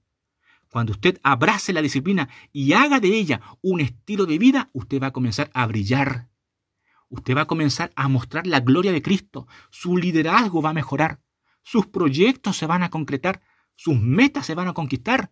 Cuando 0.69 0.91
usted 0.91 1.19
abrace 1.23 1.73
la 1.73 1.81
disciplina 1.81 2.29
y 2.51 2.73
haga 2.73 2.99
de 2.99 3.07
ella 3.07 3.41
un 3.61 3.81
estilo 3.81 4.27
de 4.27 4.37
vida, 4.37 4.69
usted 4.73 5.01
va 5.01 5.07
a 5.07 5.11
comenzar 5.11 5.49
a 5.55 5.65
brillar. 5.65 6.29
Usted 7.09 7.35
va 7.35 7.41
a 7.41 7.47
comenzar 7.47 7.91
a 7.95 8.07
mostrar 8.09 8.45
la 8.45 8.59
gloria 8.59 8.91
de 8.91 9.01
Cristo, 9.01 9.47
su 9.71 9.97
liderazgo 9.97 10.61
va 10.61 10.69
a 10.69 10.73
mejorar, 10.73 11.21
sus 11.63 11.87
proyectos 11.87 12.57
se 12.57 12.67
van 12.67 12.83
a 12.83 12.91
concretar, 12.91 13.41
sus 13.75 13.99
metas 13.99 14.45
se 14.45 14.53
van 14.53 14.67
a 14.67 14.73
conquistar, 14.73 15.31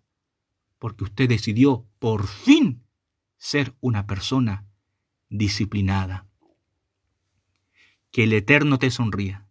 porque 0.79 1.03
usted 1.03 1.29
decidió 1.29 1.85
por 1.99 2.25
fin 2.25 2.87
ser 3.37 3.75
una 3.81 4.07
persona 4.07 4.65
disciplinada. 5.29 6.27
Que 8.09 8.23
el 8.23 8.33
Eterno 8.33 8.79
te 8.79 8.89
sonría, 8.89 9.47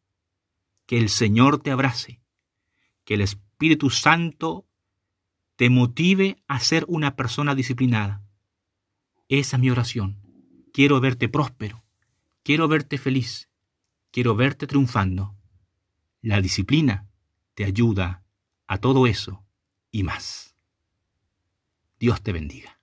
que 0.87 0.99
el 0.99 1.09
Señor 1.09 1.63
te 1.63 1.71
abrace, 1.71 2.24
que 3.05 3.15
el 3.15 3.21
Espíritu 3.21 3.91
Santo 3.91 4.67
te 5.57 5.71
motive 5.71 6.43
a 6.49 6.61
ser 6.61 6.85
una 6.89 7.17
persona 7.17 7.55
disciplinada. 7.55 8.23
Esa 9.29 9.57
es 9.57 9.61
mi 9.61 9.71
oración. 9.71 10.21
Quiero 10.73 11.01
verte 11.01 11.29
próspero 11.29 11.85
Quiero 12.45 12.69
verte 12.69 12.99
feliz, 12.99 13.49
quiero 14.11 14.37
verte 14.37 14.67
triunfando. 14.67 15.35
La 16.21 16.43
disciplina 16.43 17.09
te 17.55 17.65
ayuda 17.65 18.23
a 18.67 18.77
todo 18.77 19.07
eso 19.07 19.47
y 19.91 20.03
más. 20.03 20.55
Dios 21.99 22.23
te 22.23 22.33
bendiga. 22.35 22.79